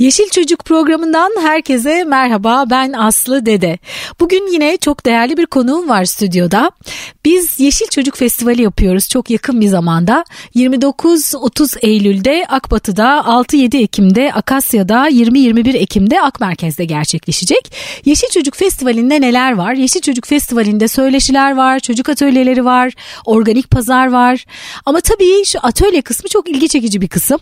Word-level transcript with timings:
Yeşil 0.00 0.28
Çocuk 0.28 0.64
programından 0.64 1.30
herkese 1.40 2.04
merhaba 2.04 2.64
ben 2.70 2.92
Aslı 2.92 3.46
Dede. 3.46 3.78
Bugün 4.20 4.52
yine 4.52 4.76
çok 4.76 5.06
değerli 5.06 5.36
bir 5.36 5.46
konuğum 5.46 5.88
var 5.88 6.04
stüdyoda. 6.04 6.70
Biz 7.24 7.60
Yeşil 7.60 7.86
Çocuk 7.86 8.16
Festivali 8.16 8.62
yapıyoruz 8.62 9.08
çok 9.08 9.30
yakın 9.30 9.60
bir 9.60 9.66
zamanda. 9.66 10.24
29-30 10.54 11.78
Eylül'de 11.82 12.46
Akbatı'da, 12.48 13.22
6-7 13.26 13.82
Ekim'de 13.82 14.32
Akasya'da, 14.32 15.08
20-21 15.08 15.76
Ekim'de 15.76 16.20
Akmerkez'de 16.20 16.84
gerçekleşecek. 16.84 17.72
Yeşil 18.04 18.28
Çocuk 18.28 18.56
Festivali'nde 18.56 19.20
neler 19.20 19.52
var? 19.52 19.74
Yeşil 19.74 20.00
Çocuk 20.00 20.26
Festivali'nde 20.26 20.88
söyleşiler 20.88 21.56
var, 21.56 21.80
çocuk 21.80 22.08
atölyeleri 22.08 22.64
var, 22.64 22.92
organik 23.24 23.70
pazar 23.70 24.06
var. 24.06 24.44
Ama 24.86 25.00
tabii 25.00 25.44
şu 25.44 25.58
atölye 25.62 26.02
kısmı 26.02 26.28
çok 26.28 26.48
ilgi 26.48 26.68
çekici 26.68 27.00
bir 27.00 27.08
kısım. 27.08 27.40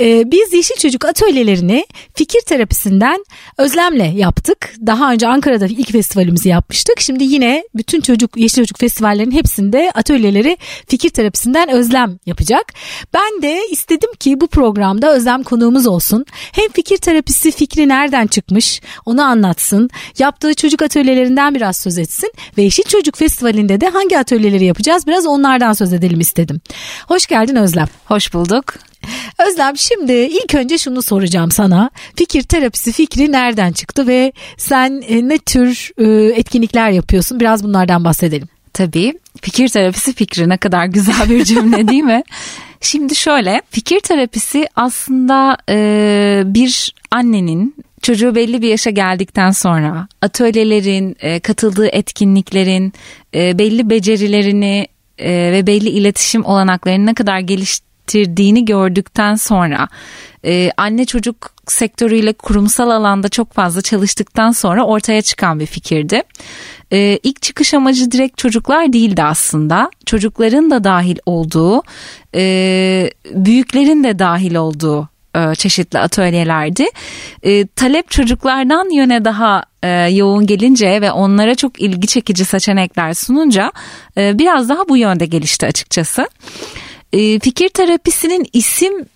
Ee, 0.00 0.30
biz 0.30 0.52
Yeşil 0.52 0.76
Çocuk 0.76 1.04
atölyelerini 1.04 1.87
fikir 2.14 2.40
terapisinden 2.46 3.24
Özlem'le 3.58 4.16
yaptık. 4.16 4.74
Daha 4.86 5.12
önce 5.12 5.28
Ankara'da 5.28 5.66
ilk 5.66 5.92
festivalimizi 5.92 6.48
yapmıştık. 6.48 7.00
Şimdi 7.00 7.24
yine 7.24 7.64
bütün 7.74 8.00
çocuk 8.00 8.36
Yeşil 8.36 8.58
Çocuk 8.58 8.78
festivallerinin 8.78 9.34
hepsinde 9.34 9.90
atölyeleri 9.94 10.56
fikir 10.88 11.10
terapisinden 11.10 11.68
Özlem 11.68 12.18
yapacak. 12.26 12.72
Ben 13.14 13.42
de 13.42 13.60
istedim 13.70 14.10
ki 14.20 14.40
bu 14.40 14.46
programda 14.46 15.14
Özlem 15.14 15.42
konuğumuz 15.42 15.86
olsun. 15.86 16.24
Hem 16.52 16.68
fikir 16.68 16.96
terapisi 16.96 17.50
fikri 17.50 17.88
nereden 17.88 18.26
çıkmış 18.26 18.80
onu 19.06 19.22
anlatsın. 19.22 19.90
Yaptığı 20.18 20.54
çocuk 20.54 20.82
atölyelerinden 20.82 21.54
biraz 21.54 21.76
söz 21.76 21.98
etsin. 21.98 22.32
Ve 22.58 22.62
Yeşil 22.62 22.82
Çocuk 22.82 23.16
Festivali'nde 23.16 23.80
de 23.80 23.88
hangi 23.88 24.18
atölyeleri 24.18 24.64
yapacağız 24.64 25.06
biraz 25.06 25.26
onlardan 25.26 25.72
söz 25.72 25.92
edelim 25.92 26.20
istedim. 26.20 26.60
Hoş 27.08 27.26
geldin 27.26 27.56
Özlem. 27.56 27.88
Hoş 28.04 28.34
bulduk. 28.34 28.74
Özlem 29.48 29.76
şimdi 29.76 30.12
ilk 30.12 30.54
önce 30.54 30.78
şunu 30.78 31.02
soracağım 31.02 31.50
sana. 31.50 31.90
Fikir 32.16 32.42
terapisi 32.42 32.92
fikri 32.92 33.32
nereden 33.32 33.72
çıktı 33.72 34.06
ve 34.06 34.32
sen 34.56 35.02
e, 35.08 35.28
ne 35.28 35.38
tür 35.38 35.90
e, 35.98 36.34
etkinlikler 36.38 36.90
yapıyorsun? 36.90 37.40
Biraz 37.40 37.64
bunlardan 37.64 38.04
bahsedelim. 38.04 38.48
Tabii 38.72 39.18
fikir 39.42 39.68
terapisi 39.68 40.12
fikri 40.12 40.48
ne 40.48 40.56
kadar 40.56 40.86
güzel 40.86 41.30
bir 41.30 41.44
cümle 41.44 41.88
değil 41.88 42.02
mi? 42.02 42.22
Şimdi 42.80 43.14
şöyle 43.14 43.62
fikir 43.70 44.00
terapisi 44.00 44.68
aslında 44.76 45.56
e, 45.68 46.42
bir 46.46 46.94
annenin 47.10 47.74
çocuğu 48.02 48.34
belli 48.34 48.62
bir 48.62 48.68
yaşa 48.68 48.90
geldikten 48.90 49.50
sonra 49.50 50.08
atölyelerin, 50.22 51.16
e, 51.20 51.40
katıldığı 51.40 51.86
etkinliklerin 51.86 52.92
e, 53.34 53.58
belli 53.58 53.90
becerilerini 53.90 54.88
e, 55.18 55.30
ve 55.52 55.66
belli 55.66 55.88
iletişim 55.88 56.44
olanaklarını 56.44 57.06
ne 57.06 57.14
kadar 57.14 57.38
geliş 57.38 57.80
getirdiğini 58.08 58.64
gördükten 58.64 59.34
sonra 59.34 59.88
e, 60.44 60.70
anne 60.76 61.04
çocuk 61.04 61.50
sektörüyle 61.66 62.32
kurumsal 62.32 62.90
alanda 62.90 63.28
çok 63.28 63.52
fazla 63.52 63.82
çalıştıktan 63.82 64.50
sonra 64.50 64.84
ortaya 64.84 65.22
çıkan 65.22 65.60
bir 65.60 65.66
fikirdi. 65.66 66.22
E, 66.92 67.18
ilk 67.22 67.42
çıkış 67.42 67.74
amacı 67.74 68.10
direkt 68.10 68.38
çocuklar 68.38 68.92
değildi 68.92 69.22
aslında. 69.22 69.90
Çocukların 70.06 70.70
da 70.70 70.84
dahil 70.84 71.18
olduğu, 71.26 71.82
e, 72.34 73.10
büyüklerin 73.34 74.04
de 74.04 74.18
dahil 74.18 74.54
olduğu 74.54 75.08
e, 75.36 75.54
çeşitli 75.54 75.98
atölyelerdi. 75.98 76.86
E, 77.42 77.66
talep 77.66 78.10
çocuklardan 78.10 78.94
yöne 78.94 79.24
daha 79.24 79.62
e, 79.82 79.88
yoğun 79.88 80.46
gelince 80.46 81.00
ve 81.00 81.12
onlara 81.12 81.54
çok 81.54 81.80
ilgi 81.80 82.06
çekici 82.06 82.44
seçenekler 82.44 83.14
sununca 83.14 83.72
e, 84.16 84.38
biraz 84.38 84.68
daha 84.68 84.88
bu 84.88 84.96
yönde 84.96 85.26
gelişti 85.26 85.66
açıkçası. 85.66 86.28
E, 87.12 87.38
fikir 87.38 87.68
terapisinin 87.68 88.46
isim 88.52 89.06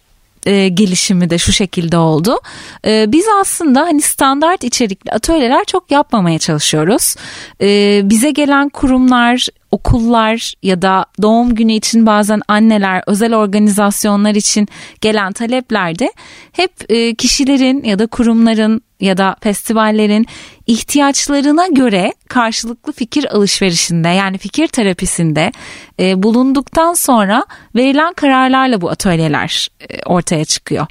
e, 0.47 0.69
gelişimi 0.69 1.31
de 1.31 1.39
şu 1.39 1.53
şekilde 1.53 1.97
oldu. 1.97 2.41
E, 2.87 3.13
biz 3.13 3.25
aslında 3.41 3.81
hani 3.81 4.01
standart 4.01 4.65
içerikli 4.65 5.13
atölyeler 5.13 5.65
çok 5.65 5.91
yapmamaya 5.91 6.39
çalışıyoruz. 6.39 7.15
E, 7.61 8.01
bize 8.05 8.31
gelen 8.31 8.69
kurumlar, 8.69 9.49
okullar 9.73 10.53
ya 10.63 10.83
da 10.83 11.07
doğum 11.23 11.55
günü 11.55 11.73
için 11.73 12.07
bazen 12.07 12.41
anneler, 12.49 13.03
özel 13.07 13.35
organizasyonlar 13.35 14.35
için 14.35 14.69
gelen 15.01 15.33
taleplerde 15.33 16.13
hep 16.53 16.73
e, 16.89 17.15
kişilerin 17.15 17.85
ya 17.85 17.99
da 17.99 18.07
kurumların 18.07 18.83
ya 19.03 19.17
da 19.17 19.37
festivallerin 19.41 20.27
ihtiyaçlarına 20.67 21.67
göre 21.67 22.13
karşılıklı 22.29 22.93
fikir 22.93 23.37
alışverişinde 23.37 24.09
yani 24.09 24.39
fikir 24.39 24.69
terapisinde 24.69 25.53
e, 26.01 26.23
bulunduktan 26.23 26.95
sonra 26.95 27.45
verilen 27.75 28.15
kararlarla 28.15 28.81
bu 28.81 28.91
atölyeler 28.91 29.69
e, 29.81 30.03
ortaya 30.03 30.45
çıkıyor. 30.45 30.87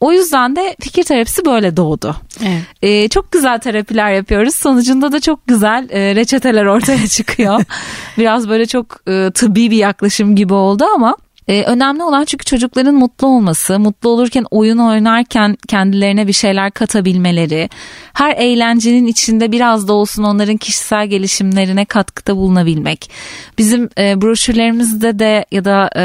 O 0.00 0.12
yüzden 0.12 0.56
de 0.56 0.76
fikir 0.80 1.04
terapisi 1.04 1.44
böyle 1.44 1.76
doğdu. 1.76 2.16
Evet. 2.42 2.62
E, 2.82 3.08
çok 3.08 3.32
güzel 3.32 3.58
terapiler 3.58 4.12
yapıyoruz. 4.12 4.54
Sonucunda 4.54 5.12
da 5.12 5.20
çok 5.20 5.46
güzel 5.46 5.88
e, 5.90 6.14
reçeteler 6.14 6.64
ortaya 6.64 7.06
çıkıyor. 7.06 7.64
Biraz 8.24 8.48
böyle 8.48 8.66
çok 8.66 9.08
e, 9.08 9.30
tıbbi 9.34 9.70
bir 9.70 9.76
yaklaşım 9.76 10.36
gibi 10.36 10.54
oldu 10.54 10.84
ama 10.94 11.16
ee, 11.48 11.62
önemli 11.62 12.02
olan 12.02 12.24
çünkü 12.24 12.44
çocukların 12.44 12.94
mutlu 12.94 13.26
olması, 13.26 13.78
mutlu 13.78 14.08
olurken 14.08 14.44
oyun 14.50 14.78
oynarken 14.78 15.56
kendilerine 15.68 16.26
bir 16.26 16.32
şeyler 16.32 16.70
katabilmeleri, 16.70 17.68
her 18.12 18.36
eğlencenin 18.36 19.06
içinde 19.06 19.52
biraz 19.52 19.88
da 19.88 19.92
olsun 19.92 20.22
onların 20.22 20.56
kişisel 20.56 21.06
gelişimlerine 21.06 21.84
katkıda 21.84 22.36
bulunabilmek. 22.36 23.10
Bizim 23.58 23.88
e, 23.98 24.22
broşürlerimizde 24.22 25.18
de 25.18 25.44
ya 25.52 25.64
da 25.64 25.90
e, 25.96 26.04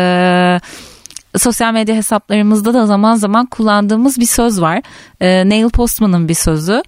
sosyal 1.38 1.74
medya 1.74 1.96
hesaplarımızda 1.96 2.74
da 2.74 2.86
zaman 2.86 3.16
zaman 3.16 3.46
kullandığımız 3.46 4.20
bir 4.20 4.26
söz 4.26 4.62
var. 4.62 4.82
E, 5.22 5.50
Neil 5.50 5.70
Postman'ın 5.70 6.30
bir 6.30 6.34
sözü. 6.34 6.84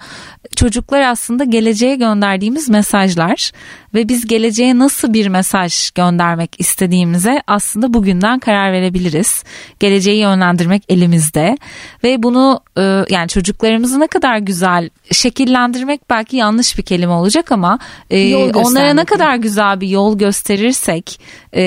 Çocuklar 0.55 1.01
aslında 1.01 1.43
geleceğe 1.43 1.95
gönderdiğimiz 1.95 2.69
mesajlar 2.69 3.51
ve 3.93 4.09
biz 4.09 4.27
geleceğe 4.27 4.77
nasıl 4.77 5.13
bir 5.13 5.27
mesaj 5.27 5.91
göndermek 5.91 6.55
istediğimize 6.59 7.41
aslında 7.47 7.93
bugünden 7.93 8.39
karar 8.39 8.71
verebiliriz. 8.73 9.43
Geleceği 9.79 10.19
yönlendirmek 10.19 10.83
elimizde 10.89 11.57
ve 12.03 12.23
bunu 12.23 12.61
e, 12.77 12.81
yani 13.09 13.27
çocuklarımızı 13.27 13.99
ne 13.99 14.07
kadar 14.07 14.37
güzel 14.37 14.89
şekillendirmek 15.11 16.09
belki 16.09 16.37
yanlış 16.37 16.77
bir 16.77 16.83
kelime 16.83 17.13
olacak 17.13 17.51
ama 17.51 17.79
e, 18.09 18.35
onlara 18.35 18.93
ne 18.93 19.05
kadar 19.05 19.35
güzel 19.35 19.81
bir 19.81 19.87
yol 19.87 20.17
gösterirsek, 20.17 21.21
e, 21.53 21.63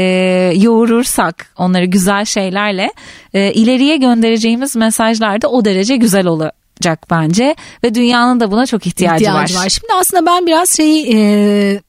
yoğurursak 0.57 1.47
onları 1.57 1.85
güzel 1.85 2.25
şeylerle 2.25 2.93
e, 3.35 3.53
ileriye 3.53 3.97
göndereceğimiz 3.97 4.77
mesajlar 4.77 5.43
da 5.43 5.49
o 5.49 5.65
derece 5.65 5.97
güzel 5.97 6.27
olacak 6.81 7.07
bence 7.11 7.55
ve 7.85 7.95
dünyanın 7.95 8.41
da 8.41 8.51
buna 8.51 8.67
çok 8.67 8.87
ihtiyacı, 8.87 9.25
ihtiyacı 9.25 9.55
var. 9.55 9.65
var. 9.65 9.69
Şimdi 9.69 9.93
aslında 10.01 10.27
ben 10.27 10.47
biraz 10.47 10.77
şeyi 10.77 11.15
e, 11.15 11.81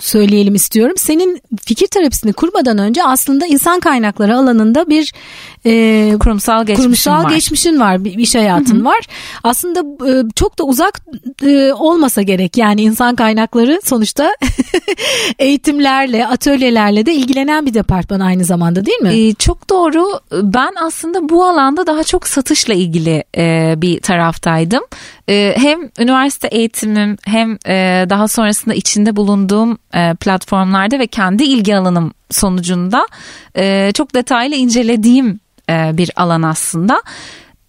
söyleyelim 0.00 0.54
istiyorum. 0.54 0.94
Senin 0.96 1.40
fikir 1.64 1.86
terapisini 1.86 2.32
kurmadan 2.32 2.78
önce 2.78 3.04
aslında 3.04 3.46
insan 3.46 3.80
kaynakları 3.80 4.36
alanında 4.36 4.88
bir 4.88 5.12
e, 5.66 6.16
kurumsal 6.20 6.66
geçmişin 6.66 6.82
kurumsal 6.82 7.24
var. 7.24 7.30
geçmişin 7.30 7.80
var, 7.80 8.04
bir 8.04 8.18
iş 8.18 8.34
hayatın 8.34 8.84
var. 8.84 9.00
Aslında 9.44 9.80
e, 10.10 10.24
çok 10.34 10.58
da 10.58 10.64
uzak 10.64 11.00
e, 11.42 11.72
olmasa 11.72 12.22
gerek. 12.22 12.56
Yani 12.56 12.82
insan 12.82 13.16
kaynakları 13.16 13.80
sonuçta 13.84 14.30
eğitimlerle, 15.38 16.26
atölyelerle 16.26 17.06
de 17.06 17.14
ilgilenen 17.14 17.66
bir 17.66 17.74
departman 17.74 18.20
aynı 18.20 18.44
zamanda 18.44 18.86
değil 18.86 19.00
mi? 19.00 19.14
E, 19.14 19.34
çok 19.34 19.70
doğru. 19.70 20.20
Ben 20.32 20.72
aslında 20.82 21.28
bu 21.28 21.44
alanda 21.44 21.86
daha 21.86 22.04
çok 22.04 22.26
satışla 22.26 22.74
ilgili 22.74 23.24
e, 23.36 23.74
bir 23.76 24.00
taraftaydım. 24.00 24.82
E, 25.28 25.54
hem 25.56 25.90
üniversite 25.98 26.48
eğitimim 26.48 27.16
hem 27.24 27.58
e, 27.66 28.06
daha 28.10 28.28
sonrasında 28.28 28.74
içinde 28.74 29.16
bulunduğum 29.16 29.78
e, 29.94 30.14
platformlarda 30.14 30.98
ve 30.98 31.06
kendi 31.06 31.44
ilgi 31.44 31.76
alanım 31.76 32.12
sonucunda 32.30 33.06
e, 33.56 33.92
çok 33.94 34.14
detaylı 34.14 34.54
incelediğim 34.54 35.40
e, 35.70 35.90
bir 35.92 36.10
alan 36.16 36.42
aslında. 36.42 37.02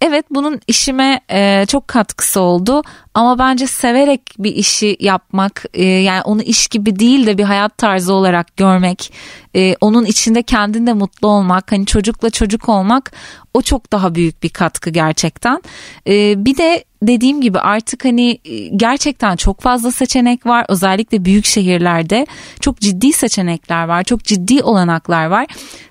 Evet 0.00 0.26
bunun 0.30 0.60
işime 0.66 1.20
e, 1.30 1.66
çok 1.68 1.88
katkısı 1.88 2.40
oldu 2.40 2.82
ama 3.14 3.38
bence 3.38 3.66
severek 3.66 4.22
bir 4.38 4.54
işi 4.54 4.96
yapmak 5.00 5.64
e, 5.74 5.84
yani 5.84 6.22
onu 6.22 6.42
iş 6.42 6.68
gibi 6.68 6.98
değil 6.98 7.26
de 7.26 7.38
bir 7.38 7.44
hayat 7.44 7.78
tarzı 7.78 8.14
olarak 8.14 8.56
görmek 8.56 9.12
e, 9.56 9.76
onun 9.80 10.04
içinde 10.04 10.42
kendinde 10.42 10.92
mutlu 10.92 11.28
olmak 11.28 11.72
hani 11.72 11.86
çocukla 11.86 12.30
çocuk 12.30 12.68
olmak 12.68 13.12
o 13.54 13.62
çok 13.62 13.92
daha 13.92 14.14
büyük 14.14 14.42
bir 14.42 14.48
katkı 14.48 14.90
gerçekten. 14.90 15.62
E, 16.06 16.44
bir 16.44 16.56
de 16.56 16.84
dediğim 17.02 17.40
gibi 17.40 17.60
artık 17.60 18.04
hani 18.04 18.38
e, 18.44 18.66
gerçekten 18.66 19.36
çok 19.36 19.60
fazla 19.60 19.92
seçenek 19.92 20.46
var. 20.46 20.66
Özellikle 20.68 21.24
büyük 21.24 21.44
şehirlerde 21.44 22.26
çok 22.60 22.80
ciddi 22.80 23.12
seçenekler 23.12 23.84
var 23.84 24.04
çok 24.04 24.24
ciddi 24.24 24.62
olanaklar 24.62 25.26
var. 25.26 25.46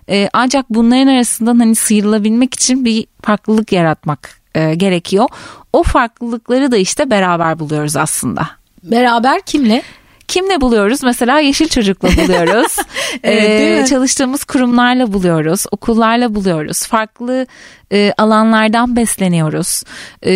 E, 0.10 0.30
ancak 0.34 0.66
bunların 0.70 1.08
arasından 1.08 1.60
hani 1.60 1.76
sıyrılabilmek 1.76 2.54
için 2.54 2.86
bir 2.86 3.08
farklılık 3.22 3.72
yaratmak 3.72 4.39
e, 4.56 4.76
gerekiyor 4.76 5.28
o 5.74 5.84
farklılıkları 5.84 6.72
da 6.72 6.78
işte 6.78 7.10
beraber 7.10 7.60
buluyoruz 7.60 7.96
aslında. 7.96 8.50
Beraber 8.84 9.42
kimle? 9.42 9.84
Kimle 10.28 10.62
buluyoruz? 10.62 11.04
Mesela 11.04 11.40
Yeşil 11.40 11.68
Çocuk'la 11.68 12.10
buluyoruz. 12.10 12.76
evet, 13.24 13.84
ee, 13.84 13.86
çalıştığımız 13.90 14.44
kurumlarla 14.44 15.14
buluyoruz, 15.14 15.66
okullarla 15.72 16.36
buluyoruz. 16.36 16.88
Farklı 16.88 17.48
e, 17.94 18.14
alanlardan 18.18 18.96
besleniyoruz. 18.96 19.84
E, 20.26 20.34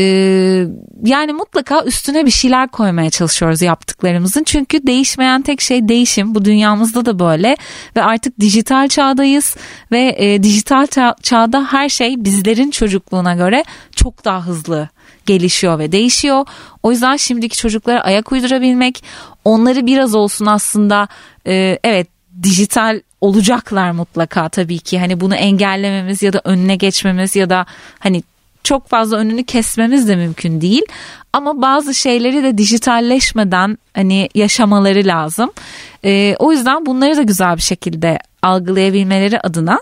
yani 1.03 1.33
mutlaka 1.33 1.83
üstüne 1.83 2.25
bir 2.25 2.31
şeyler 2.31 2.67
koymaya 2.67 3.09
çalışıyoruz 3.09 3.61
yaptıklarımızın. 3.61 4.43
Çünkü 4.43 4.87
değişmeyen 4.87 5.41
tek 5.41 5.61
şey 5.61 5.87
değişim. 5.87 6.35
Bu 6.35 6.45
dünyamızda 6.45 7.05
da 7.05 7.19
böyle 7.19 7.57
ve 7.95 8.03
artık 8.03 8.39
dijital 8.39 8.87
çağdayız 8.87 9.55
ve 9.91 10.15
e, 10.17 10.43
dijital 10.43 10.85
ça- 10.85 11.21
çağda 11.21 11.67
her 11.71 11.89
şey 11.89 12.25
bizlerin 12.25 12.71
çocukluğuna 12.71 13.35
göre 13.35 13.63
çok 13.95 14.25
daha 14.25 14.45
hızlı 14.45 14.89
gelişiyor 15.25 15.79
ve 15.79 15.91
değişiyor. 15.91 16.45
O 16.83 16.91
yüzden 16.91 17.15
şimdiki 17.15 17.57
çocuklara 17.57 18.01
ayak 18.01 18.31
uydurabilmek, 18.31 19.03
onları 19.45 19.85
biraz 19.85 20.15
olsun 20.15 20.45
aslında 20.45 21.07
e, 21.47 21.79
evet 21.83 22.07
dijital 22.43 23.01
olacaklar 23.23 23.91
mutlaka 23.91 24.49
tabii 24.49 24.79
ki. 24.79 24.99
Hani 24.99 25.19
bunu 25.19 25.35
engellememiz 25.35 26.23
ya 26.23 26.33
da 26.33 26.41
önüne 26.43 26.75
geçmemiz 26.75 27.35
ya 27.35 27.49
da 27.49 27.65
hani 27.99 28.23
çok 28.63 28.87
fazla 28.87 29.17
önünü 29.17 29.43
kesmemiz 29.43 30.07
de 30.07 30.15
mümkün 30.15 30.61
değil. 30.61 30.81
Ama 31.33 31.61
bazı 31.61 31.93
şeyleri 31.93 32.43
de 32.43 32.57
dijitalleşmeden 32.57 33.77
hani 33.93 34.29
yaşamaları 34.35 35.05
lazım. 35.05 35.51
Ee, 36.05 36.35
o 36.39 36.51
yüzden 36.51 36.85
bunları 36.85 37.17
da 37.17 37.21
güzel 37.21 37.55
bir 37.57 37.61
şekilde 37.61 38.19
algılayabilmeleri 38.41 39.39
adına 39.39 39.79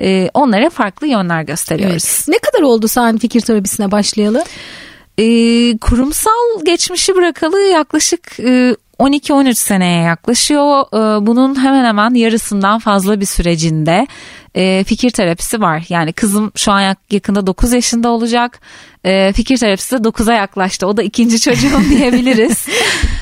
e, 0.00 0.30
onlara 0.34 0.70
farklı 0.70 1.06
yönler 1.06 1.42
gösteriyoruz. 1.42 2.04
Evet. 2.16 2.28
Ne 2.28 2.38
kadar 2.38 2.62
oldu 2.62 2.88
sen 2.88 3.18
fikir 3.18 3.40
terapisine 3.40 3.90
başlayalı? 3.90 4.44
Ee, 5.18 5.78
kurumsal 5.78 6.64
geçmişi 6.64 7.14
bırakalı 7.14 7.60
yaklaşık 7.60 8.40
e, 8.40 8.76
12-13 9.00 9.54
seneye 9.54 10.02
yaklaşıyor. 10.02 10.80
Ee, 10.92 11.26
bunun 11.26 11.64
hemen 11.64 11.84
hemen 11.84 12.14
yarısından 12.14 12.78
fazla 12.78 13.20
bir 13.20 13.26
sürecinde 13.26 14.06
e, 14.54 14.84
fikir 14.84 15.10
terapisi 15.10 15.60
var. 15.60 15.84
Yani 15.88 16.12
kızım 16.12 16.52
şu 16.56 16.72
an 16.72 16.96
yakında 17.10 17.46
9 17.46 17.72
yaşında 17.72 18.08
olacak. 18.08 18.60
E, 19.04 19.32
fikir 19.32 19.56
terapisi 19.56 20.04
de 20.04 20.08
9'a 20.08 20.34
yaklaştı. 20.34 20.86
O 20.86 20.96
da 20.96 21.02
ikinci 21.02 21.40
çocuğum 21.40 21.80
diyebiliriz. 21.90 22.66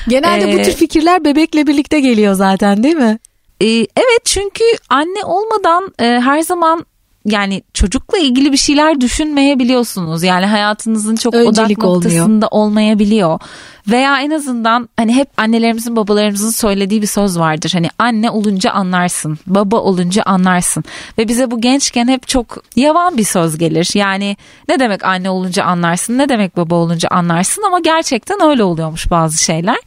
Genelde 0.07 0.53
bu 0.53 0.63
tür 0.63 0.73
fikirler 0.73 1.25
bebekle 1.25 1.67
birlikte 1.67 1.99
geliyor 1.99 2.33
zaten 2.33 2.83
değil 2.83 2.95
mi? 2.95 3.19
E, 3.61 3.67
evet 3.77 4.25
çünkü 4.25 4.63
anne 4.89 5.23
olmadan 5.25 5.93
her 5.99 6.41
zaman 6.41 6.85
yani 7.29 7.63
çocukla 7.73 8.17
ilgili 8.17 8.51
bir 8.51 8.57
şeyler 8.57 9.01
düşünmeyebiliyorsunuz. 9.01 10.23
Yani 10.23 10.45
hayatınızın 10.45 11.15
çok 11.15 11.33
Öncelik 11.33 11.79
odak 11.79 11.87
noktasında 11.87 12.47
olmuyor. 12.47 12.49
olmayabiliyor. 12.51 13.39
Veya 13.87 14.19
en 14.21 14.31
azından 14.31 14.89
hani 14.97 15.15
hep 15.15 15.29
annelerimizin 15.37 15.95
babalarımızın 15.95 16.49
söylediği 16.49 17.01
bir 17.01 17.07
söz 17.07 17.39
vardır. 17.39 17.69
Hani 17.73 17.89
anne 17.97 18.29
olunca 18.29 18.71
anlarsın, 18.71 19.39
baba 19.47 19.77
olunca 19.77 20.23
anlarsın. 20.23 20.83
Ve 21.17 21.27
bize 21.27 21.51
bu 21.51 21.61
gençken 21.61 22.07
hep 22.07 22.27
çok 22.27 22.63
yavan 22.75 23.17
bir 23.17 23.23
söz 23.23 23.57
gelir. 23.57 23.91
Yani 23.93 24.37
ne 24.69 24.79
demek 24.79 25.05
anne 25.05 25.29
olunca 25.29 25.63
anlarsın, 25.63 26.17
ne 26.17 26.29
demek 26.29 26.57
baba 26.57 26.75
olunca 26.75 27.09
anlarsın 27.09 27.63
ama 27.67 27.79
gerçekten 27.79 28.41
öyle 28.41 28.63
oluyormuş 28.63 29.11
bazı 29.11 29.43
şeyler. 29.43 29.77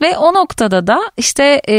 Ve 0.00 0.18
o 0.18 0.34
noktada 0.34 0.86
da 0.86 1.00
işte 1.16 1.62
e, 1.68 1.76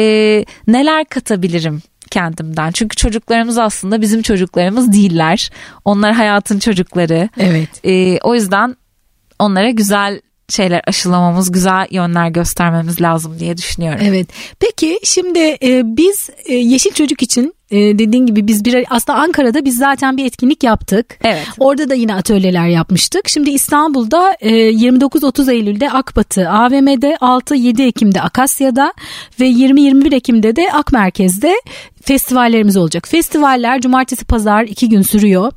neler 0.68 1.06
katabilirim 1.06 1.82
kendimden. 2.08 2.72
Çünkü 2.72 2.96
çocuklarımız 2.96 3.58
aslında 3.58 4.02
bizim 4.02 4.22
çocuklarımız 4.22 4.94
değiller. 4.94 5.50
Onlar 5.86 6.14
hayatın 6.14 6.60
çocukları. 6.60 7.30
Evet. 7.38 7.70
Ee, 7.84 8.20
o 8.24 8.36
yüzden 8.36 8.76
onlara 9.40 9.70
güzel 9.70 10.22
şeyler 10.50 10.82
aşılamamız, 10.88 11.52
güzel 11.52 11.88
yönler 11.92 12.30
göstermemiz 12.30 13.02
lazım 13.02 13.40
diye 13.40 13.58
düşünüyorum. 13.58 14.00
Evet. 14.04 14.28
Peki 14.60 15.00
şimdi 15.04 15.40
e, 15.40 15.82
biz 15.86 16.30
e, 16.46 16.54
Yeşil 16.54 16.92
Çocuk 16.92 17.22
için 17.22 17.54
e, 17.72 17.78
dediğin 17.78 18.26
gibi 18.26 18.48
biz 18.48 18.66
bir 18.66 18.86
aslında 18.90 19.20
Ankara'da 19.20 19.66
biz 19.66 19.78
zaten 19.78 20.18
bir 20.18 20.26
etkinlik 20.26 20.64
yaptık. 20.64 21.20
Evet. 21.24 21.48
Orada 21.60 21.90
da 21.90 21.94
yine 21.94 22.16
atölyeler 22.16 22.68
yapmıştık. 22.68 23.30
Şimdi 23.30 23.50
İstanbul'da 23.50 24.38
e, 24.40 24.52
29-30 24.52 25.52
Eylül'de 25.52 25.92
Akbatı 25.92 26.50
AVM'de 26.50 27.18
6-7 27.22 27.84
Ekim'de 27.84 28.22
Akasya'da 28.22 28.94
ve 29.40 29.50
20-21 29.50 30.16
Ekim'de 30.16 30.56
de 30.56 30.72
Ak 30.74 30.94
Merkez'de 30.94 31.56
festivallerimiz 32.02 32.78
olacak. 32.78 33.08
Festivaller 33.08 33.82
cumartesi 33.82 34.26
pazar 34.26 34.64
iki 34.64 34.90
gün 34.90 35.02
sürüyor 35.02 35.52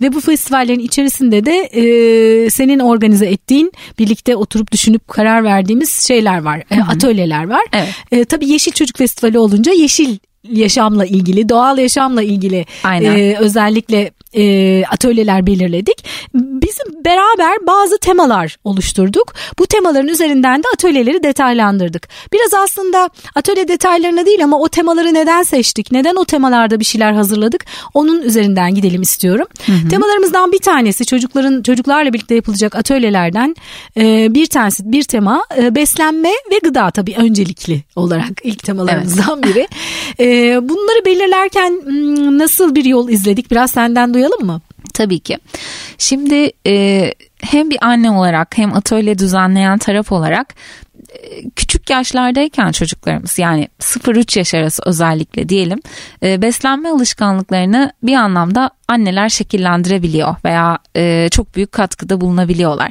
ve 0.00 0.12
bu 0.12 0.20
festivallerin 0.20 0.78
içerisinde 0.78 1.46
de 1.46 1.60
e, 1.60 2.50
senin 2.50 2.78
organize 2.78 3.26
ettiğin 3.26 3.72
birlikte 3.98 4.36
oturup 4.36 4.72
düşünüp 4.72 5.08
karar 5.08 5.44
verdiğimiz 5.44 6.06
şeyler 6.06 6.42
var. 6.42 6.62
E, 6.70 6.80
atölyeler 6.80 7.48
var. 7.48 7.62
Evet. 7.72 7.94
E, 8.12 8.24
tabii 8.24 8.48
Yeşil 8.48 8.72
Çocuk 8.72 8.98
Festivali 8.98 9.38
olunca 9.38 9.72
yeşil 9.72 10.18
yaşamla 10.52 11.04
ilgili, 11.04 11.48
doğal 11.48 11.78
yaşamla 11.78 12.22
ilgili 12.22 12.66
e, 12.84 13.36
özellikle 13.38 14.10
e, 14.36 14.84
atölyeler 14.86 15.46
belirledik. 15.46 16.04
Bizim 16.34 17.04
beraber 17.04 17.66
bazı 17.66 17.98
temalar 17.98 18.56
oluşturduk. 18.64 19.34
Bu 19.58 19.66
temaların 19.66 20.08
üzerinden 20.08 20.62
de 20.62 20.66
atölyeleri 20.74 21.22
detaylandırdık. 21.22 22.08
Biraz 22.32 22.54
aslında 22.54 23.10
atölye 23.34 23.68
detaylarına 23.68 24.26
değil 24.26 24.44
ama 24.44 24.60
o 24.60 24.68
temaları 24.68 25.14
neden 25.14 25.42
seçtik, 25.42 25.92
neden 25.92 26.16
o 26.16 26.24
temalarda 26.24 26.80
bir 26.80 26.84
şeyler 26.84 27.12
hazırladık 27.12 27.64
onun 27.94 28.22
üzerinden 28.22 28.74
gidelim 28.74 29.02
istiyorum. 29.02 29.46
Hı 29.66 29.72
hı. 29.72 29.88
Temalarımızdan 29.88 30.52
bir 30.52 30.58
tanesi 30.58 31.06
çocukların 31.06 31.62
çocuklarla 31.62 32.12
birlikte 32.12 32.34
yapılacak 32.34 32.74
atölyelerden 32.74 33.56
e, 33.96 34.34
bir 34.34 34.46
tanesi 34.46 34.92
bir 34.92 35.02
tema 35.02 35.44
e, 35.58 35.74
beslenme 35.74 36.30
ve 36.50 36.58
gıda 36.62 36.90
tabii 36.90 37.14
öncelikli 37.18 37.82
olarak 37.96 38.40
ilk 38.42 38.62
temalarımızdan 38.62 39.42
evet. 39.44 39.54
biri. 39.54 39.68
E, 40.20 40.58
bunları 40.68 41.04
belirlerken 41.04 41.80
hmm, 41.84 42.38
nasıl 42.38 42.74
bir 42.74 42.84
yol 42.84 43.08
izledik 43.08 43.50
biraz 43.50 43.70
senden 43.70 44.14
duyalım 44.14 44.23
başlayalım 44.24 44.46
mı? 44.46 44.60
Tabii 44.94 45.18
ki. 45.18 45.38
Şimdi 45.98 46.50
e, 46.66 47.12
hem 47.40 47.70
bir 47.70 47.78
anne 47.80 48.10
olarak 48.10 48.58
hem 48.58 48.74
atölye 48.74 49.18
düzenleyen 49.18 49.78
taraf 49.78 50.12
olarak 50.12 50.54
küçük 51.56 51.90
yaşlardayken 51.90 52.72
çocuklarımız 52.72 53.38
yani 53.38 53.68
0-3 53.80 54.38
yaş 54.38 54.54
arası 54.54 54.82
özellikle 54.86 55.48
diyelim 55.48 55.78
e, 56.22 56.42
beslenme 56.42 56.88
alışkanlıklarını 56.88 57.92
bir 58.02 58.14
anlamda 58.14 58.70
anneler 58.88 59.28
şekillendirebiliyor 59.28 60.36
veya 60.44 60.78
e, 60.96 61.28
çok 61.30 61.56
büyük 61.56 61.72
katkıda 61.72 62.20
bulunabiliyorlar. 62.20 62.90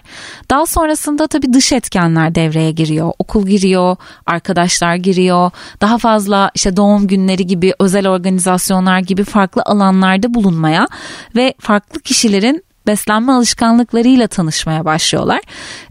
Daha 0.50 0.66
sonrasında 0.66 1.28
tabii 1.28 1.54
dış 1.54 1.72
etkenler 1.72 2.36
devreye 2.36 2.72
giriyor. 2.72 3.14
Okul 3.20 3.48
giriyor, 3.48 3.96
arkadaşlar 4.26 4.96
giriyor. 4.96 5.52
Daha 5.82 5.98
fazla 5.98 6.52
işte 6.56 6.78
doğum 6.78 7.08
günleri 7.08 7.48
gibi 7.48 7.74
özel 7.80 8.08
organizasyonlar 8.08 9.00
gibi 9.00 9.24
farklı 9.24 9.62
alanlarda 9.66 10.34
bulunmaya 10.34 10.88
ve 11.36 11.54
farklı 11.60 12.02
kişilerin 12.02 12.64
beslenme 12.88 13.32
alışkanlıklarıyla 13.32 14.28
tanışmaya 14.28 14.86
başlıyorlar. 14.86 15.42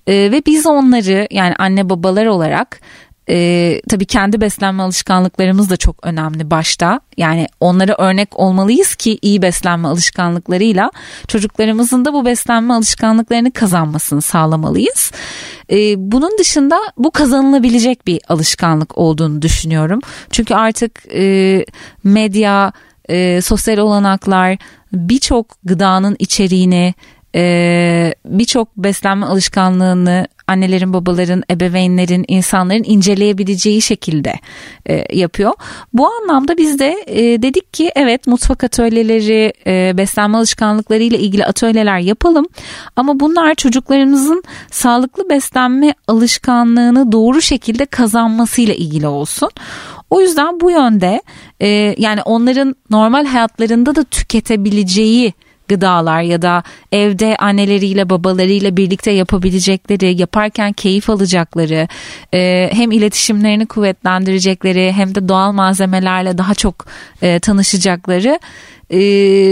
E, 0.06 0.12
ve 0.14 0.42
biz 0.46 0.66
onları 0.66 1.28
yani 1.30 1.54
anne 1.58 1.90
babalar 1.90 2.26
olarak 2.26 2.80
e, 3.28 3.80
tabii 3.88 4.04
kendi 4.04 4.40
beslenme 4.40 4.82
alışkanlıklarımız 4.82 5.70
da 5.70 5.76
çok 5.76 6.06
önemli 6.06 6.50
başta. 6.50 7.00
Yani 7.16 7.46
onlara 7.60 7.94
örnek 7.98 8.38
olmalıyız 8.38 8.94
ki 8.94 9.18
iyi 9.22 9.42
beslenme 9.42 9.88
alışkanlıklarıyla 9.88 10.90
çocuklarımızın 11.28 12.04
da 12.04 12.12
bu 12.12 12.26
beslenme 12.26 12.74
alışkanlıklarını 12.74 13.52
kazanmasını 13.52 14.22
sağlamalıyız. 14.22 15.12
E, 15.70 15.94
bunun 16.12 16.38
dışında 16.38 16.78
bu 16.96 17.10
kazanılabilecek 17.10 18.06
bir 18.06 18.20
alışkanlık 18.28 18.98
olduğunu 18.98 19.42
düşünüyorum. 19.42 20.00
Çünkü 20.30 20.54
artık 20.54 21.02
e, 21.14 21.64
medya, 22.04 22.72
e, 23.08 23.40
sosyal 23.40 23.78
olanaklar 23.78 24.58
birçok 24.92 25.46
gıdanın 25.64 26.16
içeriğini 26.18 26.94
e, 27.34 28.14
birçok 28.24 28.76
beslenme 28.76 29.26
alışkanlığını 29.26 30.26
annelerin, 30.46 30.92
babaların, 30.92 31.42
ebeveynlerin, 31.50 32.24
insanların 32.28 32.84
inceleyebileceği 32.84 33.82
şekilde 33.82 34.34
e, 34.86 35.16
yapıyor. 35.18 35.52
Bu 35.92 36.06
anlamda 36.06 36.56
biz 36.56 36.78
de 36.78 37.04
e, 37.06 37.42
dedik 37.42 37.74
ki 37.74 37.92
evet 37.94 38.26
mutfak 38.26 38.64
atölyeleri, 38.64 39.52
e, 39.66 39.96
beslenme 39.96 40.38
alışkanlıkları 40.38 41.02
ile 41.02 41.18
ilgili 41.18 41.44
atölyeler 41.44 41.98
yapalım. 41.98 42.46
Ama 42.96 43.20
bunlar 43.20 43.54
çocuklarımızın 43.54 44.42
sağlıklı 44.70 45.30
beslenme 45.30 45.94
alışkanlığını 46.08 47.12
doğru 47.12 47.42
şekilde 47.42 47.86
kazanmasıyla 47.86 48.74
ilgili 48.74 49.06
olsun. 49.06 49.50
O 50.10 50.20
yüzden 50.20 50.60
bu 50.60 50.70
yönde 50.70 51.22
e, 51.60 51.94
yani 51.98 52.22
onların 52.22 52.76
normal 52.90 53.26
hayatlarında 53.26 53.94
da 53.94 54.04
tüketebileceği 54.04 55.32
gıdalar 55.72 56.22
ya 56.22 56.42
da 56.42 56.62
evde 56.92 57.36
anneleriyle 57.36 58.10
babalarıyla 58.10 58.76
birlikte 58.76 59.10
yapabilecekleri, 59.10 60.20
yaparken 60.20 60.72
keyif 60.72 61.10
alacakları, 61.10 61.88
e, 62.34 62.70
hem 62.72 62.92
iletişimlerini 62.92 63.66
kuvvetlendirecekleri 63.66 64.92
hem 64.92 65.14
de 65.14 65.28
doğal 65.28 65.52
malzemelerle 65.52 66.38
daha 66.38 66.54
çok 66.54 66.86
e, 67.22 67.40
tanışacakları 67.40 68.40
e, 68.90 69.00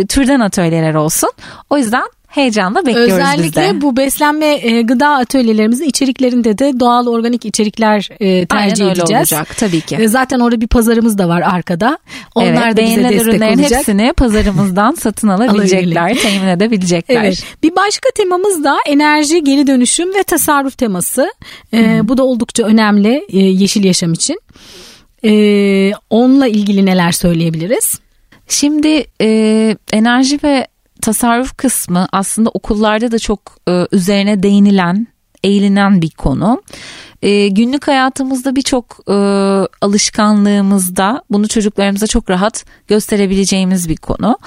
türden 0.07 0.41
atölyeler 0.41 0.95
olsun. 0.95 1.31
O 1.71 1.79
yüzden 1.79 2.05
heyecanla 2.31 2.87
bekliyoruz 2.87 3.13
Özellikle 3.13 3.45
biz 3.45 3.55
de. 3.55 3.61
Özellikle 3.61 3.81
bu 3.81 3.97
beslenme 3.97 4.47
e, 4.47 4.83
gıda 4.83 5.09
atölyelerimizin 5.09 5.85
içeriklerinde 5.85 6.59
de 6.59 6.81
doğal 6.81 7.07
organik 7.07 7.45
içerikler 7.45 8.09
e, 8.21 8.47
tercih 8.47 8.85
Aynen 8.85 8.95
edeceğiz. 8.95 9.33
olacak 9.33 9.57
tabii 9.57 9.81
ki. 9.81 9.97
E, 9.97 10.09
zaten 10.09 10.41
orada 10.41 10.61
bir 10.61 10.67
pazarımız 10.67 11.19
da 11.19 11.29
var 11.29 11.43
arkada. 11.43 11.99
Onlar 12.35 12.67
evet, 12.67 12.77
da 12.77 12.83
bize 12.83 13.03
destek 13.03 13.23
ürünlerin 13.23 13.59
olacak. 13.59 13.79
hepsini 13.79 14.13
pazarımızdan 14.13 14.93
satın 14.99 15.29
alabilecekler, 15.29 16.15
temin 16.15 16.49
edebilecekler. 16.49 17.25
Evet. 17.25 17.45
Bir 17.63 17.77
başka 17.77 18.09
temamız 18.17 18.65
da 18.65 18.77
enerji, 18.87 19.45
geri 19.45 19.67
dönüşüm 19.67 20.15
ve 20.15 20.23
tasarruf 20.23 20.79
teması. 20.79 21.33
E, 21.75 22.09
bu 22.09 22.19
da 22.19 22.25
oldukça 22.25 22.65
önemli 22.65 23.27
e, 23.29 23.39
yeşil 23.39 23.85
yaşam 23.85 24.13
için. 24.13 24.41
E, 25.25 25.93
onunla 26.11 26.47
ilgili 26.47 26.87
neler 26.87 27.13
söyleyebiliriz? 27.13 28.01
Şimdi 28.49 29.05
e, 29.21 29.77
enerji 29.93 30.39
ve 30.45 30.67
tasarruf 31.00 31.57
kısmı 31.57 32.09
aslında 32.12 32.50
okullarda 32.50 33.12
da 33.12 33.19
çok 33.19 33.40
e, 33.69 33.87
üzerine 33.92 34.42
değinilen, 34.42 35.07
eğlenen 35.45 36.02
bir 36.02 36.11
konu. 36.11 36.62
E, 37.23 37.49
günlük 37.49 37.88
hayatımızda 37.88 38.57
birçok 38.57 39.00
e, 39.09 39.12
alışkanlığımızda 39.80 41.23
bunu 41.30 41.49
çocuklarımıza 41.49 42.07
çok 42.07 42.30
rahat 42.30 42.64
gösterebileceğimiz 42.88 43.88
bir 43.88 43.97
konu. 43.97 44.38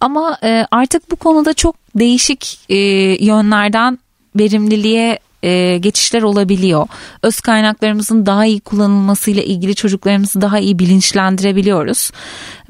Ama 0.00 0.38
e, 0.42 0.66
artık 0.70 1.10
bu 1.10 1.16
konuda 1.16 1.54
çok 1.54 1.76
değişik 1.94 2.58
e, 2.68 2.76
yönlerden 3.24 3.98
verimliliğe 4.36 5.18
e, 5.44 5.78
geçişler 5.78 6.22
olabiliyor. 6.22 6.86
Öz 7.22 7.40
kaynaklarımızın 7.40 8.26
daha 8.26 8.46
iyi 8.46 8.60
kullanılmasıyla 8.60 9.42
ilgili 9.42 9.74
çocuklarımızı 9.74 10.40
daha 10.40 10.58
iyi 10.58 10.78
bilinçlendirebiliyoruz. 10.78 12.10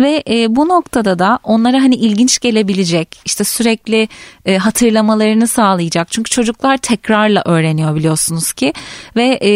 Ve 0.00 0.22
e, 0.30 0.56
bu 0.56 0.68
noktada 0.68 1.18
da 1.18 1.38
onlara 1.42 1.76
hani 1.82 1.94
ilginç 1.94 2.38
gelebilecek 2.40 3.20
işte 3.24 3.44
sürekli 3.44 4.08
e, 4.46 4.56
hatırlamalarını 4.56 5.48
sağlayacak. 5.48 6.10
Çünkü 6.10 6.30
çocuklar 6.30 6.76
tekrarla 6.76 7.42
öğreniyor 7.44 7.96
biliyorsunuz 7.96 8.52
ki 8.52 8.72
ve 9.16 9.38
e, 9.42 9.50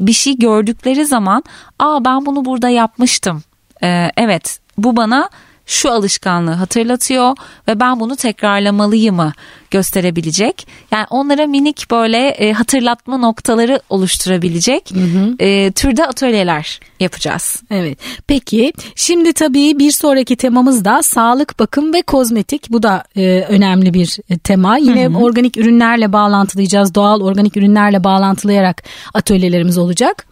bir 0.00 0.12
şey 0.12 0.36
gördükleri 0.36 1.06
zaman 1.06 1.44
aa 1.78 2.04
ben 2.04 2.26
bunu 2.26 2.44
burada 2.44 2.68
yapmıştım. 2.68 3.42
E, 3.82 4.10
evet 4.16 4.58
bu 4.78 4.96
bana 4.96 5.28
şu 5.66 5.90
alışkanlığı 5.90 6.52
hatırlatıyor 6.52 7.36
ve 7.68 7.80
ben 7.80 8.00
bunu 8.00 8.16
tekrarlamalıyımı 8.16 9.32
gösterebilecek. 9.70 10.66
Yani 10.90 11.06
onlara 11.10 11.46
minik 11.46 11.90
böyle 11.90 12.28
e, 12.28 12.52
hatırlatma 12.52 13.18
noktaları 13.18 13.80
oluşturabilecek 13.90 14.90
hı 14.94 15.00
hı. 15.00 15.34
E, 15.38 15.72
türde 15.72 16.06
atölyeler 16.06 16.80
yapacağız. 17.00 17.62
Evet. 17.70 17.98
Peki 18.26 18.72
şimdi 18.96 19.32
tabii 19.32 19.78
bir 19.78 19.90
sonraki 19.90 20.36
temamız 20.36 20.84
da 20.84 21.02
sağlık, 21.02 21.58
bakım 21.58 21.94
ve 21.94 22.02
kozmetik. 22.02 22.70
Bu 22.70 22.82
da 22.82 23.04
e, 23.16 23.40
önemli 23.48 23.94
bir 23.94 24.18
tema. 24.44 24.76
Yine 24.76 25.04
hı 25.04 25.08
hı. 25.08 25.18
organik 25.18 25.56
ürünlerle 25.56 26.12
bağlantılayacağız. 26.12 26.94
Doğal 26.94 27.20
organik 27.20 27.56
ürünlerle 27.56 28.04
bağlantılayarak 28.04 28.82
atölyelerimiz 29.14 29.78
olacak. 29.78 30.26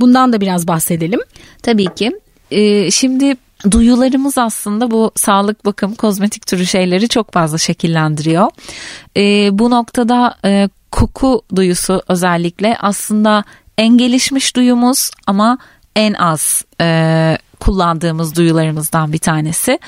Bundan 0.00 0.32
da 0.32 0.40
biraz 0.40 0.68
bahsedelim. 0.68 1.20
Tabii 1.62 1.94
ki. 1.94 2.12
E, 2.50 2.90
şimdi 2.90 3.36
duyularımız 3.70 4.38
aslında 4.38 4.90
bu 4.90 5.12
sağlık 5.16 5.64
bakım 5.64 5.94
kozmetik 5.94 6.46
türü 6.46 6.66
şeyleri 6.66 7.08
çok 7.08 7.32
fazla 7.32 7.58
şekillendiriyor. 7.58 8.50
E, 9.16 9.48
bu 9.58 9.70
noktada 9.70 10.36
e, 10.44 10.68
koku 10.90 11.42
duyusu 11.56 12.02
özellikle 12.08 12.76
aslında 12.80 13.44
en 13.78 13.98
gelişmiş 13.98 14.56
duyumuz 14.56 15.10
ama 15.26 15.58
en 15.96 16.14
az 16.14 16.64
e, 16.80 17.38
kullandığımız 17.60 18.36
duyularımızdan 18.36 19.12
bir 19.12 19.18
tanesi. 19.18 19.78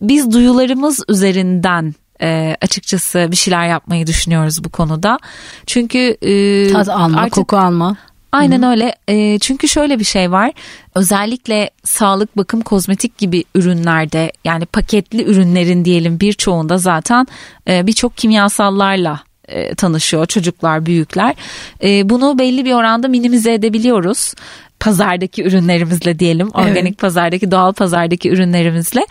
Biz 0.00 0.32
duyularımız 0.32 1.04
üzerinden 1.08 1.94
e, 2.22 2.56
açıkçası 2.62 3.28
bir 3.30 3.36
şeyler 3.36 3.66
yapmayı 3.66 4.06
düşünüyoruz 4.06 4.64
bu 4.64 4.68
konuda. 4.68 5.18
Çünkü 5.66 5.98
e, 6.22 6.72
tat 6.72 6.88
alma, 6.88 7.20
artık, 7.20 7.32
koku 7.32 7.56
alma. 7.56 7.96
Aynen 8.32 8.62
Hı-hı. 8.62 8.70
öyle. 8.70 8.94
E, 9.08 9.38
çünkü 9.38 9.68
şöyle 9.68 9.98
bir 9.98 10.04
şey 10.04 10.32
var. 10.32 10.52
Özellikle 10.94 11.70
sağlık, 11.84 12.36
bakım, 12.36 12.60
kozmetik 12.60 13.18
gibi 13.18 13.44
ürünlerde 13.54 14.32
yani 14.44 14.66
paketli 14.66 15.24
ürünlerin 15.24 15.84
diyelim 15.84 16.20
birçoğunda 16.20 16.78
zaten 16.78 17.26
e, 17.68 17.86
birçok 17.86 18.16
kimyasallarla 18.16 19.20
e, 19.48 19.74
tanışıyor 19.74 20.26
çocuklar, 20.26 20.86
büyükler. 20.86 21.34
E, 21.82 22.08
bunu 22.08 22.38
belli 22.38 22.64
bir 22.64 22.72
oranda 22.72 23.08
minimize 23.08 23.52
edebiliyoruz 23.52 24.34
pazardaki 24.80 25.44
ürünlerimizle 25.44 26.18
diyelim 26.18 26.48
organik 26.54 26.82
evet. 26.82 26.98
pazardaki 26.98 27.50
doğal 27.50 27.72
pazardaki 27.72 28.30
ürünlerimizle 28.30 29.06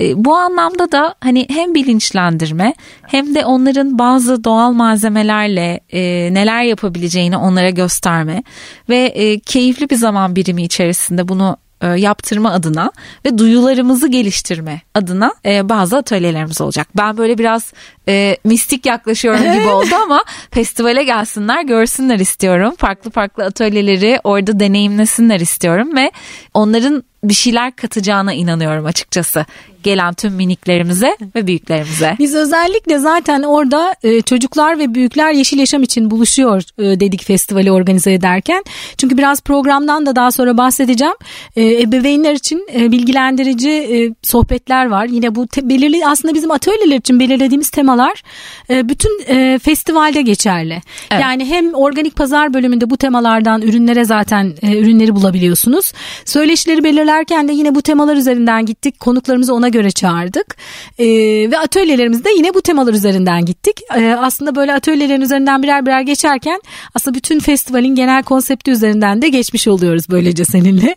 e, 0.00 0.24
bu 0.24 0.36
anlamda 0.36 0.92
da 0.92 1.14
hani 1.20 1.46
hem 1.50 1.74
bilinçlendirme 1.74 2.74
hem 3.02 3.34
de 3.34 3.44
onların 3.44 3.98
bazı 3.98 4.44
doğal 4.44 4.72
malzemelerle 4.72 5.80
e, 5.90 6.00
neler 6.34 6.62
yapabileceğini 6.62 7.36
onlara 7.36 7.70
gösterme 7.70 8.42
ve 8.88 8.96
e, 8.96 9.38
keyifli 9.38 9.90
bir 9.90 9.96
zaman 9.96 10.36
birimi 10.36 10.62
içerisinde 10.62 11.28
bunu 11.28 11.56
yaptırma 11.86 12.52
adına 12.52 12.92
ve 13.24 13.38
duyularımızı 13.38 14.08
geliştirme 14.08 14.80
adına 14.94 15.34
e, 15.44 15.68
bazı 15.68 15.96
atölyelerimiz 15.96 16.60
olacak. 16.60 16.88
Ben 16.96 17.16
böyle 17.16 17.38
biraz 17.38 17.72
e, 18.08 18.36
mistik 18.44 18.86
yaklaşıyorum 18.86 19.42
gibi 19.54 19.68
oldu 19.68 19.94
ama 20.04 20.24
festivale 20.50 21.04
gelsinler 21.04 21.62
görsünler 21.62 22.18
istiyorum. 22.18 22.74
Farklı 22.78 23.10
farklı 23.10 23.44
atölyeleri 23.44 24.20
orada 24.24 24.60
deneyimlesinler 24.60 25.40
istiyorum 25.40 25.96
ve 25.96 26.10
onların 26.54 27.04
bir 27.24 27.34
şeyler 27.34 27.76
katacağına 27.76 28.32
inanıyorum 28.32 28.86
açıkçası 28.86 29.46
gelen 29.82 30.14
tüm 30.14 30.32
miniklerimize 30.32 31.16
ve 31.34 31.46
büyüklerimize. 31.46 32.16
Biz 32.18 32.34
özellikle 32.34 32.98
zaten 32.98 33.42
orada 33.42 33.94
e, 34.02 34.20
çocuklar 34.20 34.78
ve 34.78 34.94
büyükler 34.94 35.32
yeşil 35.32 35.58
yaşam 35.58 35.82
için 35.82 36.10
buluşuyor 36.10 36.62
e, 36.78 37.00
dedik 37.00 37.24
festivali 37.24 37.72
organize 37.72 38.12
ederken. 38.12 38.64
Çünkü 38.98 39.18
biraz 39.18 39.40
programdan 39.40 40.06
da 40.06 40.16
daha 40.16 40.30
sonra 40.30 40.56
bahsedeceğim. 40.58 41.14
E, 41.56 41.82
ebeveynler 41.82 42.34
için 42.34 42.68
bilgilendirici 42.74 44.12
sohbetler 44.22 44.86
var. 44.86 45.06
Yine 45.06 45.34
bu 45.34 45.46
belirli 45.62 46.06
aslında 46.06 46.34
bizim 46.34 46.50
atölyeler 46.50 46.96
için 46.96 47.20
belirlediğimiz 47.20 47.70
temalar 47.70 48.22
bütün 48.70 49.24
festivalde 49.58 50.22
geçerli. 50.22 50.82
Evet. 51.10 51.22
Yani 51.22 51.44
hem 51.44 51.74
organik 51.74 52.16
pazar 52.16 52.54
bölümünde 52.54 52.90
bu 52.90 52.96
temalardan 52.96 53.62
ürünlere 53.62 54.04
zaten 54.04 54.52
ürünleri 54.62 55.14
bulabiliyorsunuz. 55.14 55.92
Söyleşileri 56.24 56.84
belirlerken 57.18 57.48
de 57.48 57.52
yine 57.52 57.74
bu 57.74 57.82
temalar 57.82 58.16
üzerinden 58.16 58.66
gittik. 58.66 59.00
Konuklarımızı 59.00 59.54
ona 59.54 59.68
göre 59.68 59.90
çağırdık. 59.90 60.56
E, 60.98 61.06
ve 61.50 61.58
atölyelerimizde 61.58 62.30
yine 62.36 62.54
bu 62.54 62.62
temalar 62.62 62.94
üzerinden 62.94 63.44
gittik. 63.44 63.80
E, 63.96 64.14
aslında 64.14 64.54
böyle 64.54 64.74
atölyelerin 64.74 65.20
üzerinden 65.20 65.62
birer 65.62 65.86
birer 65.86 66.00
geçerken 66.00 66.60
aslında 66.94 67.14
bütün 67.14 67.38
festivalin 67.38 67.94
genel 67.94 68.22
konsepti 68.22 68.70
üzerinden 68.70 69.22
de 69.22 69.28
geçmiş 69.28 69.68
oluyoruz 69.68 70.04
böylece 70.10 70.44
seninle. 70.44 70.96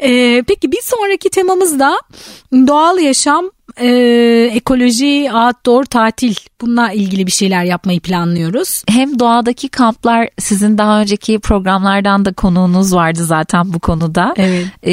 E, 0.00 0.42
peki 0.42 0.72
bir 0.72 0.82
sonraki 0.82 1.30
temamız 1.30 1.78
da 1.78 2.00
doğal 2.52 2.98
yaşam 2.98 3.50
e, 3.76 3.88
ekoloji, 4.54 5.30
outdoor, 5.32 5.84
tatil 5.84 6.34
bununla 6.60 6.92
ilgili 6.92 7.26
bir 7.26 7.32
şeyler 7.32 7.64
yapmayı 7.64 8.00
planlıyoruz. 8.00 8.82
Hem 8.88 9.18
doğadaki 9.18 9.68
kamplar 9.68 10.28
sizin 10.38 10.78
daha 10.78 11.00
önceki 11.00 11.38
programlardan 11.38 12.24
da 12.24 12.32
konuğunuz 12.32 12.94
vardı 12.94 13.24
zaten 13.24 13.72
bu 13.72 13.78
konuda. 13.78 14.34
Evet. 14.36 14.66
E, 14.86 14.92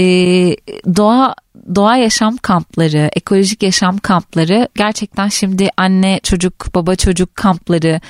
doğa 0.95 1.35
doğa 1.75 1.97
yaşam 1.97 2.37
kampları, 2.37 3.09
ekolojik 3.15 3.63
yaşam 3.63 3.97
kampları 3.97 4.67
gerçekten 4.75 5.27
şimdi 5.27 5.69
anne 5.77 6.19
çocuk, 6.23 6.75
baba 6.75 6.95
çocuk 6.95 7.35
kampları 7.35 8.01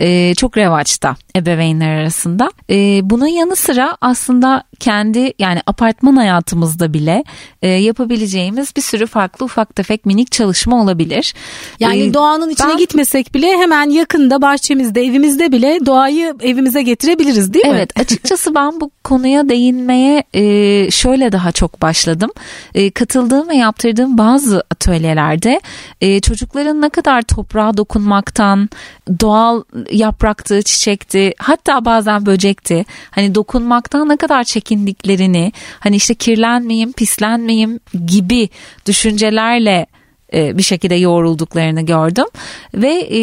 e, 0.00 0.34
çok 0.34 0.56
revaçta 0.56 1.16
ebeveynler 1.36 1.88
arasında. 1.88 2.50
E, 2.70 3.00
bunun 3.02 3.26
yanı 3.26 3.56
sıra 3.56 3.96
aslında 4.00 4.64
kendi 4.80 5.32
yani 5.38 5.60
apartman 5.66 6.16
hayatımızda 6.16 6.92
bile 6.92 7.24
e, 7.62 7.68
yapabileceğimiz 7.68 8.76
bir 8.76 8.82
sürü 8.82 9.06
farklı 9.06 9.44
ufak 9.44 9.76
tefek 9.76 10.06
minik 10.06 10.32
çalışma 10.32 10.82
olabilir. 10.82 11.34
Yani 11.80 12.02
ee, 12.02 12.14
doğanın 12.14 12.50
içine 12.50 12.68
ben, 12.68 12.76
gitmesek 12.76 13.34
bile 13.34 13.46
hemen 13.46 13.90
yakında 13.90 14.42
bahçemizde 14.42 15.02
evimizde 15.02 15.52
bile 15.52 15.78
doğayı 15.86 16.34
evimize 16.40 16.82
getirebiliriz 16.82 17.54
değil 17.54 17.66
mi? 17.66 17.72
Evet 17.74 18.00
açıkçası 18.00 18.54
ben 18.54 18.80
bu 18.80 18.90
konuya 19.04 19.48
değinmeye 19.48 20.24
e, 20.34 20.90
şöyle 20.90 21.32
daha 21.32 21.52
çok 21.52 21.82
başladım. 21.82 22.30
E, 22.74 22.89
katıldığım 22.90 23.48
ve 23.48 23.56
yaptırdığım 23.56 24.18
bazı 24.18 24.62
atölyelerde 24.70 25.60
e, 26.00 26.20
çocukların 26.20 26.80
ne 26.80 26.88
kadar 26.88 27.22
toprağa 27.22 27.76
dokunmaktan 27.76 28.68
doğal 29.20 29.62
yapraktı, 29.92 30.62
çiçekti, 30.62 31.34
hatta 31.38 31.84
bazen 31.84 32.26
böcekti. 32.26 32.84
Hani 33.10 33.34
dokunmaktan 33.34 34.08
ne 34.08 34.16
kadar 34.16 34.44
çekindiklerini, 34.44 35.52
hani 35.80 35.96
işte 35.96 36.14
kirlenmeyeyim, 36.14 36.92
pislenmeyeyim 36.92 37.80
gibi 38.06 38.48
düşüncelerle 38.86 39.86
e, 40.34 40.58
bir 40.58 40.62
şekilde 40.62 40.94
yoğrulduklarını 40.94 41.82
gördüm. 41.82 42.26
Ve 42.74 43.08
e, 43.12 43.20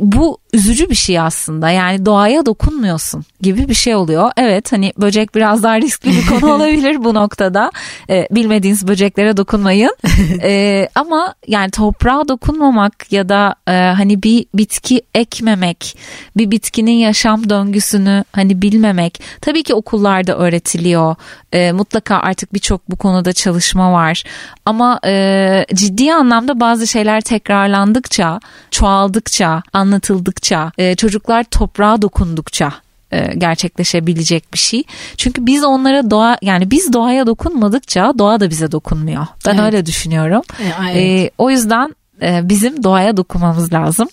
bu 0.00 0.38
üzücü 0.52 0.90
bir 0.90 0.94
şey 0.94 1.20
aslında. 1.20 1.70
Yani 1.70 2.06
doğaya 2.06 2.46
dokunmuyorsun 2.46 3.24
gibi 3.40 3.68
bir 3.68 3.74
şey 3.74 3.94
oluyor. 3.94 4.30
Evet 4.36 4.72
hani 4.72 4.92
böcek 4.98 5.34
biraz 5.34 5.62
daha 5.62 5.80
riskli 5.80 6.10
bir 6.10 6.26
konu 6.26 6.52
olabilir 6.54 7.04
bu 7.04 7.14
noktada. 7.14 7.70
E, 8.10 8.28
bilmediğiniz 8.30 8.88
böceklere 8.88 9.36
dokunmayın. 9.36 9.96
E, 10.42 10.88
ama 10.94 11.34
yani 11.48 11.70
toprağa 11.70 12.28
dokunmamak 12.28 13.12
ya 13.12 13.28
da 13.28 13.54
e, 13.68 13.72
hani 13.72 14.22
bir 14.22 14.46
bitki 14.54 15.02
ekmemek 15.14 15.98
bir 16.36 16.50
bitkinin 16.50 16.92
yaşam 16.92 17.50
döngüsünü 17.50 18.24
hani 18.32 18.62
bilmemek 18.62 19.22
tabii 19.40 19.62
ki 19.62 19.74
okullarda 19.74 20.36
öğretiliyor. 20.36 21.16
E, 21.52 21.72
mutlaka 21.72 22.16
artık 22.16 22.54
birçok 22.54 22.90
bu 22.90 22.96
konuda 22.96 23.32
çalışma 23.32 23.92
var 23.92 24.24
ama 24.66 25.00
e, 25.04 25.66
ciddi 25.74 26.12
anlamda 26.14 26.60
bazı 26.60 26.86
şeyler 26.86 27.20
tekrarlandıkça 27.20 28.40
çoğaldıkça 28.70 29.62
anlatıldıkça, 29.72 30.72
e, 30.78 30.94
çocuklar 30.94 31.44
toprağa 31.44 32.02
dokundukça 32.02 32.72
e, 33.12 33.34
gerçekleşebilecek 33.38 34.52
bir 34.52 34.58
şey. 34.58 34.84
Çünkü 35.16 35.46
biz 35.46 35.64
onlara 35.64 36.10
doğa 36.10 36.38
yani 36.42 36.70
biz 36.70 36.92
doğaya 36.92 37.26
dokunmadıkça 37.26 38.12
doğa 38.18 38.40
da 38.40 38.50
bize 38.50 38.72
dokunmuyor. 38.72 39.26
Ben 39.46 39.54
evet. 39.54 39.64
öyle 39.64 39.86
düşünüyorum. 39.86 40.42
Evet. 40.60 40.96
e, 40.96 41.30
o 41.38 41.50
yüzden 41.50 41.94
bizim 42.22 42.82
doğaya 42.82 43.16
dokunmamız 43.16 43.72
lazım 43.72 44.08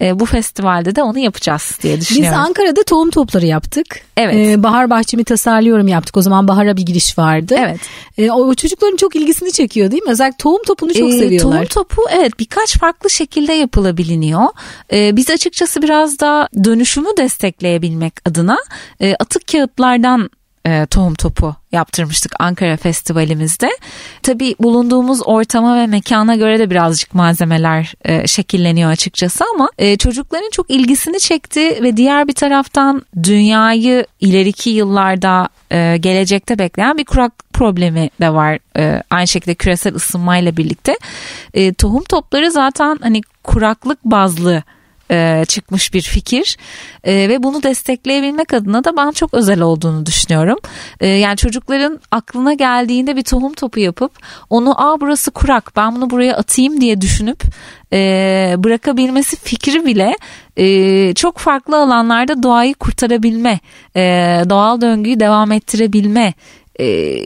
e, 0.00 0.20
bu 0.20 0.26
festivalde 0.26 0.96
de 0.96 1.02
onu 1.02 1.18
yapacağız 1.18 1.78
diye 1.82 2.00
düşünüyorum. 2.00 2.38
Biz 2.38 2.46
Ankara'da 2.46 2.82
tohum 2.82 3.10
topları 3.10 3.46
yaptık. 3.46 3.86
Evet. 4.16 4.34
E, 4.34 4.62
bahar 4.62 4.90
bahçemi 4.90 5.24
tasarlıyorum 5.24 5.88
yaptık. 5.88 6.16
O 6.16 6.22
zaman 6.22 6.48
bahara 6.48 6.76
bir 6.76 6.82
giriş 6.82 7.18
vardı. 7.18 7.56
Evet. 7.58 7.80
O, 8.32 8.54
çocukların 8.54 8.96
çok 8.96 9.16
ilgisini 9.16 9.52
çekiyor 9.52 9.90
değil 9.90 10.02
mi? 10.02 10.10
Özellikle 10.10 10.36
tohum 10.36 10.62
topunu 10.66 10.94
çok 10.94 11.08
e, 11.08 11.12
seviyorlar. 11.12 11.66
Tohum 11.66 11.84
topu 11.86 12.02
evet 12.10 12.38
birkaç 12.40 12.78
farklı 12.78 13.10
şekilde 13.10 13.52
yapılabiliyor. 13.52 14.42
E, 14.92 15.16
biz 15.16 15.30
açıkçası 15.30 15.82
biraz 15.82 16.20
da 16.20 16.48
dönüşümü 16.64 17.08
destekleyebilmek 17.16 18.28
adına 18.28 18.58
e, 19.00 19.14
atık 19.14 19.48
kağıtlardan 19.48 20.30
e, 20.68 20.86
tohum 20.86 21.14
topu 21.14 21.54
yaptırmıştık 21.72 22.32
Ankara 22.38 22.76
Festivalimizde. 22.76 23.70
Tabii 24.22 24.54
bulunduğumuz 24.60 25.20
ortama 25.24 25.76
ve 25.76 25.86
mekana 25.86 26.36
göre 26.36 26.58
de 26.58 26.70
birazcık 26.70 27.14
malzemeler 27.14 27.94
e, 28.04 28.26
şekilleniyor 28.26 28.90
açıkçası 28.90 29.44
ama 29.54 29.70
e, 29.78 29.96
çocukların 29.96 30.50
çok 30.50 30.70
ilgisini 30.70 31.20
çekti 31.20 31.82
ve 31.82 31.96
diğer 31.96 32.28
bir 32.28 32.34
taraftan 32.34 33.02
dünyayı 33.22 34.06
ileriki 34.20 34.70
yıllarda 34.70 35.48
e, 35.72 35.96
gelecekte 35.96 36.58
bekleyen 36.58 36.98
bir 36.98 37.04
kurak 37.04 37.32
problemi 37.52 38.10
de 38.20 38.34
var. 38.34 38.58
E, 38.76 39.02
aynı 39.10 39.28
şekilde 39.28 39.54
küresel 39.54 39.94
ısınmayla 39.94 40.56
birlikte. 40.56 40.98
E, 41.54 41.74
tohum 41.74 42.04
topları 42.04 42.50
zaten 42.50 42.98
hani 43.02 43.20
kuraklık 43.44 44.04
bazlı 44.04 44.62
e, 45.10 45.44
çıkmış 45.48 45.94
bir 45.94 46.02
fikir 46.02 46.56
e, 47.04 47.28
ve 47.28 47.42
bunu 47.42 47.62
destekleyebilmek 47.62 48.52
adına 48.52 48.84
da 48.84 48.96
ben 48.96 49.10
çok 49.10 49.34
özel 49.34 49.60
olduğunu 49.60 50.06
düşünüyorum. 50.06 50.58
E, 51.00 51.06
yani 51.06 51.36
çocukların 51.36 52.00
aklına 52.10 52.54
geldiğinde 52.54 53.16
bir 53.16 53.22
tohum 53.22 53.54
topu 53.54 53.80
yapıp 53.80 54.12
onu 54.50 54.80
aa 54.80 55.00
burası 55.00 55.30
kurak 55.30 55.72
ben 55.76 55.96
bunu 55.96 56.10
buraya 56.10 56.36
atayım 56.36 56.80
diye 56.80 57.00
düşünüp 57.00 57.42
e, 57.92 58.54
bırakabilmesi 58.58 59.36
fikri 59.36 59.86
bile 59.86 60.16
e, 60.56 61.14
çok 61.14 61.38
farklı 61.38 61.76
alanlarda 61.76 62.42
doğayı 62.42 62.74
kurtarabilme, 62.74 63.60
e, 63.96 64.00
doğal 64.50 64.80
döngüyü 64.80 65.20
devam 65.20 65.52
ettirebilme 65.52 66.34
e, 66.80 67.16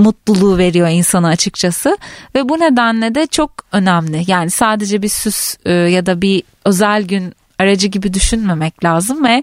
mutluluğu 0.00 0.58
veriyor 0.58 0.88
insana 0.88 1.28
açıkçası 1.28 1.98
ve 2.34 2.48
bu 2.48 2.60
nedenle 2.60 3.14
de 3.14 3.26
çok 3.26 3.50
önemli. 3.72 4.24
Yani 4.26 4.50
sadece 4.50 5.02
bir 5.02 5.08
süs 5.08 5.56
e, 5.64 5.72
ya 5.72 6.06
da 6.06 6.22
bir 6.22 6.42
özel 6.64 7.02
gün 7.02 7.34
aracı 7.58 7.88
gibi 7.88 8.14
düşünmemek 8.14 8.84
lazım 8.84 9.24
ve 9.24 9.42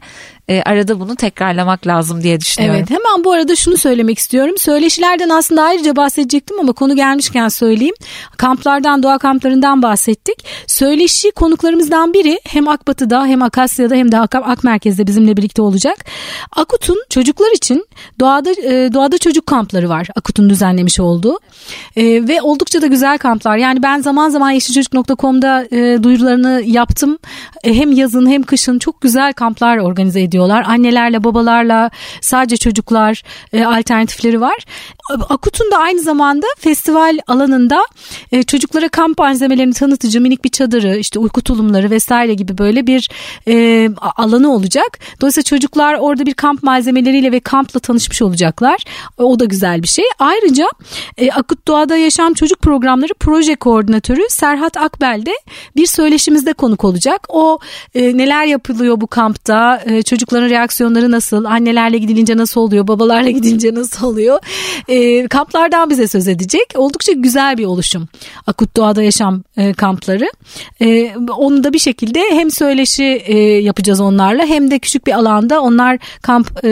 e, 0.49 0.61
arada 0.61 0.99
bunu 0.99 1.15
tekrarlamak 1.15 1.87
lazım 1.87 2.23
diye 2.23 2.39
düşünüyorum. 2.39 2.79
Evet 2.79 2.89
hemen 2.89 3.23
bu 3.23 3.31
arada 3.31 3.55
şunu 3.55 3.77
söylemek 3.77 4.17
istiyorum. 4.17 4.55
Söyleşilerden 4.57 5.29
aslında 5.29 5.63
ayrıca 5.63 5.95
bahsedecektim 5.95 6.59
ama 6.59 6.73
konu 6.73 6.95
gelmişken 6.95 7.47
söyleyeyim. 7.47 7.95
Kamplardan, 8.37 9.03
doğa 9.03 9.17
kamplarından 9.17 9.81
bahsettik. 9.81 10.45
Söyleşi 10.67 11.31
konuklarımızdan 11.31 12.13
biri 12.13 12.39
hem 12.43 12.67
Akbatı'da 12.67 13.25
hem 13.25 13.41
Akasya'da 13.41 13.95
hem 13.95 14.11
de 14.11 14.19
Ak, 14.19 14.63
Merkez'de 14.63 15.07
bizimle 15.07 15.37
birlikte 15.37 15.61
olacak. 15.61 16.05
Akut'un 16.55 17.03
çocuklar 17.09 17.55
için 17.55 17.85
doğada 18.19 18.51
e, 18.51 18.93
doğada 18.93 19.17
çocuk 19.17 19.45
kampları 19.45 19.89
var. 19.89 20.07
Akut'un 20.15 20.49
düzenlemiş 20.49 20.99
olduğu. 20.99 21.39
E, 21.95 22.27
ve 22.27 22.41
oldukça 22.41 22.81
da 22.81 22.87
güzel 22.87 23.17
kamplar. 23.17 23.57
Yani 23.57 23.83
ben 23.83 24.01
zaman 24.01 24.29
zaman 24.29 24.51
yeşilçocuk.com'da 24.51 25.65
e, 25.71 26.03
duyurularını 26.03 26.61
yaptım. 26.65 27.17
E, 27.63 27.73
hem 27.73 27.91
yazın 27.91 28.29
hem 28.29 28.43
kışın 28.43 28.79
çok 28.79 29.01
güzel 29.01 29.33
kamplar 29.33 29.77
organize 29.77 30.21
ediyor 30.21 30.36
ediyorlar. 30.37 30.65
Annelerle 30.67 31.23
babalarla 31.23 31.91
sadece 32.21 32.57
çocuklar 32.57 33.23
e, 33.53 33.65
alternatifleri 33.65 34.41
var. 34.41 34.65
Akut'un 35.29 35.71
da 35.71 35.77
aynı 35.77 36.01
zamanda 36.01 36.45
festival 36.57 37.19
alanında 37.27 37.85
e, 38.31 38.43
çocuklara 38.43 38.89
kamp 38.89 39.17
malzemelerini 39.17 39.73
tanıtıcı 39.73 40.21
minik 40.21 40.43
bir 40.43 40.49
çadırı 40.49 40.97
işte 40.97 41.19
uyku 41.19 41.41
tulumları 41.41 41.89
vesaire 41.89 42.33
gibi 42.33 42.57
böyle 42.57 42.87
bir 42.87 43.09
e, 43.47 43.89
alanı 44.15 44.53
olacak. 44.53 44.99
Dolayısıyla 45.21 45.43
çocuklar 45.43 45.93
orada 45.93 46.25
bir 46.25 46.33
kamp 46.33 46.63
malzemeleriyle 46.63 47.31
ve 47.31 47.39
kampla 47.39 47.79
tanışmış 47.79 48.21
olacaklar. 48.21 48.83
O 49.17 49.39
da 49.39 49.45
güzel 49.45 49.83
bir 49.83 49.87
şey. 49.87 50.05
Ayrıca 50.19 50.67
e, 51.17 51.31
Akut 51.31 51.67
Doğada 51.67 51.97
Yaşam 51.97 52.33
Çocuk 52.33 52.61
Programları 52.61 53.13
proje 53.19 53.55
koordinatörü 53.55 54.21
Serhat 54.29 54.77
Akbel 54.77 55.21
de 55.25 55.33
bir 55.75 55.85
söyleşimizde 55.85 56.53
konuk 56.53 56.83
olacak. 56.83 57.25
O 57.29 57.59
e, 57.95 58.17
neler 58.17 58.45
yapılıyor 58.45 59.01
bu 59.01 59.07
kampta, 59.07 59.81
e, 59.85 60.03
çocukların 60.27 60.49
reaksiyonları 60.49 61.11
nasıl, 61.11 61.45
annelerle 61.45 61.97
gidilince 61.97 62.37
nasıl 62.37 62.61
oluyor, 62.61 62.87
babalarla 62.87 63.29
gidilince 63.37 63.73
nasıl 63.73 64.07
oluyor? 64.07 64.39
E, 64.87 65.27
kamplardan 65.27 65.89
bize 65.89 66.07
söz 66.07 66.27
edecek. 66.27 66.65
Oldukça 66.75 67.11
güzel 67.11 67.57
bir 67.57 67.65
oluşum. 67.65 68.07
Akut 68.47 68.75
Doğada 68.75 69.03
Yaşam 69.03 69.43
e, 69.57 69.73
kampları. 69.73 70.31
E, 70.81 71.15
onu 71.37 71.63
da 71.63 71.73
bir 71.73 71.79
şekilde 71.79 72.19
hem 72.29 72.51
söyleşi 72.51 73.03
e, 73.03 73.37
yapacağız 73.39 73.99
onlarla 73.99 74.45
hem 74.45 74.71
de 74.71 74.79
küçük 74.79 75.07
bir 75.07 75.13
alanda 75.13 75.61
onlar 75.61 75.97
kamp 76.21 76.65
e, 76.65 76.69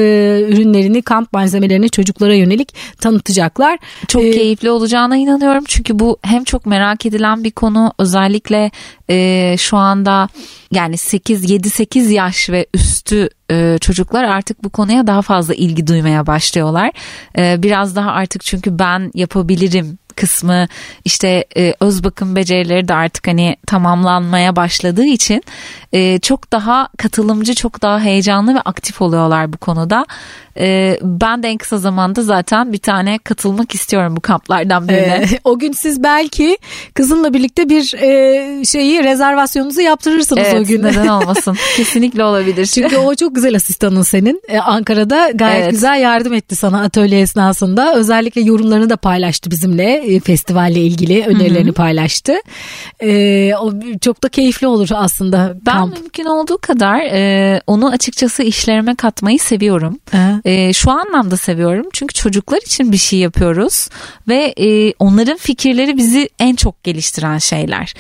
ürünlerini, 0.50 1.02
kamp 1.02 1.34
malzemelerini 1.34 1.89
çocuklara 1.89 2.36
yönelik 2.36 2.74
tanıtacaklar. 3.02 3.80
Çok 4.08 4.24
ee, 4.24 4.32
keyifli 4.32 4.72
olacağına 4.72 5.18
inanıyorum. 5.18 5.63
Çünkü 5.68 6.00
bu 6.00 6.18
hem 6.22 6.44
çok 6.44 6.65
merak 6.65 7.06
edilen 7.06 7.44
bir 7.44 7.52
konu 7.52 7.94
özellikle 8.00 8.72
e, 9.10 9.56
şu 9.58 9.78
anda 9.78 10.30
yani 10.72 10.98
8 10.98 11.50
7 11.50 11.70
8 11.70 12.12
yaş 12.12 12.50
ve 12.50 12.65
üstü 12.74 13.30
e, 13.52 13.78
çocuklar 13.82 14.24
artık 14.24 14.63
bu 14.63 14.70
konuya 14.70 15.08
daha 15.08 15.22
fazla 15.22 15.54
ilgi 15.54 15.88
duymaya 15.88 16.28
başlıyorlar. 16.28 16.91
E, 17.38 17.63
biraz 17.63 17.96
daha 17.96 18.12
artık 18.12 18.44
çünkü 18.44 18.80
ben 18.80 19.12
yapabilirim 19.13 19.98
kısmı 20.15 20.68
işte 21.06 21.46
e, 21.58 21.74
öz 21.80 22.04
bakım 22.04 22.36
becerileri 22.36 22.88
de 22.88 22.94
artık 22.94 23.28
hani 23.28 23.56
tamamlanmaya 23.68 24.56
başladığı 24.56 25.06
için 25.06 25.44
e, 25.94 26.20
çok 26.20 26.52
daha 26.52 26.88
katılımcı 26.98 27.56
çok 27.56 27.82
daha 27.82 28.00
heyecanlı 28.00 28.56
ve 28.56 28.62
aktif 28.62 29.02
oluyorlar 29.02 29.54
bu 29.54 29.58
konuda. 29.58 30.06
E, 30.60 31.00
ben 31.02 31.44
de 31.44 31.48
en 31.48 31.58
kısa 31.58 31.78
zamanda 31.78 32.24
zaten 32.24 32.74
bir 32.74 32.78
tane 32.78 33.18
katılmak 33.18 33.76
istiyorum 33.76 34.15
bu 34.15 34.22
kamplardan 34.22 34.88
birine. 34.88 35.26
Ee, 35.32 35.39
o 35.44 35.60
gün 35.60 35.72
siz 35.72 36.04
belki 36.04 36.58
kızınla 36.94 37.34
birlikte 37.34 37.70
bir 37.70 37.94
e, 37.94 38.65
şeyi 38.65 39.04
rezervasyonunuzu 39.04 39.82
yaptırırsınız 39.82 40.44
evet, 40.46 40.62
o 40.62 40.63
gün. 40.63 40.84
neden 40.84 41.08
olmasın. 41.22 41.58
Kesinlikle 41.78 42.24
olabilir. 42.24 42.65
Çünkü 42.65 42.98
o 42.98 43.15
çok 43.15 43.36
güzel 43.36 43.56
asistanın 43.56 44.02
senin. 44.02 44.41
Ee, 44.48 44.60
Ankara'da 44.60 45.32
gayet 45.36 45.63
evet. 45.63 45.72
güzel 45.72 46.02
yardım 46.02 46.34
etti 46.34 46.56
sana 46.56 46.82
atölye 46.82 47.22
esnasında. 47.22 47.96
Özellikle 47.96 48.41
yorumlarını 48.41 48.89
da 48.89 48.98
paylaştı 48.98 49.52
bizimle. 49.52 49.94
E, 49.94 50.20
festivalle 50.20 50.80
ilgili 50.80 51.26
önerilerini 51.26 51.65
Hı-hı. 51.65 51.74
paylaştı. 51.74 52.34
E, 53.04 53.52
o 53.56 53.74
çok 54.02 54.24
da 54.24 54.30
keyifli 54.30 54.68
olur 54.68 54.89
aslında. 54.94 55.56
Ben 55.65 55.74
kamp. 55.74 56.00
mümkün 56.00 56.26
olduğu 56.26 56.58
kadar 56.58 57.00
e, 57.00 57.62
onu 57.68 57.89
açıkçası 57.89 58.44
işlerime 58.44 58.96
katmayı 58.96 59.39
seviyorum. 59.39 60.00
E, 60.45 60.73
şu 60.73 60.91
anlamda 60.91 61.38
seviyorum. 61.38 61.86
Çünkü 61.93 62.13
çocuklar 62.13 62.58
için 62.58 62.91
bir 62.91 62.97
şey 62.97 63.19
yapıyoruz 63.19 63.89
ve 64.27 64.53
e, 64.58 64.93
onların 64.99 65.38
fikirleri 65.38 65.97
bizi 65.97 66.29
en 66.39 66.55
çok 66.55 66.84
geliştiren 66.84 67.38
şeyler 67.38 67.93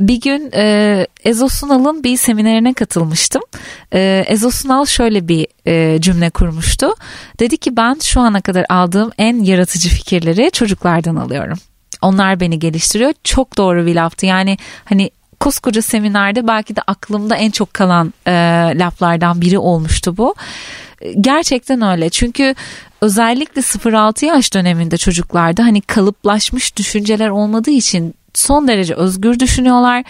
bir 0.00 0.20
gün 0.20 0.50
e, 0.54 1.06
Ezo 1.24 1.48
Sunal'ın 1.48 2.04
bir 2.04 2.16
seminerine 2.16 2.72
katılmıştım. 2.74 3.42
E, 3.92 4.24
Ezo 4.28 4.50
Sunal 4.50 4.86
şöyle 4.86 5.28
bir 5.28 5.46
e, 5.66 6.00
cümle 6.00 6.30
kurmuştu. 6.30 6.94
Dedi 7.40 7.56
ki 7.56 7.76
ben 7.76 7.98
şu 8.02 8.20
ana 8.20 8.40
kadar 8.40 8.66
aldığım 8.68 9.10
en 9.18 9.42
yaratıcı 9.42 9.88
fikirleri 9.88 10.50
çocuklardan 10.50 11.16
alıyorum. 11.16 11.58
Onlar 12.02 12.40
beni 12.40 12.58
geliştiriyor. 12.58 13.12
Çok 13.24 13.56
doğru 13.56 13.86
bir 13.86 13.94
laftı. 13.94 14.26
Yani 14.26 14.58
hani 14.84 15.10
koskoca 15.40 15.82
seminerde 15.82 16.48
belki 16.48 16.76
de 16.76 16.80
aklımda 16.86 17.36
en 17.36 17.50
çok 17.50 17.74
kalan 17.74 18.14
e, 18.26 18.32
laflardan 18.74 19.40
biri 19.40 19.58
olmuştu 19.58 20.16
bu. 20.16 20.34
Gerçekten 21.20 21.82
öyle. 21.82 22.10
Çünkü 22.10 22.54
özellikle 23.00 23.60
0-6 23.60 24.24
yaş 24.24 24.54
döneminde 24.54 24.96
çocuklarda 24.96 25.64
hani 25.64 25.80
kalıplaşmış 25.80 26.76
düşünceler 26.76 27.28
olmadığı 27.28 27.70
için 27.70 28.14
son 28.34 28.68
derece 28.68 28.94
özgür 28.94 29.38
düşünüyorlar. 29.38 30.04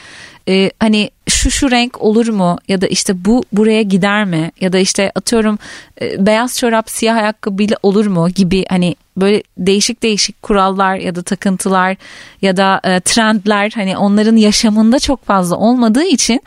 Ee, 0.48 0.70
hani 0.78 1.10
şu 1.28 1.50
şu 1.50 1.70
renk 1.70 2.02
olur 2.02 2.28
mu? 2.28 2.58
Ya 2.68 2.80
da 2.80 2.86
işte 2.86 3.24
bu 3.24 3.44
buraya 3.52 3.82
gider 3.82 4.24
mi? 4.24 4.52
Ya 4.60 4.72
da 4.72 4.78
işte 4.78 5.12
atıyorum 5.14 5.58
e, 6.00 6.26
beyaz 6.26 6.58
çorap 6.58 6.90
siyah 6.90 7.16
ayakkabıyla 7.16 7.76
olur 7.82 8.06
mu? 8.06 8.28
Gibi 8.28 8.64
hani 8.68 8.96
böyle 9.16 9.42
değişik 9.58 10.02
değişik 10.02 10.42
kurallar 10.42 10.96
ya 10.96 11.14
da 11.14 11.22
takıntılar 11.22 11.96
ya 12.42 12.56
da 12.56 12.80
e, 12.84 13.00
trendler 13.00 13.72
hani 13.74 13.96
onların 13.96 14.36
yaşamında 14.36 14.98
çok 14.98 15.24
fazla 15.24 15.56
olmadığı 15.56 16.04
için 16.04 16.42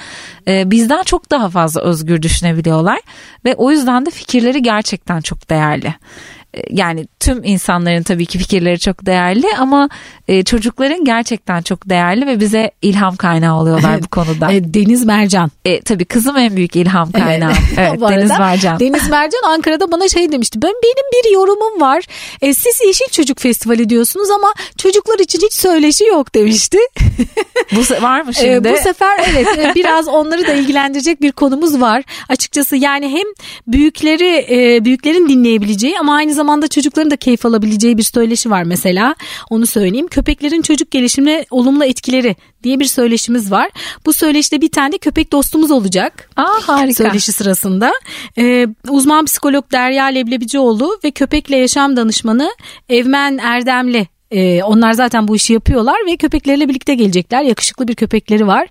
e, 0.48 0.72
bizden 0.72 1.04
çok 1.04 1.32
daha 1.32 1.50
fazla 1.50 1.82
özgür 1.82 2.22
düşünebiliyorlar. 2.22 3.00
Ve 3.46 3.56
o 3.56 3.72
yüzden 3.72 4.06
de 4.06 4.10
fikirleri 4.10 4.62
gerçekten 4.62 5.22
çok 5.22 5.50
değerli 5.50 5.94
yani 6.70 7.08
tüm 7.20 7.44
insanların 7.44 8.04
tabii 8.04 8.26
ki 8.26 8.38
fikirleri 8.38 8.80
çok 8.80 9.06
değerli 9.06 9.48
ama 9.60 9.90
e, 10.28 10.44
çocukların 10.44 11.06
gerçekten 11.06 11.62
çok 11.62 11.90
değerli 11.90 12.28
ve 12.28 12.40
bize 12.40 12.72
ilham 12.82 13.16
kaynağı 13.16 13.60
oluyorlar 13.60 14.04
bu 14.04 14.08
konuda. 14.08 14.52
E, 14.52 14.74
Deniz 14.74 15.06
Mercan. 15.06 15.52
E, 15.66 15.82
tabii 15.82 16.06
kızım 16.06 16.38
en 16.38 16.56
büyük 16.56 16.76
ilham 16.76 17.12
kaynağı. 17.12 17.54
Evet, 17.78 17.90
evet 18.00 18.10
Deniz 18.10 18.30
Mercan. 18.30 18.80
Deniz 18.80 19.10
Mercan 19.10 19.42
Ankara'da 19.48 19.92
bana 19.92 20.08
şey 20.08 20.32
demişti. 20.32 20.62
Ben 20.62 20.74
benim 20.84 21.26
bir 21.26 21.34
yorumum 21.34 21.82
var. 21.82 22.04
E, 22.42 22.54
siz 22.54 22.82
Yeşil 22.88 23.10
Çocuk 23.12 23.40
Festivali 23.40 23.90
diyorsunuz 23.90 24.30
ama 24.32 24.54
çocuklar 24.78 25.20
için 25.20 25.40
hiç 25.46 25.54
söyleşi 25.54 26.06
yok 26.06 26.36
demişti. 26.36 26.78
bu 27.72 28.04
var 28.04 28.22
mı 28.22 28.34
şimdi? 28.34 28.68
E, 28.68 28.74
bu 28.74 28.78
sefer 28.78 29.20
evet 29.32 29.48
e, 29.58 29.76
biraz 29.76 30.08
onları 30.08 30.48
da 30.48 30.54
ilgilendirecek 30.54 31.22
bir 31.22 31.32
konumuz 31.32 31.82
var. 31.82 32.04
Açıkçası 32.30 32.76
yani 32.76 33.10
hem 33.10 33.28
büyükleri 33.68 34.46
e, 34.50 34.86
büyüklerin 34.86 35.30
dinleyebileceği 35.30 36.00
ama 36.00 36.16
aynı 36.16 36.34
zamanda 36.34 36.43
çocukların 36.68 37.12
da 37.12 37.16
keyif 37.16 37.46
alabileceği 37.46 37.98
bir 37.98 38.04
söyleşi 38.04 38.50
var 38.50 38.64
mesela. 38.64 39.16
Onu 39.50 39.66
söyleyeyim. 39.66 40.08
Köpeklerin 40.08 40.62
çocuk 40.62 40.92
gelişimine 40.92 41.46
olumlu 41.52 41.86
etkileri 41.86 42.36
diye 42.64 42.80
bir 42.80 42.86
söyleşimiz 42.86 43.52
var. 43.52 43.70
Bu 44.06 44.14
söyleşide 44.14 44.62
bir 44.62 44.72
tane 44.72 44.98
köpek 44.98 45.32
dostumuz 45.32 45.72
olacak. 45.72 46.30
Aa 46.36 46.68
harika. 46.68 47.04
Söyleşi 47.04 47.32
sırasında. 47.32 47.94
Ee, 48.38 48.68
uzman 48.90 49.26
psikolog 49.26 49.72
Derya 49.72 50.06
Leblebicioğlu 50.06 51.00
ve 51.04 51.12
köpekle 51.12 51.58
yaşam 51.58 51.96
danışmanı 51.96 52.52
Evmen 52.90 53.38
Erdemli 53.38 54.13
ee, 54.34 54.64
onlar 54.64 54.94
zaten 54.94 55.28
bu 55.28 55.36
işi 55.36 55.54
yapıyorlar 55.54 55.96
ve 56.08 56.18
köpekleriyle 56.18 56.70
birlikte 56.70 56.96
gelecekler. 56.96 57.42
Yakışıklı 57.42 57.88
bir 57.88 57.96
köpekleri 57.96 58.48
var. 58.48 58.68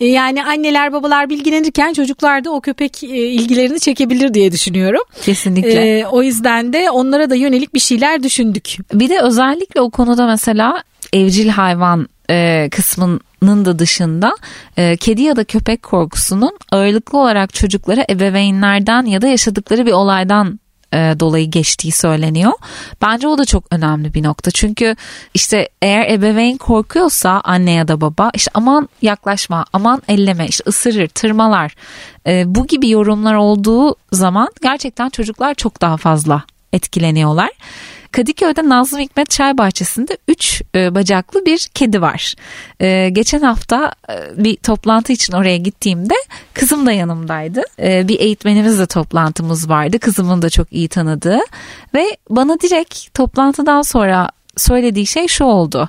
Ee, 0.00 0.06
yani 0.06 0.44
anneler 0.44 0.92
babalar 0.92 1.30
bilgilenirken 1.30 1.92
çocuklar 1.92 2.44
da 2.44 2.50
o 2.50 2.60
köpek 2.60 3.04
e, 3.04 3.06
ilgilerini 3.06 3.80
çekebilir 3.80 4.34
diye 4.34 4.52
düşünüyorum. 4.52 5.02
Kesinlikle. 5.22 5.98
Ee, 5.98 6.06
o 6.06 6.22
yüzden 6.22 6.72
de 6.72 6.90
onlara 6.90 7.30
da 7.30 7.34
yönelik 7.34 7.74
bir 7.74 7.80
şeyler 7.80 8.22
düşündük. 8.22 8.76
Bir 8.92 9.08
de 9.08 9.20
özellikle 9.20 9.80
o 9.80 9.90
konuda 9.90 10.26
mesela 10.26 10.82
evcil 11.12 11.48
hayvan 11.48 12.08
e, 12.30 12.68
kısmının 12.70 13.64
da 13.64 13.78
dışında 13.78 14.36
e, 14.76 14.96
kedi 14.96 15.22
ya 15.22 15.36
da 15.36 15.44
köpek 15.44 15.82
korkusunun 15.82 16.58
ağırlıklı 16.70 17.18
olarak 17.18 17.54
çocuklara 17.54 18.04
ebeveynlerden 18.10 19.02
ya 19.02 19.22
da 19.22 19.26
yaşadıkları 19.26 19.86
bir 19.86 19.92
olaydan 19.92 20.48
e, 20.48 20.63
dolayı 20.94 21.50
geçtiği 21.50 21.92
söyleniyor. 21.92 22.52
Bence 23.02 23.28
o 23.28 23.38
da 23.38 23.44
çok 23.44 23.64
önemli 23.70 24.14
bir 24.14 24.22
nokta. 24.22 24.50
Çünkü 24.50 24.96
işte 25.34 25.68
eğer 25.82 26.10
ebeveyn 26.10 26.56
korkuyorsa 26.56 27.40
anne 27.44 27.70
ya 27.70 27.88
da 27.88 28.00
baba 28.00 28.30
işte 28.34 28.50
aman 28.54 28.88
yaklaşma, 29.02 29.64
aman 29.72 30.02
elleme, 30.08 30.46
işte 30.46 30.64
ısırır, 30.66 31.08
tırmalar. 31.08 31.74
E, 32.26 32.42
bu 32.46 32.66
gibi 32.66 32.90
yorumlar 32.90 33.34
olduğu 33.34 33.96
zaman 34.12 34.48
gerçekten 34.62 35.08
çocuklar 35.08 35.54
çok 35.54 35.80
daha 35.80 35.96
fazla 35.96 36.42
etkileniyorlar. 36.72 37.50
Kadıköy'de 38.14 38.68
Nazım 38.68 39.00
Hikmet 39.00 39.30
Çay 39.30 39.58
Bahçesi'nde 39.58 40.18
3 40.28 40.62
e, 40.74 40.94
bacaklı 40.94 41.46
bir 41.46 41.68
kedi 41.74 42.02
var. 42.02 42.34
E, 42.80 43.08
geçen 43.08 43.40
hafta 43.40 43.92
e, 44.10 44.44
bir 44.44 44.56
toplantı 44.56 45.12
için 45.12 45.32
oraya 45.32 45.56
gittiğimde 45.56 46.14
kızım 46.52 46.86
da 46.86 46.92
yanımdaydı. 46.92 47.62
E, 47.82 48.08
bir 48.08 48.20
eğitmenimizle 48.20 48.86
toplantımız 48.86 49.68
vardı. 49.68 49.98
Kızımın 49.98 50.42
da 50.42 50.50
çok 50.50 50.72
iyi 50.72 50.88
tanıdığı 50.88 51.40
ve 51.94 52.16
bana 52.30 52.60
direkt 52.60 53.14
toplantıdan 53.14 53.82
sonra 53.82 54.30
söylediği 54.56 55.06
şey 55.06 55.28
şu 55.28 55.44
oldu. 55.44 55.88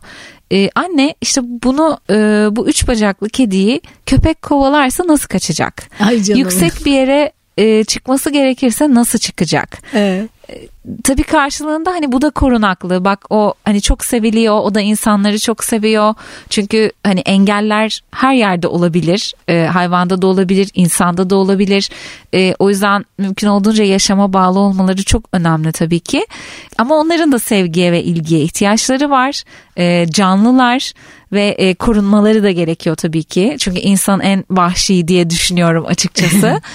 Ee, 0.52 0.70
anne 0.76 1.16
işte 1.22 1.42
bunu 1.44 2.00
e, 2.10 2.16
bu 2.52 2.68
üç 2.70 2.88
bacaklı 2.88 3.30
kediyi 3.30 3.82
köpek 4.06 4.42
kovalarsa 4.42 5.08
nasıl 5.08 5.28
kaçacak? 5.28 5.90
Ay 6.00 6.24
canım. 6.24 6.40
Yüksek 6.40 6.86
bir 6.86 6.92
yere 6.92 7.32
e, 7.58 7.84
çıkması 7.84 8.30
gerekirse 8.30 8.94
nasıl 8.94 9.20
çıkacak? 9.20 9.78
Evet 9.94 10.30
tabii 11.04 11.24
karşılığında 11.24 11.92
hani 11.92 12.12
bu 12.12 12.22
da 12.22 12.30
korunaklı. 12.30 13.06
Bak 13.06 13.26
o 13.30 13.54
hani 13.64 13.82
çok 13.82 14.06
seviliyor. 14.06 14.60
O 14.60 14.76
da 14.76 14.82
insanları 14.82 15.40
çok 15.40 15.64
seviyor. 15.64 16.14
Çünkü 16.50 16.92
hani 17.04 17.20
engeller 17.20 18.02
her 18.12 18.34
yerde 18.34 18.68
olabilir. 18.68 19.34
E, 19.48 19.66
hayvanda 19.66 20.22
da 20.22 20.28
olabilir, 20.28 20.70
insanda 20.74 21.30
da 21.30 21.36
olabilir. 21.36 21.90
E, 22.34 22.56
o 22.60 22.70
yüzden 22.70 23.06
mümkün 23.18 23.48
olduğunca 23.48 23.84
yaşama 23.84 24.34
bağlı 24.34 24.60
olmaları 24.60 25.04
çok 25.04 25.24
önemli 25.32 25.72
tabii 25.72 26.00
ki. 26.00 26.28
Ama 26.78 26.96
onların 26.96 27.32
da 27.32 27.40
sevgiye 27.40 27.92
ve 27.92 28.04
ilgiye 28.04 28.42
ihtiyaçları 28.42 29.10
var. 29.10 29.44
E, 29.78 30.06
canlılar 30.10 30.92
ve 31.32 31.48
e, 31.48 31.76
korunmaları 31.76 32.44
da 32.44 32.52
gerekiyor 32.52 32.96
tabii 32.96 33.24
ki. 33.24 33.56
Çünkü 33.60 33.80
insan 33.80 34.20
en 34.20 34.46
vahşi 34.50 35.08
diye 35.08 35.30
düşünüyorum 35.30 35.86
açıkçası. 35.88 36.62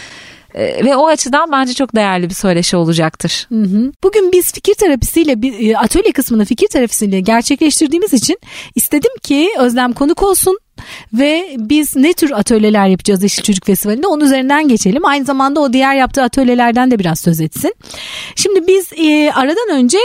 Ee, 0.55 0.85
ve 0.85 0.97
o 0.97 1.07
açıdan 1.07 1.53
bence 1.53 1.75
çok 1.75 1.95
değerli 1.95 2.29
bir 2.29 2.35
söyleşi 2.35 2.77
olacaktır. 2.77 3.49
Bugün 4.05 4.33
biz 4.33 4.53
fikir 4.53 4.75
terapisiyle 4.75 5.37
e, 5.49 5.77
atölye 5.77 6.13
kısmını 6.13 6.45
fikir 6.45 6.69
terapisiyle 6.69 7.21
gerçekleştirdiğimiz 7.21 8.13
için 8.13 8.39
istedim 8.75 9.13
ki 9.23 9.51
Özlem 9.59 9.93
konuk 9.93 10.23
olsun 10.23 10.59
ve 11.13 11.57
biz 11.59 11.97
ne 11.97 12.13
tür 12.13 12.31
atölyeler 12.31 12.87
yapacağız 12.87 13.23
Yeşil 13.23 13.43
Çocuk 13.43 13.67
Festivali'nde 13.67 14.07
onun 14.07 14.25
üzerinden 14.25 14.69
geçelim. 14.69 15.05
Aynı 15.05 15.25
zamanda 15.25 15.61
o 15.61 15.73
diğer 15.73 15.95
yaptığı 15.95 16.23
atölyelerden 16.23 16.91
de 16.91 16.99
biraz 16.99 17.21
söz 17.21 17.41
etsin. 17.41 17.75
Şimdi 18.37 18.67
biz 18.67 18.93
e, 18.93 19.33
aradan 19.35 19.69
önce 19.71 19.99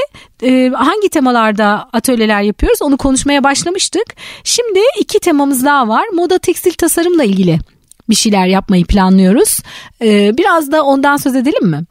e, 0.43 0.69
hangi 0.69 1.09
temalarda 1.09 1.89
atölyeler 1.93 2.41
yapıyoruz 2.41 2.81
onu 2.81 2.97
konuşmaya 2.97 3.43
başlamıştık. 3.43 4.15
Şimdi 4.43 4.79
iki 4.99 5.19
temamız 5.19 5.65
daha 5.65 5.87
var. 5.87 6.07
Moda 6.13 6.39
tekstil 6.39 6.73
tasarımla 6.73 7.23
ilgili 7.23 7.59
bir 8.09 8.15
şeyler 8.15 8.47
yapmayı 8.47 8.85
planlıyoruz. 8.85 9.59
Ee, 10.01 10.37
biraz 10.37 10.71
da 10.71 10.83
ondan 10.83 11.17
söz 11.17 11.35
edelim 11.35 11.67
mi? 11.67 11.81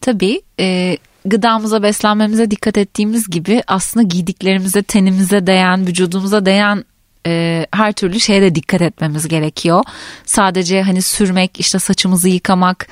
Tabii. 0.00 0.42
E, 0.60 0.96
gıdamıza, 1.24 1.82
beslenmemize 1.82 2.50
dikkat 2.50 2.78
ettiğimiz 2.78 3.30
gibi 3.30 3.62
aslında 3.66 4.06
giydiklerimize, 4.08 4.82
tenimize 4.82 5.46
değen, 5.46 5.86
vücudumuza 5.86 6.46
değen 6.46 6.84
e, 7.26 7.66
her 7.72 7.92
türlü 7.92 8.20
şeye 8.20 8.42
de 8.42 8.54
dikkat 8.54 8.82
etmemiz 8.82 9.28
gerekiyor. 9.28 9.84
Sadece 10.24 10.82
hani 10.82 11.02
sürmek, 11.02 11.60
işte 11.60 11.78
saçımızı 11.78 12.28
yıkamak, 12.28 12.88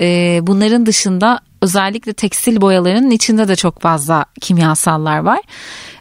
e, 0.00 0.38
bunların 0.42 0.86
dışında 0.86 1.40
özellikle 1.64 2.12
tekstil 2.12 2.60
boyalarının 2.60 3.10
içinde 3.10 3.48
de 3.48 3.56
çok 3.56 3.80
fazla 3.80 4.24
kimyasallar 4.40 5.18
var. 5.18 5.40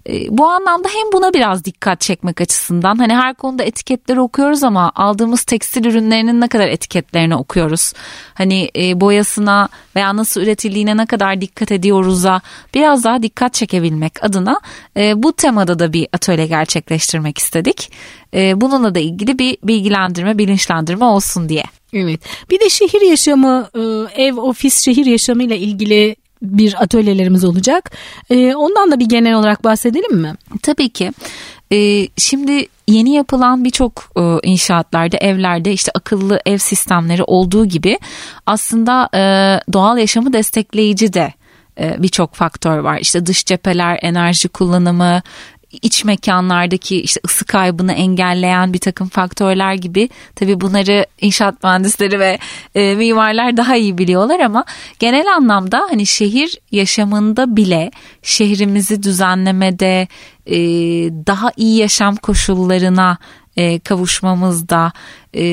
E, 0.10 0.38
bu 0.38 0.48
anlamda 0.48 0.88
hem 0.88 1.12
buna 1.14 1.34
biraz 1.34 1.66
dikkat 1.66 2.02
çekmek 2.02 2.42
açısından 2.42 2.96
hani 2.96 3.16
her 3.16 3.34
konuda 3.34 3.64
etiketleri 3.64 4.20
okuyoruz 4.20 4.64
ama 4.64 4.92
aldığımız 4.96 5.44
tekstil 5.44 5.86
ürünlerinin 5.86 6.42
ne 6.42 6.48
kadar 6.48 6.68
etiketlerini 6.68 7.36
okuyoruz. 7.36 7.94
Hani 8.34 8.72
e, 8.78 9.02
boyasına 9.02 9.70
veya 9.96 10.18
nasıl 10.18 10.42
üretildiğine 10.42 10.98
ne 10.98 11.06
kadar 11.06 11.42
dikkat 11.42 11.72
ediyoruz'a 11.72 12.42
biraz 12.74 13.04
daha 13.04 13.24
dikkat 13.24 13.54
çekebilmek 13.54 14.24
adına 14.24 14.60
e, 14.98 15.24
bu 15.24 15.34
temada 15.34 15.80
da 15.80 15.94
bir 15.94 16.08
atölye 16.14 16.48
gerçekleştirmek 16.48 17.38
istedik. 17.38 17.92
Bununla 18.34 18.96
da 18.96 19.00
ilgili 19.00 19.40
bir 19.40 19.58
bilgilendirme, 19.64 20.38
bilinçlendirme 20.38 21.06
olsun 21.06 21.50
diye. 21.50 21.64
Evet. 21.94 22.22
Bir 22.50 22.60
de 22.60 22.70
şehir 22.70 23.02
yaşamı, 23.02 23.70
ev, 24.16 24.38
ofis, 24.38 24.86
şehir 24.86 25.06
yaşamı 25.06 25.44
ile 25.44 25.58
ilgili 25.58 26.16
bir 26.42 26.84
atölyelerimiz 26.84 27.44
olacak. 27.44 27.92
E, 28.30 28.56
ondan 28.56 28.92
da 28.92 29.00
bir 29.00 29.06
genel 29.06 29.34
olarak 29.34 29.64
bahsedelim 29.64 30.18
mi? 30.18 30.34
Tabii 30.62 30.90
ki. 30.90 31.12
E, 31.72 32.08
şimdi 32.18 32.68
yeni 32.88 33.14
yapılan 33.14 33.64
birçok 33.64 34.12
e, 34.18 34.22
inşaatlarda, 34.44 35.18
evlerde 35.18 35.74
işte 35.74 35.92
akıllı 35.96 36.40
ev 36.46 36.58
sistemleri 36.58 37.24
olduğu 37.24 37.66
gibi 37.66 38.00
aslında 38.46 39.10
e, 39.14 39.22
doğal 39.74 39.98
yaşamı 39.98 40.34
destekleyici 40.34 41.14
de 41.14 41.34
e, 41.80 41.96
birçok 42.00 42.34
faktör 42.36 42.78
var. 42.78 42.98
İşte 43.02 43.26
dış 43.26 43.46
cepheler, 43.46 44.00
enerji 44.02 44.50
kullanımı, 44.50 45.22
iç 45.82 46.04
mekanlardaki 46.06 47.02
işte 47.02 47.22
ısı 47.26 47.46
kaybını 47.46 47.94
engelleyen 47.94 48.74
bir 48.74 48.80
takım 48.80 49.10
faktörler 49.10 49.74
gibi 49.74 50.10
tabii 50.36 50.62
bunları 50.62 51.06
inşaat 51.22 51.64
mühendisleri 51.64 52.20
ve 52.20 52.40
e, 52.76 52.96
mimarlar 52.96 53.58
daha 53.58 53.76
iyi 53.76 53.98
biliyorlar 53.98 54.40
ama 54.40 54.66
genel 55.00 55.34
anlamda 55.36 55.86
hani 55.90 56.06
şehir 56.06 56.60
yaşamında 56.72 57.56
bile 57.56 57.92
şehrimizi 58.22 59.04
düzenlemede 59.04 60.08
e, 60.46 60.58
daha 61.28 61.52
iyi 61.58 61.78
yaşam 61.78 62.16
koşullarına 62.16 63.18
e, 63.58 63.80
kavuşmamızda 63.80 64.92
e, 65.34 65.44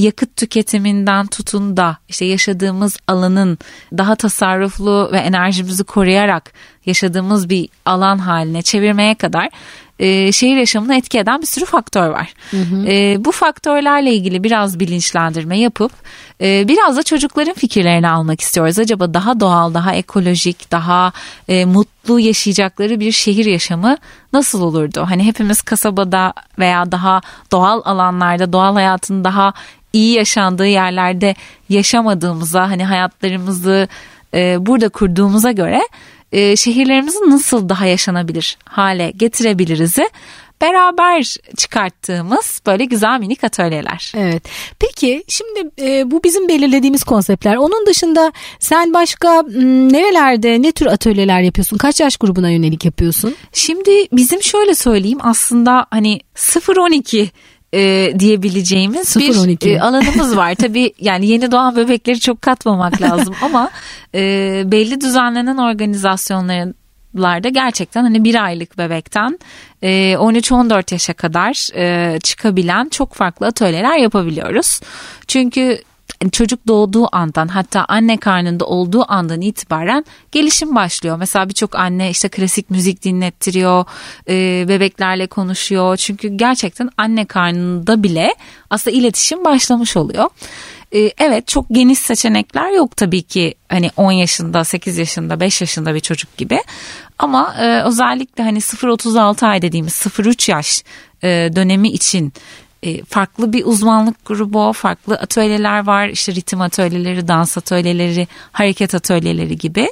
yakıt 0.00 0.36
tüketiminden 0.36 1.26
tutun 1.26 1.76
da 1.76 1.98
işte 2.08 2.24
yaşadığımız 2.24 2.98
alanın 3.06 3.58
daha 3.98 4.14
tasarruflu 4.14 5.08
ve 5.12 5.18
enerjimizi 5.18 5.84
koruyarak 5.84 6.52
yaşadığımız 6.86 7.48
bir 7.48 7.68
alan 7.84 8.18
haline 8.18 8.62
çevirmeye 8.62 9.14
kadar 9.14 9.48
e, 10.00 10.32
şehir 10.32 10.56
yaşamını 10.56 10.96
etki 10.96 11.18
eden 11.18 11.40
bir 11.40 11.46
sürü 11.46 11.64
faktör 11.64 12.08
var. 12.08 12.34
Hı 12.50 12.56
hı. 12.56 12.86
E, 12.86 13.24
bu 13.24 13.32
faktörlerle 13.32 14.12
ilgili 14.12 14.44
biraz 14.44 14.80
bilinçlendirme 14.80 15.58
yapıp 15.58 15.92
e, 16.40 16.68
biraz 16.68 16.96
da 16.96 17.02
çocukların 17.02 17.54
fikirlerini 17.54 18.08
almak 18.08 18.40
istiyoruz. 18.40 18.78
Acaba 18.78 19.14
daha 19.14 19.40
doğal, 19.40 19.74
daha 19.74 19.94
ekolojik, 19.94 20.70
daha 20.70 21.12
e, 21.48 21.64
mutlu 21.64 22.20
yaşayacakları 22.20 23.00
bir 23.00 23.12
şehir 23.12 23.44
yaşamı 23.44 23.96
nasıl 24.32 24.62
olurdu? 24.62 25.04
Hani 25.08 25.24
hepimiz 25.24 25.62
kasabada 25.62 26.32
veya 26.58 26.92
daha 26.92 27.20
doğal 27.52 27.82
alanlarda, 27.84 28.52
doğal 28.52 28.74
hayatın 28.74 29.24
daha 29.24 29.52
iyi 29.92 30.14
yaşandığı 30.14 30.66
yerlerde 30.66 31.34
yaşamadığımıza, 31.68 32.70
hani 32.70 32.84
hayatlarımızı 32.84 33.88
e, 34.34 34.66
burada 34.66 34.88
kurduğumuza 34.88 35.52
göre 35.52 35.80
e, 36.32 36.56
şehirlerimizi 36.56 37.18
nasıl 37.26 37.68
daha 37.68 37.86
yaşanabilir 37.86 38.58
hale 38.64 39.10
getirebiliriz'i 39.10 40.08
beraber 40.60 41.36
çıkarttığımız 41.56 42.60
böyle 42.66 42.84
güzel 42.84 43.20
minik 43.20 43.44
atölyeler. 43.44 44.12
Evet. 44.16 44.42
Peki 44.78 45.24
şimdi 45.28 45.70
e, 45.80 46.10
bu 46.10 46.24
bizim 46.24 46.48
belirlediğimiz 46.48 47.04
konseptler. 47.04 47.56
Onun 47.56 47.86
dışında 47.86 48.32
sen 48.58 48.94
başka 48.94 49.42
m, 49.42 49.92
nerelerde 49.92 50.62
ne 50.62 50.72
tür 50.72 50.86
atölyeler 50.86 51.40
yapıyorsun? 51.40 51.76
Kaç 51.76 52.00
yaş 52.00 52.16
grubuna 52.16 52.50
yönelik 52.50 52.84
yapıyorsun? 52.84 53.34
Şimdi 53.52 54.06
bizim 54.12 54.42
şöyle 54.42 54.74
söyleyeyim 54.74 55.18
aslında 55.22 55.86
hani 55.90 56.20
0-12 56.36 57.28
e, 57.74 58.12
diyebileceğimiz 58.18 59.16
bir 59.16 59.68
e, 59.68 59.80
alanımız 59.80 60.36
var. 60.36 60.54
Tabii 60.54 60.92
yani 61.00 61.26
yeni 61.26 61.52
doğan 61.52 61.76
bebekleri 61.76 62.20
çok 62.20 62.42
katmamak 62.42 63.02
lazım 63.02 63.34
ama 63.42 63.70
e, 64.14 64.62
belli 64.66 65.00
düzenlenen 65.00 65.56
organizasyonların 65.56 66.74
larda 67.16 67.48
gerçekten 67.48 68.02
hani 68.02 68.24
bir 68.24 68.44
aylık 68.44 68.78
bebekten 68.78 69.38
13-14 69.82 70.94
yaşa 70.94 71.12
kadar 71.14 71.52
çıkabilen 72.18 72.88
çok 72.88 73.14
farklı 73.14 73.46
atölyeler 73.46 73.98
yapabiliyoruz. 73.98 74.80
Çünkü 75.26 75.78
çocuk 76.32 76.66
doğduğu 76.66 77.16
andan 77.16 77.48
hatta 77.48 77.84
anne 77.88 78.16
karnında 78.16 78.64
olduğu 78.64 79.12
andan 79.12 79.40
itibaren 79.40 80.04
gelişim 80.32 80.74
başlıyor. 80.74 81.16
Mesela 81.16 81.48
birçok 81.48 81.74
anne 81.74 82.10
işte 82.10 82.28
klasik 82.28 82.70
müzik 82.70 83.04
dinlettiriyor, 83.04 83.84
e, 84.28 84.68
bebeklerle 84.68 85.26
konuşuyor. 85.26 85.96
Çünkü 85.96 86.28
gerçekten 86.28 86.90
anne 86.96 87.24
karnında 87.24 88.02
bile 88.02 88.34
aslında 88.70 88.96
iletişim 88.96 89.44
başlamış 89.44 89.96
oluyor. 89.96 90.28
E, 90.92 90.98
evet 91.18 91.48
çok 91.48 91.66
geniş 91.70 91.98
seçenekler 91.98 92.70
yok 92.70 92.96
tabii 92.96 93.22
ki 93.22 93.54
hani 93.68 93.90
10 93.96 94.12
yaşında, 94.12 94.64
8 94.64 94.98
yaşında, 94.98 95.40
5 95.40 95.60
yaşında 95.60 95.94
bir 95.94 96.00
çocuk 96.00 96.36
gibi. 96.36 96.58
Ama 97.18 97.54
e, 97.60 97.82
özellikle 97.82 98.44
hani 98.44 98.58
0-36 98.58 99.46
ay 99.46 99.62
dediğimiz 99.62 99.92
0-3 99.92 100.50
yaş 100.50 100.82
dönemi 101.22 101.88
için 101.88 102.32
e, 102.82 103.04
farklı 103.04 103.52
bir 103.52 103.64
uzmanlık 103.64 104.24
grubu, 104.24 104.72
farklı 104.72 105.14
atölyeler 105.14 105.86
var. 105.86 106.08
İşte 106.08 106.34
ritim 106.34 106.60
atölyeleri, 106.60 107.28
dans 107.28 107.58
atölyeleri, 107.58 108.28
hareket 108.52 108.94
atölyeleri 108.94 109.58
gibi. 109.58 109.88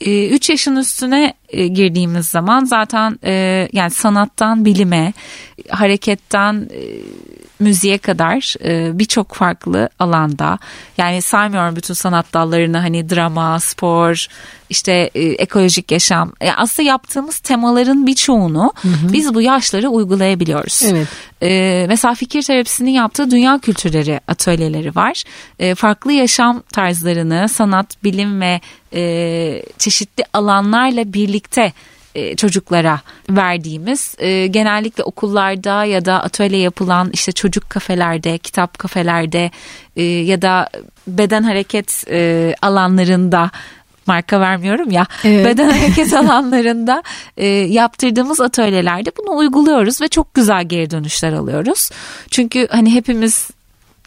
3 0.00 0.50
e, 0.50 0.52
yaşın 0.52 0.76
üstüne 0.76 1.34
e, 1.48 1.66
girdiğimiz 1.66 2.26
zaman 2.26 2.64
zaten 2.64 3.18
yani 3.72 3.90
sanattan 3.90 4.64
bilime, 4.64 5.12
hareketten 5.68 6.68
müziğe 7.60 7.98
kadar 7.98 8.54
birçok 8.98 9.34
farklı 9.34 9.88
alanda 9.98 10.58
yani 10.98 11.22
saymıyorum 11.22 11.76
bütün 11.76 11.94
sanat 11.94 12.34
dallarını 12.34 12.78
hani 12.78 13.10
drama, 13.10 13.60
spor, 13.60 14.26
işte 14.70 15.10
ekolojik 15.14 15.92
yaşam. 15.92 16.32
aslında 16.56 16.88
yaptığımız 16.88 17.38
temaların 17.38 18.06
birçoğunu 18.06 18.72
hı 18.82 18.88
hı. 18.88 19.12
biz 19.12 19.34
bu 19.34 19.42
yaşlara 19.42 19.88
uygulayabiliyoruz. 19.88 20.82
Evet. 20.82 21.08
E, 21.42 21.84
mesela 21.88 22.14
fikir 22.14 22.42
terapisinin 22.42 22.90
yaptığı 22.90 23.30
dünya 23.30 23.58
kültürleri 23.58 24.20
atölyeleri 24.28 24.96
var. 24.96 25.24
E, 25.58 25.74
farklı 25.74 26.12
yaşam 26.12 26.62
tarzlarını 26.72 27.48
sanat, 27.48 28.04
bilim 28.04 28.40
ve 28.40 28.60
e, 28.94 29.62
çeşitli 29.78 30.24
alanlarla 30.32 31.12
birlikte 31.12 31.72
e, 32.18 32.36
çocuklara 32.36 33.00
verdiğimiz 33.30 34.14
e, 34.18 34.46
genellikle 34.46 35.04
okullarda 35.04 35.84
ya 35.84 36.04
da 36.04 36.22
atölye 36.22 36.58
yapılan 36.58 37.10
işte 37.12 37.32
çocuk 37.32 37.70
kafelerde, 37.70 38.38
kitap 38.38 38.78
kafelerde 38.78 39.50
e, 39.96 40.02
ya 40.02 40.42
da 40.42 40.68
beden 41.06 41.42
hareket 41.42 42.04
e, 42.10 42.54
alanlarında 42.62 43.50
marka 44.06 44.40
vermiyorum 44.40 44.90
ya 44.90 45.06
evet. 45.24 45.46
beden 45.46 45.70
hareket 45.78 46.14
alanlarında 46.14 47.02
e, 47.36 47.46
yaptırdığımız 47.46 48.40
atölyelerde 48.40 49.10
bunu 49.18 49.36
uyguluyoruz 49.36 50.00
ve 50.00 50.08
çok 50.08 50.34
güzel 50.34 50.64
geri 50.64 50.90
dönüşler 50.90 51.32
alıyoruz. 51.32 51.90
Çünkü 52.30 52.68
hani 52.70 52.94
hepimiz 52.94 53.50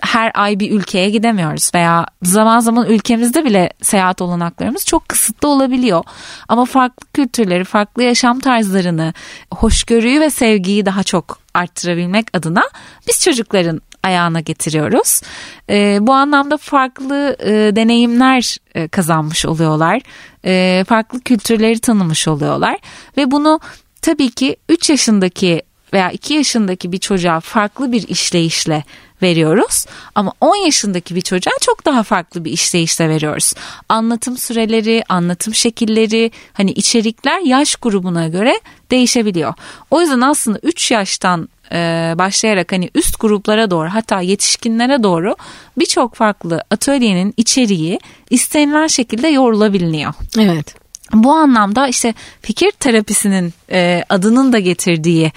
her 0.02 0.32
ay 0.34 0.60
bir 0.60 0.72
ülkeye 0.72 1.10
gidemiyoruz 1.10 1.72
veya 1.76 2.06
zaman 2.24 2.60
zaman 2.60 2.88
ülkemizde 2.88 3.46
bile 3.46 3.74
seyahat 3.82 4.22
olanaklarımız 4.22 4.86
çok 4.86 5.10
kısıtlı 5.10 5.48
olabiliyor. 5.48 6.04
Ama 6.48 6.66
farklı 6.66 7.08
kültürleri, 7.14 7.64
farklı 7.64 8.04
yaşam 8.04 8.40
tarzlarını, 8.40 9.14
hoşgörüyü 9.54 10.22
ve 10.22 10.30
sevgiyi 10.30 10.86
daha 10.86 11.04
çok 11.04 11.40
arttırabilmek 11.54 12.28
adına 12.34 12.64
biz 13.08 13.24
çocukların 13.24 13.82
ayağına 14.04 14.40
getiriyoruz. 14.40 15.22
E, 15.70 15.98
bu 16.02 16.14
anlamda 16.14 16.58
farklı 16.58 17.38
e, 17.40 17.76
deneyimler 17.76 18.58
e, 18.76 18.88
kazanmış 18.88 19.46
oluyorlar. 19.46 20.02
E, 20.46 20.84
farklı 20.88 21.22
kültürleri 21.22 21.80
tanımış 21.80 22.28
oluyorlar 22.28 22.78
ve 23.18 23.32
bunu 23.32 23.60
tabii 24.02 24.32
ki 24.32 24.56
3 24.70 24.90
yaşındaki 24.90 25.62
veya 25.93 26.12
2 26.12 26.34
yaşındaki 26.34 26.91
bir 26.91 26.97
çocuğa 26.97 27.39
farklı 27.39 27.91
bir 27.91 28.08
işleyişle 28.08 28.84
veriyoruz. 29.21 29.86
Ama 30.15 30.34
10 30.41 30.56
yaşındaki 30.56 31.15
bir 31.15 31.21
çocuğa 31.21 31.54
çok 31.62 31.86
daha 31.86 32.04
farklı 32.04 32.45
bir 32.45 32.51
işleyişle 32.51 33.10
veriyoruz. 33.10 33.54
Anlatım 33.89 34.38
süreleri, 34.38 35.04
anlatım 35.10 35.56
şekilleri, 35.56 36.32
hani 36.54 36.71
içerikler 36.71 37.39
yaş 37.39 37.75
grubuna 37.75 38.27
göre 38.27 38.60
değişebiliyor. 38.91 39.54
O 39.91 40.01
yüzden 40.01 40.21
aslında 40.21 40.60
3 40.63 40.91
yaştan 40.91 41.49
e, 41.71 42.13
başlayarak 42.17 42.71
hani 42.71 42.89
üst 42.95 43.19
gruplara 43.19 43.71
doğru 43.71 43.89
hatta 43.89 44.21
yetişkinlere 44.21 45.04
doğru 45.04 45.36
birçok 45.77 46.15
farklı 46.15 46.63
atölyenin 46.71 47.34
içeriği 47.38 47.99
istenilen 48.30 48.88
şekilde 48.88 49.27
yorulabiliyor. 49.27 50.13
Evet. 50.39 50.75
Bu 51.13 51.32
anlamda 51.32 51.88
işte 51.88 52.13
fikir 52.41 52.71
terapisinin 52.71 53.54
e, 53.71 54.04
adının 54.10 54.54
da 54.54 54.60
getirdiği 54.60 55.32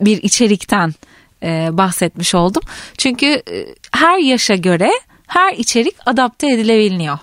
bir 0.00 0.22
içerikten 0.22 0.94
e, 1.42 1.68
bahsetmiş 1.72 2.34
oldum. 2.34 2.62
Çünkü 2.98 3.26
e, 3.26 3.66
her 3.92 4.18
yaşa 4.18 4.54
göre 4.54 4.90
her 5.26 5.54
içerik 5.54 5.94
adapte 6.06 6.52
edilebiliyor. 6.52 7.18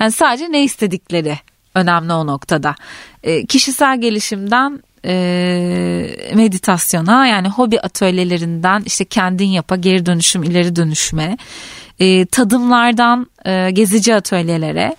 Yani 0.00 0.12
sadece 0.12 0.52
ne 0.52 0.64
istedikleri 0.64 1.38
önemli 1.74 2.12
o 2.12 2.26
noktada. 2.26 2.74
E, 3.22 3.46
kişisel 3.46 4.00
gelişimden 4.00 4.82
e, 5.04 6.32
meditasyona 6.34 7.26
yani 7.26 7.48
hobi 7.48 7.80
atölyelerinden 7.80 8.82
işte 8.86 9.04
kendin 9.04 9.48
yapa 9.48 9.76
geri 9.76 10.06
dönüşüm 10.06 10.42
ileri 10.42 10.76
dönüşme 10.76 11.36
e, 12.00 12.26
tadımlardan 12.26 13.26
e, 13.44 13.70
gezici 13.70 14.14
atölyelere 14.14 14.96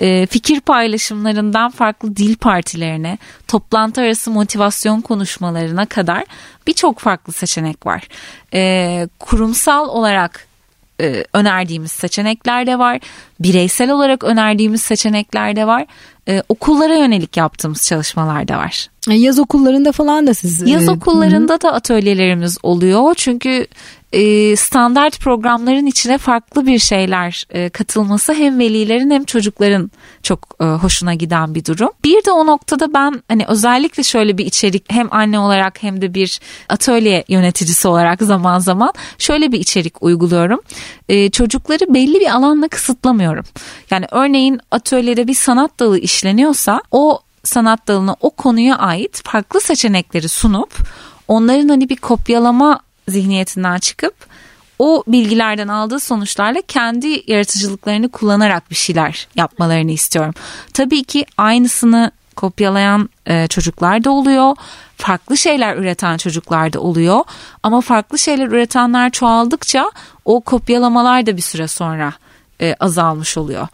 e, 0.00 0.26
fikir 0.26 0.60
paylaşımlarından 0.60 1.70
farklı 1.70 2.16
dil 2.16 2.36
partilerine, 2.36 3.18
toplantı 3.48 4.00
arası 4.00 4.30
motivasyon 4.30 5.00
konuşmalarına 5.00 5.86
kadar 5.86 6.24
birçok 6.66 6.98
farklı 6.98 7.32
seçenek 7.32 7.86
var. 7.86 8.08
E, 8.54 9.08
kurumsal 9.18 9.88
olarak 9.88 10.46
e, 11.00 11.24
önerdiğimiz 11.32 11.92
seçenekler 11.92 12.66
de 12.66 12.78
var. 12.78 13.00
Bireysel 13.40 13.90
olarak 13.90 14.24
önerdiğimiz 14.24 14.82
seçenekler 14.82 15.56
de 15.56 15.66
var. 15.66 15.86
Okullara 16.48 16.96
yönelik 16.96 17.36
yaptığımız 17.36 17.86
çalışmalar 17.86 18.48
da 18.48 18.58
var. 18.58 18.88
E, 19.08 19.14
yaz 19.14 19.38
okullarında 19.38 19.92
falan 19.92 20.26
da 20.26 20.34
siz... 20.34 20.68
Yaz 20.68 20.88
okullarında 20.88 21.54
hı. 21.54 21.60
da 21.60 21.72
atölyelerimiz 21.72 22.58
oluyor. 22.62 23.14
Çünkü 23.14 23.66
e, 24.12 24.56
standart 24.56 25.20
programların 25.20 25.86
içine 25.86 26.18
farklı 26.18 26.66
bir 26.66 26.78
şeyler 26.78 27.44
e, 27.50 27.68
katılması 27.68 28.34
hem 28.34 28.58
velilerin 28.58 29.10
hem 29.10 29.24
çocukların 29.24 29.90
çok 30.22 30.56
e, 30.60 30.64
hoşuna 30.64 31.14
giden 31.14 31.54
bir 31.54 31.64
durum. 31.64 31.90
Bir 32.04 32.24
de 32.24 32.30
o 32.30 32.46
noktada 32.46 32.94
ben 32.94 33.22
hani 33.28 33.44
özellikle 33.48 34.02
şöyle 34.02 34.38
bir 34.38 34.46
içerik 34.46 34.84
hem 34.88 35.08
anne 35.10 35.38
olarak 35.38 35.82
hem 35.82 36.00
de 36.00 36.14
bir 36.14 36.40
atölye 36.68 37.24
yöneticisi 37.28 37.88
olarak 37.88 38.22
zaman 38.22 38.58
zaman 38.58 38.92
şöyle 39.18 39.52
bir 39.52 39.60
içerik 39.60 40.02
uyguluyorum. 40.02 40.60
E, 41.08 41.30
çocukları 41.30 41.94
belli 41.94 42.20
bir 42.20 42.36
alanla 42.36 42.68
kısıtlamıyorum. 42.68 43.44
Yani 43.90 44.06
örneğin 44.10 44.60
atölyede 44.70 45.26
bir 45.26 45.34
sanat 45.34 45.80
dalı 45.80 45.98
işleniyorsa 45.98 46.80
o 46.90 47.20
sanat 47.44 47.88
dalına 47.88 48.16
o 48.20 48.30
konuya 48.30 48.76
ait 48.78 49.22
farklı 49.24 49.60
seçenekleri 49.60 50.28
sunup 50.28 50.74
onların 51.28 51.68
hani 51.68 51.88
bir 51.88 51.96
kopyalama 51.96 52.80
zihniyetinden 53.08 53.78
çıkıp 53.78 54.14
o 54.78 55.04
bilgilerden 55.06 55.68
aldığı 55.68 56.00
sonuçlarla 56.00 56.62
kendi 56.68 57.22
yaratıcılıklarını 57.26 58.08
kullanarak 58.08 58.70
bir 58.70 58.76
şeyler 58.76 59.28
yapmalarını 59.34 59.90
istiyorum. 59.90 60.34
Tabii 60.74 61.04
ki 61.04 61.26
aynısını 61.36 62.10
kopyalayan 62.36 63.08
e, 63.26 63.46
çocuklar 63.46 64.04
da 64.04 64.10
oluyor. 64.10 64.56
Farklı 64.96 65.36
şeyler 65.36 65.76
üreten 65.76 66.16
çocuklar 66.16 66.72
da 66.72 66.80
oluyor. 66.80 67.24
Ama 67.62 67.80
farklı 67.80 68.18
şeyler 68.18 68.46
üretenler 68.46 69.10
çoğaldıkça 69.10 69.90
o 70.24 70.40
kopyalamalar 70.40 71.26
da 71.26 71.36
bir 71.36 71.42
süre 71.42 71.68
sonra 71.68 72.12
e, 72.60 72.74
azalmış 72.80 73.38
oluyor. 73.38 73.68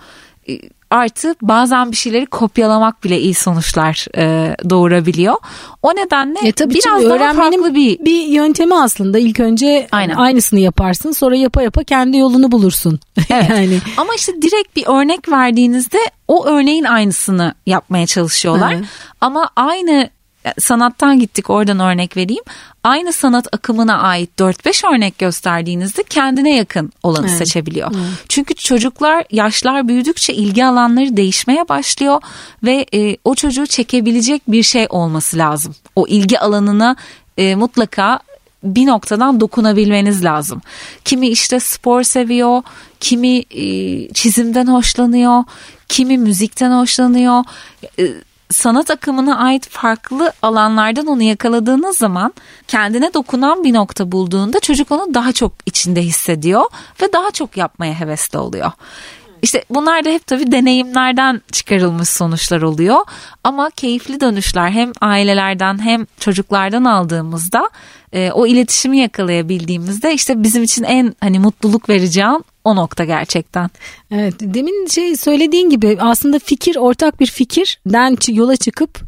E, 0.48 0.61
artı 0.90 1.35
bazen 1.42 1.90
bir 1.90 1.97
şeyleri 1.97 2.27
kopyalamak 2.27 3.05
bile 3.05 3.20
iyi 3.20 3.35
sonuçlar 3.35 4.07
e, 4.16 4.57
doğurabiliyor. 4.70 5.35
O 5.83 5.90
nedenle 5.90 6.38
e 6.44 6.53
tabii 6.53 6.75
biraz 6.75 7.05
daha 7.05 7.33
farklı 7.33 7.75
bir 7.75 7.99
bir 7.99 8.23
yöntemi 8.27 8.75
aslında. 8.75 9.18
İlk 9.18 9.40
önce 9.40 9.88
Aynen. 9.92 10.14
aynısını 10.14 10.61
yaparsın, 10.61 11.12
sonra 11.12 11.37
yapa 11.37 11.62
yapa 11.62 11.85
kendi 11.85 12.16
yolunu 12.16 12.53
bulursun. 12.53 13.01
Evet. 13.31 13.51
yani 13.51 13.79
ama 13.97 14.14
işte 14.14 14.33
direkt 14.42 14.77
bir 14.77 14.87
örnek 14.87 15.29
verdiğinizde 15.29 15.99
o 16.29 16.47
örneğin 16.47 16.85
aynısını 16.85 17.55
yapmaya 17.66 18.07
çalışıyorlar. 18.07 18.73
Evet. 18.73 18.85
Ama 19.20 19.51
aynı 19.57 20.11
sanattan 20.59 21.18
gittik 21.18 21.50
oradan 21.50 21.80
örnek 21.80 22.16
vereyim. 22.16 22.42
Aynı 22.85 23.12
sanat 23.12 23.46
akımına 23.52 23.98
ait 23.98 24.30
4-5 24.38 24.94
örnek 24.94 25.18
gösterdiğinizde 25.18 26.02
kendine 26.02 26.57
yakın 26.57 26.92
olanı 27.02 27.26
evet. 27.28 27.38
seçebiliyor. 27.38 27.90
Evet. 27.94 28.07
Çünkü 28.28 28.54
çocuklar 28.54 29.24
yaşlar 29.30 29.88
büyüdükçe 29.88 30.35
ilgi 30.35 30.64
alanları 30.64 31.16
değişmeye 31.16 31.68
başlıyor 31.68 32.22
ve 32.62 32.87
e, 32.94 33.16
o 33.24 33.35
çocuğu 33.35 33.66
çekebilecek 33.66 34.42
bir 34.48 34.62
şey 34.62 34.87
olması 34.90 35.38
lazım. 35.38 35.74
O 35.96 36.07
ilgi 36.07 36.40
alanına 36.40 36.96
e, 37.38 37.54
mutlaka 37.54 38.20
bir 38.64 38.87
noktadan 38.87 39.40
dokunabilmeniz 39.40 40.24
lazım. 40.24 40.62
Kimi 41.04 41.28
işte 41.28 41.61
spor 41.61 42.02
seviyor, 42.02 42.62
kimi 43.00 43.38
e, 43.38 44.09
çizimden 44.09 44.66
hoşlanıyor, 44.66 45.44
kimi 45.88 46.18
müzikten 46.18 46.70
hoşlanıyor. 46.70 47.44
E, 47.98 48.04
sanat 48.54 48.90
akımına 48.90 49.38
ait 49.38 49.68
farklı 49.68 50.32
alanlardan 50.42 51.06
onu 51.06 51.22
yakaladığınız 51.22 51.96
zaman 51.96 52.34
kendine 52.68 53.14
dokunan 53.14 53.64
bir 53.64 53.74
nokta 53.74 54.12
bulduğunda 54.12 54.60
çocuk 54.60 54.92
onu 54.92 55.14
daha 55.14 55.32
çok 55.32 55.52
içinde 55.66 56.02
hissediyor 56.02 56.64
ve 57.02 57.12
daha 57.12 57.30
çok 57.30 57.56
yapmaya 57.56 58.00
hevesli 58.00 58.38
oluyor. 58.38 58.72
İşte 59.42 59.64
bunlar 59.70 60.04
da 60.04 60.10
hep 60.10 60.26
tabii 60.26 60.52
deneyimlerden 60.52 61.42
çıkarılmış 61.52 62.08
sonuçlar 62.08 62.62
oluyor. 62.62 62.98
Ama 63.44 63.70
keyifli 63.70 64.20
dönüşler 64.20 64.70
hem 64.70 64.92
ailelerden 65.00 65.78
hem 65.78 66.06
çocuklardan 66.20 66.84
aldığımızda 66.84 67.70
e, 68.12 68.30
o 68.30 68.46
iletişimi 68.46 68.98
yakalayabildiğimizde 68.98 70.14
işte 70.14 70.42
bizim 70.42 70.62
için 70.62 70.84
en 70.84 71.14
hani 71.20 71.38
mutluluk 71.38 71.88
an 72.24 72.44
o 72.64 72.77
nokta 72.77 73.05
gerçekten. 73.05 73.70
Evet 74.11 74.35
demin 74.40 74.87
şey 74.87 75.16
söylediğin 75.16 75.70
gibi 75.70 75.96
aslında 76.00 76.38
fikir 76.38 76.77
ortak 76.77 77.20
bir 77.20 77.27
fikirden 77.27 78.16
yola 78.33 78.57
çıkıp 78.57 79.00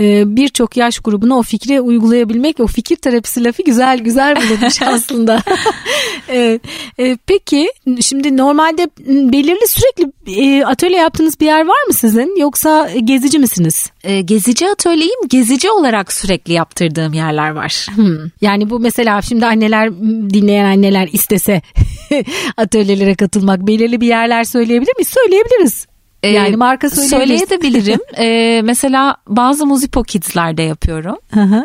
e, 0.00 0.36
birçok 0.36 0.76
yaş 0.76 0.98
grubuna 0.98 1.38
o 1.38 1.42
fikri 1.42 1.80
uygulayabilmek 1.80 2.60
o 2.60 2.66
fikir 2.66 2.96
terapisi 2.96 3.44
lafı 3.44 3.62
güzel 3.62 3.98
güzel 3.98 4.36
bulunmuş 4.36 4.82
aslında. 4.86 5.42
evet. 6.28 6.62
E, 6.98 7.18
peki 7.26 7.68
şimdi 8.00 8.36
normalde 8.36 8.90
belirli 9.32 9.68
sürekli 9.68 10.12
e, 10.26 10.64
atölye 10.64 10.98
yaptığınız 10.98 11.40
bir 11.40 11.46
yer 11.46 11.60
var 11.60 11.86
mı 11.86 11.92
sizin 11.92 12.40
yoksa 12.40 12.90
gezici 13.04 13.38
misiniz? 13.38 13.90
Gezici 14.24 14.68
atölyeyim 14.68 15.28
gezici 15.28 15.70
olarak 15.70 16.12
sürekli 16.12 16.52
yaptırdığım 16.52 17.12
yerler 17.12 17.50
var. 17.50 17.86
Hmm. 17.94 18.18
Yani 18.40 18.70
bu 18.70 18.80
mesela 18.80 19.22
şimdi 19.22 19.46
anneler 19.46 19.92
dinleyen 20.30 20.64
anneler 20.64 21.08
istese 21.12 21.62
atölyelere 22.98 23.14
katılmak 23.14 23.60
belirli 23.60 24.00
bir 24.00 24.06
yerler 24.06 24.44
söyleyebilir 24.44 24.92
miyiz? 24.96 25.08
Söyleyebiliriz. 25.08 25.86
Ee, 26.22 26.28
yani 26.28 26.56
marka 26.56 26.90
söyleyebilirim. 26.90 28.00
ee, 28.18 28.60
mesela 28.64 29.16
bazı 29.28 29.66
Muzipo 29.66 30.02
Kids'lerde 30.02 30.62
yapıyorum. 30.62 31.16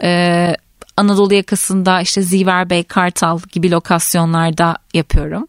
Ee, 0.03 0.55
Anadolu 0.97 1.33
yakasında 1.33 2.01
işte 2.01 2.21
Ziver 2.21 2.69
Bey, 2.69 2.83
Kartal 2.83 3.39
gibi 3.51 3.71
lokasyonlarda 3.71 4.75
yapıyorum. 4.93 5.47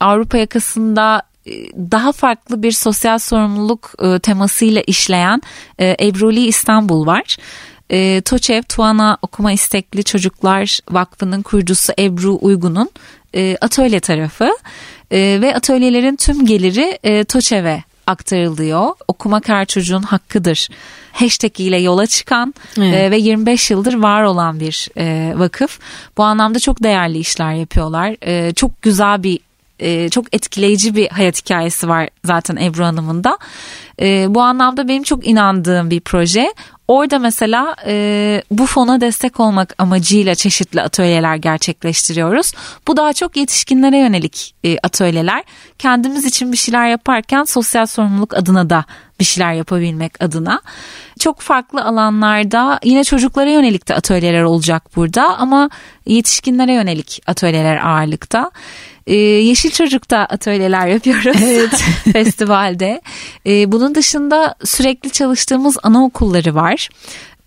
Avrupa 0.00 0.38
yakasında 0.38 1.22
e, 1.46 1.52
daha 1.90 2.12
farklı 2.12 2.62
bir 2.62 2.72
sosyal 2.72 3.18
sorumluluk 3.18 3.92
e, 4.02 4.18
temasıyla 4.18 4.82
işleyen 4.86 5.42
e, 5.78 5.96
Ebruli 6.00 6.46
İstanbul 6.46 7.06
var. 7.06 7.36
E, 7.90 8.20
Toçev 8.20 8.62
Tuana 8.62 9.18
Okuma 9.22 9.52
İstekli 9.52 10.04
Çocuklar 10.04 10.78
Vakfı'nın 10.90 11.42
kurucusu 11.42 11.92
Ebru 11.98 12.38
Uygun'un 12.40 12.90
e, 13.34 13.56
atölye 13.60 14.00
tarafı 14.00 14.50
e, 15.10 15.38
ve 15.40 15.54
atölyelerin 15.54 16.16
tüm 16.16 16.46
geliri 16.46 16.98
e, 17.04 17.24
Toçev'e 17.24 17.82
aktarılıyor. 18.06 18.94
Okumak 19.08 19.48
her 19.48 19.64
çocuğun 19.66 20.02
hakkıdır 20.02 20.68
hashtag 21.12 21.60
ile 21.60 21.76
yola 21.76 22.06
çıkan 22.06 22.54
evet. 22.78 22.94
e, 22.94 23.10
ve 23.10 23.16
25 23.16 23.70
yıldır 23.70 23.94
var 23.94 24.22
olan 24.22 24.60
bir 24.60 24.88
e, 24.98 25.32
vakıf. 25.36 25.78
Bu 26.16 26.22
anlamda 26.22 26.58
çok 26.58 26.82
değerli 26.82 27.18
işler 27.18 27.52
yapıyorlar. 27.52 28.16
E, 28.22 28.54
çok 28.54 28.82
güzel 28.82 29.22
bir 29.22 29.40
e, 29.78 30.08
çok 30.08 30.34
etkileyici 30.34 30.96
bir 30.96 31.08
hayat 31.08 31.38
hikayesi 31.44 31.88
var 31.88 32.08
zaten 32.24 32.56
Ebru 32.56 32.84
Hanım'ın 32.84 33.24
da. 33.24 33.38
E, 34.00 34.26
bu 34.28 34.42
anlamda 34.42 34.88
benim 34.88 35.02
çok 35.02 35.26
inandığım 35.26 35.90
bir 35.90 36.00
proje. 36.00 36.54
Orada 36.88 37.18
mesela 37.18 37.76
e, 37.86 38.42
bu 38.50 38.66
fona 38.66 39.00
destek 39.00 39.40
olmak 39.40 39.74
amacıyla 39.78 40.34
çeşitli 40.34 40.82
atölyeler 40.82 41.36
gerçekleştiriyoruz. 41.36 42.52
Bu 42.88 42.96
daha 42.96 43.12
çok 43.12 43.36
yetişkinlere 43.36 43.98
yönelik 43.98 44.54
e, 44.64 44.78
atölyeler. 44.82 45.44
Kendimiz 45.78 46.24
için 46.24 46.52
bir 46.52 46.56
şeyler 46.56 46.88
yaparken 46.88 47.44
sosyal 47.44 47.86
sorumluluk 47.86 48.36
adına 48.36 48.70
da 48.70 48.84
bir 49.20 49.24
şeyler 49.24 49.52
yapabilmek 49.52 50.22
adına. 50.22 50.60
Çok 51.20 51.40
farklı 51.40 51.84
alanlarda 51.84 52.80
yine 52.84 53.04
çocuklara 53.04 53.50
yönelik 53.50 53.88
de 53.88 53.94
atölyeler 53.94 54.42
olacak 54.42 54.96
burada 54.96 55.36
ama 55.38 55.70
yetişkinlere 56.06 56.72
yönelik 56.72 57.22
atölyeler 57.26 57.76
ağırlıkta. 57.76 58.50
Ee, 59.08 59.14
Yeşil 59.16 59.70
Çocuk'ta 59.70 60.18
atölyeler 60.18 60.86
yapıyoruz 60.86 61.42
evet. 61.42 61.84
festivalde. 62.12 63.00
Ee, 63.46 63.72
bunun 63.72 63.94
dışında 63.94 64.54
sürekli 64.64 65.10
çalıştığımız 65.10 65.76
anaokulları 65.82 66.54
var. 66.54 66.88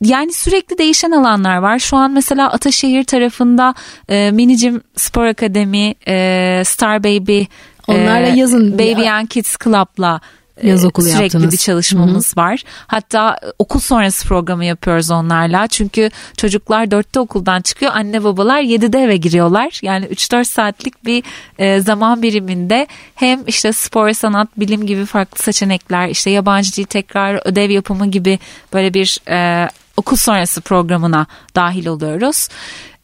Yani 0.02 0.34
sürekli 0.34 0.78
değişen 0.78 1.12
alanlar 1.12 1.58
var. 1.58 1.80
Şu 1.80 1.98
an 1.98 2.12
mesela 2.12 2.52
Ataşehir 2.52 3.04
tarafında 3.04 3.74
e, 4.10 4.32
Minicim 4.32 4.82
Spor 4.96 5.26
Akademi, 5.26 5.96
e, 6.08 6.62
Star 6.66 7.04
Baby, 7.04 7.42
Onlarla 7.88 8.28
e, 8.28 8.38
yazın. 8.40 8.74
Baby 8.74 9.10
and 9.10 9.28
Kids 9.28 9.56
Club'la 9.64 10.22
yaz 10.64 10.86
okulu 10.86 11.06
sürekli 11.06 11.24
yaptınız. 11.24 11.52
bir 11.52 11.58
çalışmamız 11.58 12.36
Hı-hı. 12.36 12.44
var. 12.46 12.64
Hatta 12.88 13.40
okul 13.60 13.80
sonrası 13.80 14.28
programı 14.28 14.66
yapıyoruz 14.66 15.12
onlarla. 15.12 15.68
Çünkü 15.68 16.10
çocuklar 16.38 16.92
dörtte 16.92 17.20
okuldan 17.20 17.62
çıkıyor. 17.62 17.92
Anne 17.96 18.24
babalar 18.24 18.62
yedide 18.62 19.00
eve 19.00 19.18
giriyorlar. 19.18 19.80
Yani 19.82 20.06
3-4 20.06 20.46
saatlik 20.46 21.06
bir 21.06 21.24
e, 21.60 21.80
zaman 21.80 22.22
biriminde 22.22 22.88
hem 23.16 23.44
işte 23.48 23.74
spor, 23.74 24.12
sanat, 24.12 24.48
bilim 24.58 24.86
gibi 24.86 25.06
farklı 25.06 25.44
seçenekler, 25.44 26.10
işte 26.10 26.30
yabancı 26.30 26.76
dil 26.76 26.86
tekrar, 26.86 27.48
ödev 27.48 27.70
yapımı 27.70 28.08
gibi 28.08 28.40
böyle 28.74 28.94
bir 28.94 29.20
e, 29.30 29.70
okul 29.98 30.16
sonrası 30.16 30.62
programına 30.62 31.26
dahil 31.56 31.88
oluyoruz. 31.88 32.48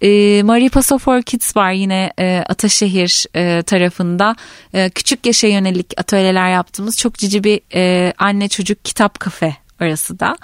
E, 0.02 0.44
Mariposa 0.44 0.98
for 0.98 1.22
Kids 1.22 1.56
var 1.56 1.72
yine 1.72 2.14
e, 2.20 2.44
Ataşehir 2.50 3.26
e, 3.36 3.64
tarafında. 3.64 4.36
E, 4.74 4.90
küçük 4.90 5.26
yaşa 5.26 5.48
yönelik 5.48 5.94
atölyeler 5.98 6.52
yaptığımız 6.52 6.98
çok 6.98 7.14
cici 7.14 7.44
bir 7.44 7.62
e, 7.74 8.14
anne 8.18 8.48
çocuk 8.48 8.86
kitap 8.86 9.20
kafe 9.20 9.56
arası 9.80 10.20
da. 10.20 10.38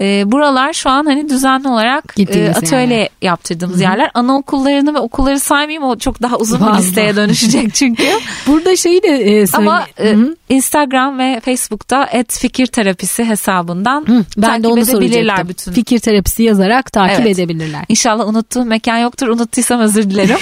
E, 0.00 0.32
buralar 0.32 0.72
şu 0.72 0.90
an 0.90 1.06
hani 1.06 1.28
düzenli 1.28 1.68
olarak 1.68 2.14
e, 2.18 2.50
atölye 2.50 2.96
yani. 2.96 3.08
yaptırdığımız 3.22 3.76
Hı-hı. 3.76 3.82
yerler. 3.82 4.10
Anaokullarını 4.14 4.94
ve 4.94 4.98
okulları 4.98 5.40
saymayayım 5.40 5.82
o 5.82 5.98
çok 5.98 6.22
daha 6.22 6.36
uzun 6.36 6.60
Vallahi. 6.60 6.78
bir 6.78 6.82
listeye 6.82 7.16
dönüşecek 7.16 7.74
çünkü. 7.74 8.08
Burada 8.46 8.76
şeyi 8.76 9.02
de 9.02 9.08
e, 9.08 9.46
söyle. 9.46 9.68
Ama 9.68 9.86
e, 10.00 10.16
Instagram 10.48 11.18
ve 11.18 11.40
Facebook'ta 11.44 12.04
et 12.12 12.38
fikir 12.38 12.66
terapisi 12.66 13.24
hesabından 13.24 14.04
Hı, 14.06 14.24
ben 14.36 14.46
takip 14.46 14.64
de 14.64 14.68
onu 14.68 14.80
edebilirler 14.80 15.48
bütün. 15.48 15.72
Fikir 15.72 15.98
terapisi 15.98 16.42
yazarak 16.42 16.92
takip 16.92 17.20
evet. 17.20 17.38
edebilirler. 17.38 17.84
İnşallah 17.88 18.28
unuttuğum 18.28 18.64
mekan 18.64 18.98
yoktur. 18.98 19.28
Unuttuysam 19.28 19.80
özür 19.80 20.10
dilerim. 20.10 20.38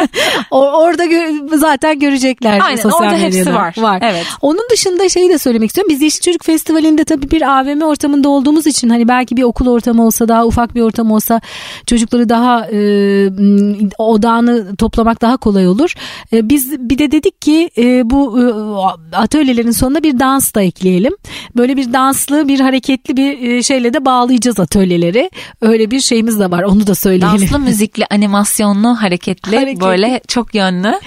orada 0.50 1.04
gö- 1.04 1.58
zaten 1.58 1.98
görecekler. 1.98 2.60
Aynen 2.60 2.76
sosyal 2.76 3.00
orada 3.00 3.12
medyada. 3.12 3.36
hepsi 3.36 3.54
var. 3.54 3.74
var. 3.78 3.98
Evet. 4.02 4.26
Onun 4.40 4.68
dışında 4.70 5.08
şeyi 5.08 5.30
de 5.30 5.38
söylemek 5.38 5.68
istiyorum. 5.70 5.90
Biz 5.90 6.02
Yeşil 6.02 6.20
Çocuk 6.20 6.44
Festivali'nde 6.44 7.04
tabii 7.04 7.30
bir 7.30 7.42
AVM 7.42 7.82
ortamında 7.82 8.28
olduğumuz 8.28 8.66
için 8.66 8.88
hani 8.98 9.08
belki 9.08 9.36
bir 9.36 9.42
okul 9.42 9.66
ortamı 9.66 10.06
olsa 10.06 10.28
daha 10.28 10.46
ufak 10.46 10.74
bir 10.74 10.80
ortam 10.80 11.10
olsa 11.10 11.40
çocukları 11.86 12.28
daha 12.28 12.66
e, 12.66 12.78
odağını 13.98 14.76
toplamak 14.76 15.22
daha 15.22 15.36
kolay 15.36 15.68
olur. 15.68 15.94
E, 16.32 16.48
biz 16.48 16.72
bir 16.78 16.98
de 16.98 17.10
dedik 17.10 17.42
ki 17.42 17.70
e, 17.78 18.10
bu 18.10 18.40
e, 18.40 19.16
atölyelerin 19.16 19.70
sonuna 19.70 20.02
bir 20.02 20.18
dans 20.18 20.54
da 20.54 20.62
ekleyelim. 20.62 21.12
Böyle 21.56 21.76
bir 21.76 21.92
danslı 21.92 22.48
bir 22.48 22.60
hareketli 22.60 23.16
bir 23.16 23.50
e, 23.50 23.62
şeyle 23.62 23.94
de 23.94 24.04
bağlayacağız 24.04 24.60
atölyeleri. 24.60 25.30
Öyle 25.60 25.90
bir 25.90 26.00
şeyimiz 26.00 26.40
de 26.40 26.50
var 26.50 26.62
onu 26.62 26.86
da 26.86 26.94
söyleyelim. 26.94 27.40
Danslı 27.40 27.58
müzikli 27.68 28.06
animasyonlu 28.10 29.02
hareketli, 29.02 29.56
hareketli. 29.56 29.80
böyle 29.80 30.20
çok 30.28 30.54
yönlü 30.54 31.00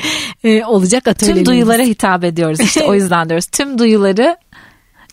e, 0.44 0.66
olacak 0.66 1.08
atölyelerimiz. 1.08 1.48
Tüm 1.48 1.54
duyulara 1.54 1.84
hitap 1.84 2.24
ediyoruz 2.24 2.60
işte 2.60 2.84
o 2.84 2.94
yüzden 3.02 3.30
diyoruz. 3.30 3.46
Tüm 3.46 3.78
duyuları 3.78 4.38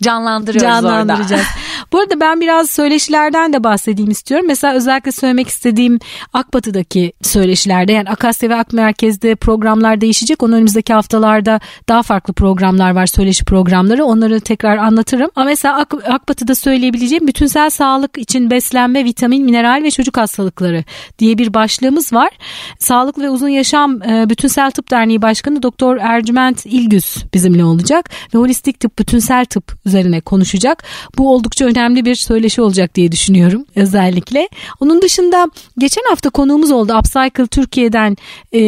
canlandırıyoruz 0.03 0.63
Canlandıracağız. 0.63 1.47
Bu 1.93 1.99
arada 1.99 2.21
ben 2.21 2.41
biraz 2.41 2.71
söyleşilerden 2.71 3.53
de 3.53 3.65
bahsedeyim 3.65 4.11
istiyorum. 4.11 4.47
Mesela 4.49 4.75
özellikle 4.75 5.13
söylemek 5.13 5.49
istediğim 5.49 5.99
Akbatı'daki 6.33 7.13
söyleşilerde 7.23 7.93
yani 7.93 8.11
Akasya 8.11 8.51
ve 8.51 8.55
Ak 8.55 8.73
Merkez'de 8.73 9.35
programlar 9.35 10.01
değişecek. 10.01 10.43
Onun 10.43 10.53
önümüzdeki 10.53 10.93
haftalarda 10.93 11.61
daha 11.89 12.03
farklı 12.03 12.33
programlar 12.33 12.91
var 12.91 13.07
söyleşi 13.07 13.45
programları. 13.45 14.05
Onları 14.05 14.41
tekrar 14.41 14.77
anlatırım. 14.77 15.31
Ama 15.37 15.47
mesela 15.47 15.77
Ak 15.77 15.95
Akbatı'da 16.09 16.55
söyleyebileceğim 16.55 17.27
bütünsel 17.27 17.71
sağlık 17.71 18.19
için 18.19 18.51
beslenme, 18.51 19.05
vitamin, 19.05 19.45
mineral 19.45 19.83
ve 19.83 19.91
çocuk 19.91 20.17
hastalıkları 20.17 20.85
diye 21.19 21.39
bir 21.39 21.55
başlığımız 21.55 22.13
var. 22.13 22.31
Sağlık 22.79 23.19
ve 23.19 23.31
Uzun 23.31 23.49
Yaşam 23.49 24.03
e, 24.03 24.31
Bütünsel 24.31 24.71
Tıp 24.71 24.91
Derneği 24.91 25.23
Başkanı 25.23 25.63
Doktor 25.63 25.97
Ercüment 25.97 26.67
İlgüz 26.67 27.25
bizimle 27.35 27.65
olacak 27.65 28.11
ve 28.35 28.39
holistik 28.39 28.81
tıp, 28.81 28.99
bütünsel 28.99 29.45
tıp 29.45 29.79
üzerine 29.87 30.21
konuşacak. 30.21 30.85
Bu 31.19 31.35
oldukça 31.35 31.65
önemli 31.65 31.78
bir 32.05 32.15
söyleşi 32.15 32.63
olacak 32.63 32.95
diye 32.95 33.13
düşünüyorum 33.13 33.65
özellikle. 33.77 34.49
Onun 34.81 35.03
dışında 35.03 35.47
geçen 35.79 36.03
hafta 36.09 36.31
konuğumuz 36.31 36.71
oldu 36.71 36.99
Upcycle 36.99 37.47
Türkiye'den 37.47 38.17
e, 38.53 38.61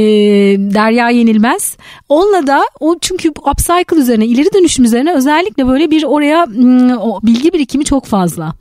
Derya 0.74 1.10
Yenilmez. 1.10 1.76
Onunla 2.08 2.46
da 2.46 2.62
o 2.80 2.96
çünkü 3.00 3.28
upcycle 3.28 3.96
üzerine 3.96 4.26
ileri 4.26 4.52
dönüşüm 4.54 4.84
üzerine 4.84 5.12
özellikle 5.14 5.66
böyle 5.66 5.90
bir 5.90 6.04
oraya 6.04 6.46
bilgi 7.22 7.52
birikimi 7.52 7.84
çok 7.84 8.06
fazla. 8.06 8.54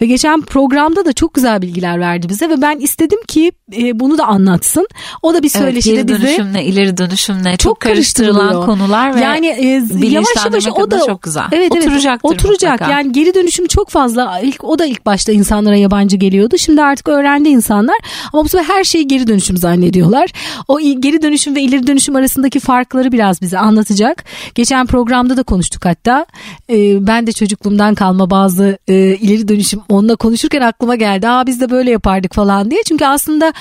Ve 0.00 0.06
geçen 0.06 0.40
programda 0.40 1.04
da 1.04 1.12
çok 1.12 1.34
güzel 1.34 1.62
bilgiler 1.62 2.00
verdi 2.00 2.28
bize 2.28 2.48
ve 2.48 2.62
ben 2.62 2.78
istedim 2.78 3.18
ki 3.28 3.52
e, 3.72 4.00
bunu 4.00 4.18
da 4.18 4.26
anlatsın. 4.26 4.86
O 5.22 5.34
da 5.34 5.42
bir 5.42 5.48
söyleşide 5.48 5.94
evet, 5.94 6.08
geri 6.08 6.18
bize 6.18 6.26
dönüşümle 6.26 6.64
ileri 6.64 6.96
dönüşümle 6.96 7.50
çok, 7.50 7.60
çok 7.60 7.80
karıştırılan 7.80 8.66
konular 8.66 9.14
ve 9.14 9.20
yani 9.20 9.46
e, 9.46 9.64
yavaş 10.06 10.28
yavaş 10.44 10.66
o 10.66 10.90
da 10.90 11.06
çok 11.06 11.22
güzel. 11.22 11.44
Evet, 11.52 11.72
evet 11.72 11.84
oturacaktır 11.86 12.28
oturacak. 12.28 12.72
Mutlaka. 12.72 12.92
Yani 12.92 13.12
geri 13.12 13.34
dönüşüm 13.34 13.66
çok 13.66 13.88
fazla. 13.88 14.40
İlk 14.40 14.64
o 14.64 14.78
da 14.78 14.86
ilk 14.86 15.06
başta 15.06 15.32
insanlara 15.32 15.76
yabancı 15.76 16.16
geliyordu. 16.16 16.58
Şimdi 16.58 16.82
artık 16.82 17.08
öğrendi 17.08 17.48
insanlar. 17.48 17.96
Ama 18.32 18.44
bu 18.44 18.48
sefer 18.48 18.74
her 18.74 18.84
şeyi 18.84 19.08
geri 19.08 19.26
dönüşüm 19.26 19.56
zannediyorlar. 19.56 20.30
O 20.68 20.80
geri 20.80 21.22
dönüşüm 21.22 21.54
ve 21.54 21.60
ileri 21.60 21.86
dönüşüm 21.86 22.16
arasındaki 22.16 22.60
farkları 22.60 23.12
biraz 23.12 23.42
bize 23.42 23.58
anlatacak. 23.58 24.24
Geçen 24.54 24.86
programda 24.86 25.36
da 25.36 25.42
konuştuk 25.42 25.84
hatta. 25.84 26.26
Ee, 26.70 27.06
ben 27.06 27.26
de 27.26 27.32
çocukluğumdan 27.32 27.94
kalma 27.94 28.30
bazı 28.30 28.78
e, 28.88 28.94
ileri 28.94 29.48
dönüşüm 29.48 29.80
onunla 29.88 30.16
konuşurken 30.16 30.60
aklıma 30.60 30.94
geldi. 30.94 31.28
Aa 31.28 31.46
biz 31.46 31.60
de 31.60 31.70
böyle 31.70 31.90
yapardık 31.90 32.34
falan 32.34 32.70
diye. 32.70 32.80
Çünkü 32.86 33.04
aslında 33.04 33.52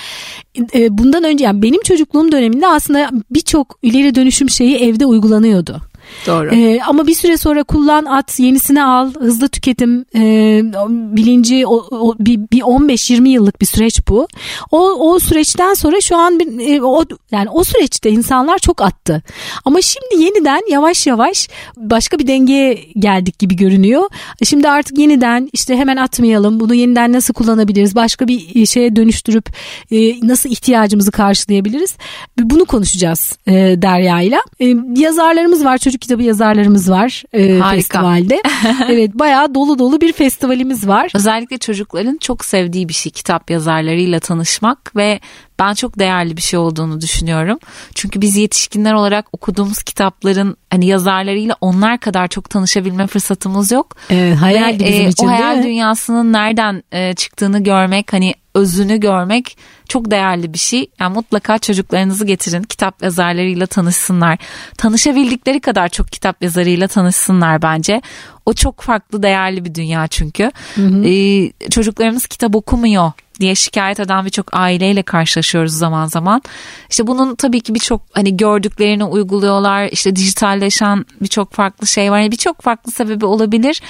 e, 0.73 0.97
bundan 0.97 1.23
önce 1.23 1.45
yani 1.45 1.61
benim 1.61 1.81
çocukluğum 1.81 2.31
döneminde 2.31 2.67
aslında 2.67 3.09
birçok 3.31 3.79
ileri 3.81 4.15
dönüşüm 4.15 4.49
şeyi 4.49 4.77
evde 4.77 5.05
uygulanıyordu. 5.05 5.81
Doğru. 6.27 6.55
Ee, 6.55 6.79
ama 6.87 7.07
bir 7.07 7.13
süre 7.13 7.37
sonra 7.37 7.63
kullan 7.63 8.05
at 8.05 8.39
yenisini 8.39 8.83
al 8.83 9.13
hızlı 9.13 9.49
tüketim 9.49 10.05
e, 10.15 10.61
bilinci 10.89 11.67
o, 11.67 11.75
o, 11.91 12.15
bir, 12.19 12.39
bir 12.51 12.61
15-20 12.61 13.27
yıllık 13.27 13.61
bir 13.61 13.65
süreç 13.65 13.99
bu. 14.07 14.27
O, 14.71 14.79
o 14.79 15.19
süreçten 15.19 15.73
sonra 15.73 16.01
şu 16.01 16.17
an 16.17 16.39
bir, 16.39 16.75
e, 16.75 16.83
o 16.83 17.03
yani 17.31 17.49
o 17.49 17.63
süreçte 17.63 18.09
insanlar 18.09 18.57
çok 18.59 18.81
attı. 18.81 19.23
Ama 19.65 19.81
şimdi 19.81 20.23
yeniden 20.23 20.61
yavaş 20.71 21.07
yavaş 21.07 21.49
başka 21.77 22.19
bir 22.19 22.27
dengeye 22.27 22.73
geldik 22.99 23.39
gibi 23.39 23.55
görünüyor. 23.55 24.09
Şimdi 24.43 24.69
artık 24.69 24.97
yeniden 24.97 25.49
işte 25.53 25.77
hemen 25.77 25.97
atmayalım 25.97 26.59
bunu 26.59 26.75
yeniden 26.75 27.13
nasıl 27.13 27.33
kullanabiliriz 27.33 27.95
başka 27.95 28.27
bir 28.27 28.65
şeye 28.65 28.95
dönüştürüp 28.95 29.49
e, 29.91 30.27
nasıl 30.27 30.49
ihtiyacımızı 30.49 31.11
karşılayabiliriz 31.11 31.95
bunu 32.39 32.65
konuşacağız 32.65 33.37
e, 33.47 33.53
Derya 33.81 34.21
ile. 34.21 34.37
E, 34.59 34.75
yazarlarımız 35.01 35.65
var 35.65 35.77
çocuk 35.77 36.04
kitabı 36.05 36.23
yazarlarımız 36.23 36.91
var 36.91 37.23
e, 37.33 37.61
festivalde. 37.75 38.41
evet 38.89 39.11
bayağı 39.13 39.55
dolu 39.55 39.79
dolu 39.79 40.01
bir 40.01 40.13
festivalimiz 40.13 40.87
var. 40.87 41.11
Özellikle 41.15 41.57
çocukların 41.57 42.17
çok 42.17 42.45
sevdiği 42.45 42.89
bir 42.89 42.93
şey 42.93 43.11
kitap 43.11 43.49
yazarlarıyla 43.49 44.19
tanışmak 44.19 44.95
ve 44.95 45.19
ben 45.59 45.73
çok 45.73 45.99
değerli 45.99 46.37
bir 46.37 46.41
şey 46.41 46.59
olduğunu 46.59 47.01
düşünüyorum. 47.01 47.59
Çünkü 47.95 48.21
biz 48.21 48.35
yetişkinler 48.35 48.93
olarak 48.93 49.25
okuduğumuz 49.31 49.83
kitapların 49.83 50.57
hani 50.69 50.85
yazarlarıyla 50.85 51.55
onlar 51.61 51.99
kadar 51.99 52.27
çok 52.27 52.49
tanışabilme 52.49 53.07
fırsatımız 53.07 53.71
yok. 53.71 53.95
Evet, 54.09 54.37
hayal 54.37 54.73
Ve, 54.73 54.79
bizim 54.79 55.05
e, 55.05 55.09
için, 55.09 55.27
o 55.27 55.31
hayal 55.31 55.63
dünyasının 55.63 56.33
nereden 56.33 56.83
e, 56.91 57.13
çıktığını 57.13 57.63
görmek 57.63 58.13
hani 58.13 58.33
özünü 58.55 58.99
görmek 58.99 59.57
çok 59.89 60.11
değerli 60.11 60.53
bir 60.53 60.57
şey. 60.57 60.87
Yani 60.99 61.13
mutlaka 61.13 61.57
çocuklarınızı 61.57 62.25
getirin. 62.25 62.63
Kitap 62.63 63.03
yazarlarıyla 63.03 63.65
tanışsınlar. 63.65 64.37
Tanışabildikleri 64.77 65.59
kadar 65.59 65.89
çok 65.89 66.11
kitap 66.11 66.43
yazarıyla 66.43 66.87
tanışsınlar 66.87 67.61
bence. 67.61 68.01
O 68.45 68.53
çok 68.53 68.81
farklı 68.81 69.23
değerli 69.23 69.65
bir 69.65 69.75
dünya 69.75 70.07
çünkü. 70.07 70.51
Hı 70.75 70.81
hı. 70.81 71.03
Ee, 71.05 71.51
çocuklarımız 71.69 72.27
kitap 72.27 72.55
okumuyor 72.55 73.11
diye 73.39 73.55
şikayet 73.55 73.99
eden 73.99 74.25
birçok 74.25 74.53
aileyle 74.53 75.03
karşılaşıyoruz 75.03 75.73
zaman 75.73 76.05
zaman. 76.05 76.41
İşte 76.89 77.07
bunun 77.07 77.35
tabii 77.35 77.61
ki 77.61 77.75
birçok 77.75 78.01
hani 78.13 78.37
gördüklerini 78.37 79.03
uyguluyorlar. 79.03 79.89
İşte 79.91 80.15
dijitalleşen 80.15 81.05
birçok 81.21 81.53
farklı 81.53 81.87
şey 81.87 82.11
var. 82.11 82.19
Yani 82.19 82.31
birçok 82.31 82.61
farklı 82.61 82.91
sebebi 82.91 83.25
olabilir. 83.25 83.81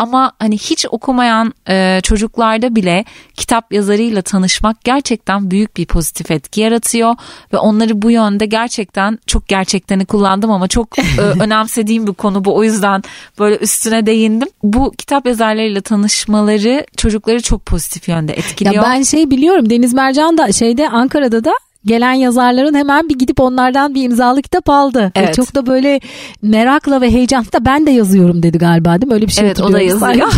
Ama 0.00 0.32
hani 0.38 0.58
hiç 0.58 0.86
okumayan 0.90 1.52
e, 1.68 2.00
çocuklarda 2.02 2.76
bile 2.76 3.04
kitap 3.34 3.72
yazarıyla 3.72 4.22
tanışmak 4.22 4.84
gerçekten 4.84 5.50
büyük 5.50 5.76
bir 5.76 5.86
pozitif 5.86 6.30
etki 6.30 6.60
yaratıyor 6.60 7.14
ve 7.52 7.58
onları 7.58 8.02
bu 8.02 8.10
yönde 8.10 8.46
gerçekten 8.46 9.18
çok 9.26 9.48
gerçekten 9.48 10.04
kullandım 10.04 10.50
ama 10.50 10.68
çok 10.68 10.98
e, 10.98 11.02
önemsediğim 11.40 12.06
bir 12.06 12.12
konu 12.12 12.44
bu. 12.44 12.56
O 12.56 12.64
yüzden 12.64 13.02
böyle 13.38 13.56
üstüne 13.56 14.06
değindim. 14.06 14.48
Bu 14.62 14.92
kitap 14.98 15.26
yazarlarıyla 15.26 15.80
tanışmaları 15.80 16.86
çocukları 16.96 17.42
çok 17.42 17.66
pozitif 17.66 18.08
yönde 18.08 18.32
etkiliyor. 18.32 18.74
Ya 18.74 18.82
ben 18.90 19.02
şey 19.02 19.30
biliyorum 19.30 19.70
Deniz 19.70 19.94
Mercan 19.94 20.38
da 20.38 20.52
şeyde 20.52 20.88
Ankara'da 20.88 21.44
da 21.44 21.52
gelen 21.84 22.12
yazarların 22.12 22.74
hemen 22.74 23.08
bir 23.08 23.18
gidip 23.18 23.40
onlardan 23.40 23.94
bir 23.94 24.02
imzalı 24.02 24.42
kitap 24.42 24.70
aldı. 24.70 25.12
Evet. 25.14 25.28
Ve 25.28 25.32
çok 25.32 25.54
da 25.54 25.66
böyle 25.66 26.00
merakla 26.42 27.00
ve 27.00 27.10
heyecanla 27.10 27.46
ben 27.60 27.86
de 27.86 27.90
yazıyorum 27.90 28.42
dedi 28.42 28.58
galiba 28.58 29.00
değil 29.00 29.06
mi? 29.06 29.14
Öyle 29.14 29.26
bir 29.26 29.32
şey 29.32 29.46
Evet 29.46 29.60
o 29.60 29.72
da 29.72 29.80
yazıyor. 29.80 30.32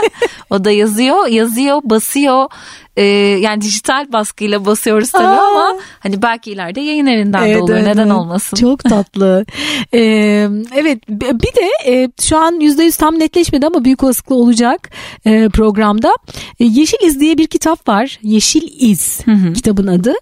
o 0.50 0.64
da 0.64 0.70
yazıyor, 0.70 1.26
yazıyor, 1.26 1.80
basıyor 1.84 2.46
e, 2.96 3.02
yani 3.40 3.60
dijital 3.60 4.12
baskıyla 4.12 4.64
basıyoruz 4.64 5.10
tabii 5.10 5.24
Aa. 5.24 5.50
ama 5.50 5.76
hani 6.00 6.22
belki 6.22 6.50
ileride 6.50 6.80
yayın 6.80 7.06
evinden 7.06 7.42
evet, 7.42 7.56
de 7.56 7.62
olur 7.62 7.72
evet. 7.72 7.86
neden 7.86 8.10
olmasın. 8.10 8.56
Çok 8.56 8.84
tatlı. 8.84 9.46
ee, 9.94 10.48
evet 10.74 11.08
bir 11.08 11.52
de 11.56 11.92
e, 11.92 12.08
şu 12.20 12.36
an 12.36 12.60
%100 12.60 12.98
tam 12.98 13.18
netleşmedi 13.18 13.66
ama 13.66 13.84
büyük 13.84 14.02
olasılıkla 14.02 14.34
olacak 14.34 14.90
e, 15.24 15.48
programda. 15.48 16.12
E, 16.60 16.64
Yeşil 16.64 17.06
İz 17.06 17.20
diye 17.20 17.38
bir 17.38 17.46
kitap 17.46 17.88
var. 17.88 18.18
Yeşil 18.22 18.68
İz 18.80 19.20
hı 19.24 19.32
hı. 19.32 19.52
kitabın 19.52 19.86
adı. 19.86 20.14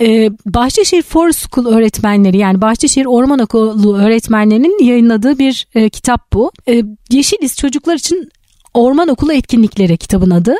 E, 0.00 0.30
Bahçeşehir 0.46 1.02
Forest 1.02 1.54
School 1.54 1.66
öğretmenleri 1.66 2.38
yani 2.38 2.60
Bahçeşehir 2.60 3.06
Orman 3.06 3.38
Okulu 3.38 3.96
öğretmenlerinin 3.96 4.84
yayınladığı 4.84 5.38
bir 5.38 5.66
e, 5.74 5.88
kitap 5.88 6.32
bu. 6.32 6.52
E, 6.68 6.82
Yeşil 7.10 7.36
İz 7.40 7.56
çocuklar 7.56 7.94
için 7.94 8.28
Orman 8.74 9.08
Okulu 9.08 9.32
Etkinlikleri 9.32 9.96
kitabın 9.96 10.30
adı 10.30 10.56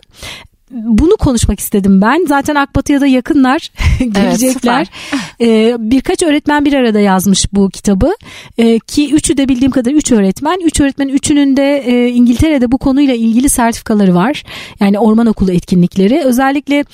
bunu 0.71 1.17
konuşmak 1.17 1.61
istedim 1.61 2.01
ben. 2.01 2.25
Zaten 2.29 2.55
Akbatı'ya 2.55 3.01
da 3.01 3.07
yakınlar 3.07 3.71
gelecekler. 3.99 4.87
Evet, 5.41 5.75
ee, 5.75 5.77
birkaç 5.79 6.23
öğretmen 6.23 6.65
bir 6.65 6.73
arada 6.73 7.01
yazmış 7.01 7.53
bu 7.53 7.71
kitabı. 7.71 8.15
Ee, 8.59 8.79
ki 8.79 9.15
üçü 9.15 9.37
de 9.37 9.49
bildiğim 9.49 9.71
kadar 9.71 9.93
üç 9.93 10.13
öğretmen. 10.13 10.61
Üç 10.65 10.81
öğretmen 10.81 11.09
üçünün 11.09 11.57
de 11.57 11.79
e, 11.79 12.09
İngiltere'de 12.09 12.73
bu 12.73 12.79
konuyla 12.79 13.15
ilgili 13.15 13.49
sertifikaları 13.49 14.15
var. 14.15 14.45
Yani 14.81 14.99
orman 14.99 15.27
okulu 15.27 15.53
etkinlikleri. 15.53 16.23
Özellikle 16.25 16.85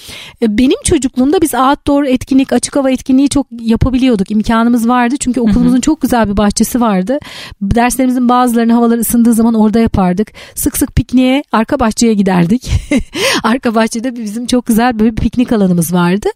e, 0.43 0.59
benim 0.59 0.83
çocukluğumda 0.85 1.41
biz 1.41 1.55
outdoor 1.55 2.05
etkinlik, 2.05 2.53
açık 2.53 2.77
hava 2.77 2.91
etkinliği 2.91 3.29
çok 3.29 3.47
yapabiliyorduk. 3.61 4.31
İmkanımız 4.31 4.89
vardı. 4.89 5.15
Çünkü 5.21 5.41
okulumuzun 5.41 5.81
çok 5.81 6.01
güzel 6.01 6.29
bir 6.29 6.37
bahçesi 6.37 6.81
vardı. 6.81 7.19
Derslerimizin 7.63 8.29
bazılarını 8.29 8.73
havalar 8.73 8.99
ısındığı 8.99 9.35
zaman 9.35 9.55
orada 9.55 9.79
yapardık. 9.79 10.33
Sık 10.55 10.77
sık 10.77 10.95
pikniğe 10.95 11.43
arka 11.53 11.81
bahçeye 11.81 12.15
giderdik. 12.15 12.71
arka 13.61 13.75
bahçede 13.75 14.17
bizim 14.17 14.47
çok 14.47 14.67
güzel 14.67 14.99
böyle 14.99 15.11
bir 15.11 15.17
piknik 15.17 15.53
alanımız 15.53 15.93
vardı. 15.93 16.29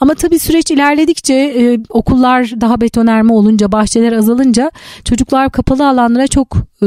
Ama 0.00 0.14
tabii 0.14 0.38
süreç 0.38 0.70
ilerledikçe 0.70 1.34
e, 1.34 1.78
okullar 1.88 2.52
daha 2.60 2.80
betonerme 2.80 3.32
olunca 3.32 3.72
bahçeler 3.72 4.12
azalınca 4.12 4.70
çocuklar 5.04 5.50
kapalı 5.50 5.88
alanlara 5.88 6.26
çok 6.26 6.56
e, 6.82 6.86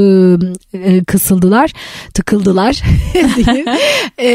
e, 0.74 1.04
kısıldılar, 1.04 1.72
tıkıldılar. 2.14 2.82
e, 4.20 4.30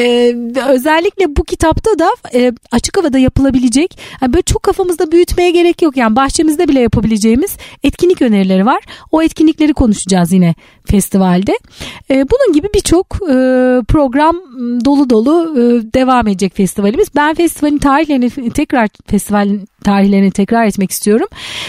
özellikle 0.69 1.37
bu 1.37 1.45
kitapta 1.45 1.99
da 1.99 2.11
e, 2.35 2.53
açık 2.71 2.99
havada 2.99 3.19
yapılabilecek, 3.19 3.99
yani 4.23 4.33
böyle 4.33 4.43
çok 4.43 4.63
kafamızda 4.63 5.13
büyütmeye 5.13 5.51
gerek 5.51 5.83
yok. 5.83 5.97
Yani 5.97 6.17
bahçemizde 6.17 6.69
bile 6.69 6.81
yapabileceğimiz 6.81 7.57
etkinlik 7.83 8.23
önerileri 8.23 8.67
var. 8.67 8.81
O 9.13 9.23
etkinlikleri 9.23 9.73
konuşacağız 9.73 10.33
yine 10.33 10.55
festivalde. 10.85 11.53
E, 12.11 12.15
bunun 12.15 12.53
gibi 12.55 12.69
birçok 12.75 13.07
e, 13.23 13.35
program 13.89 14.37
dolu 14.85 15.11
dolu 15.11 15.55
e, 15.55 15.93
devam 15.95 16.27
edecek 16.29 16.57
festivalimiz. 16.57 17.09
Ben 17.17 17.35
festivalin 17.35 17.79
tarihlerini 17.79 18.51
tekrar 18.51 18.89
festivalin 19.07 19.69
tarihlerini 19.85 20.31
tekrar 20.31 20.67
etmek 20.67 20.91
istiyorum. 20.91 21.27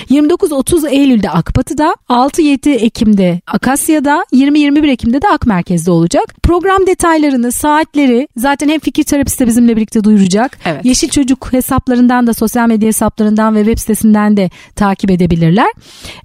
29-30 0.09 0.89
Eylül'de 0.89 1.29
Akbatı'da, 1.29 1.95
6-7 2.09 2.69
Ekim'de 2.69 3.41
Akasya'da, 3.81 4.25
20-21 4.33 4.91
Ekim'de 4.91 5.21
de 5.21 5.27
Ak 5.27 5.45
Merkez'de 5.45 5.91
olacak. 5.91 6.35
Program 6.43 6.87
detaylarını, 6.87 7.51
saatleri 7.51 8.27
zaten 8.37 8.69
hem 8.69 8.79
fikir 8.79 9.03
terapisi 9.03 9.39
de 9.39 9.47
bizimle 9.47 9.75
birlikte 9.75 10.03
duyuracak. 10.03 10.57
Evet. 10.65 10.85
Yeşil 10.85 11.09
Çocuk 11.09 11.53
hesaplarından 11.53 12.27
da, 12.27 12.33
sosyal 12.33 12.67
medya 12.67 12.87
hesaplarından 12.87 13.55
ve 13.55 13.59
web 13.59 13.77
sitesinden 13.77 14.37
de 14.37 14.49
takip 14.75 15.11
edebilirler. 15.11 15.67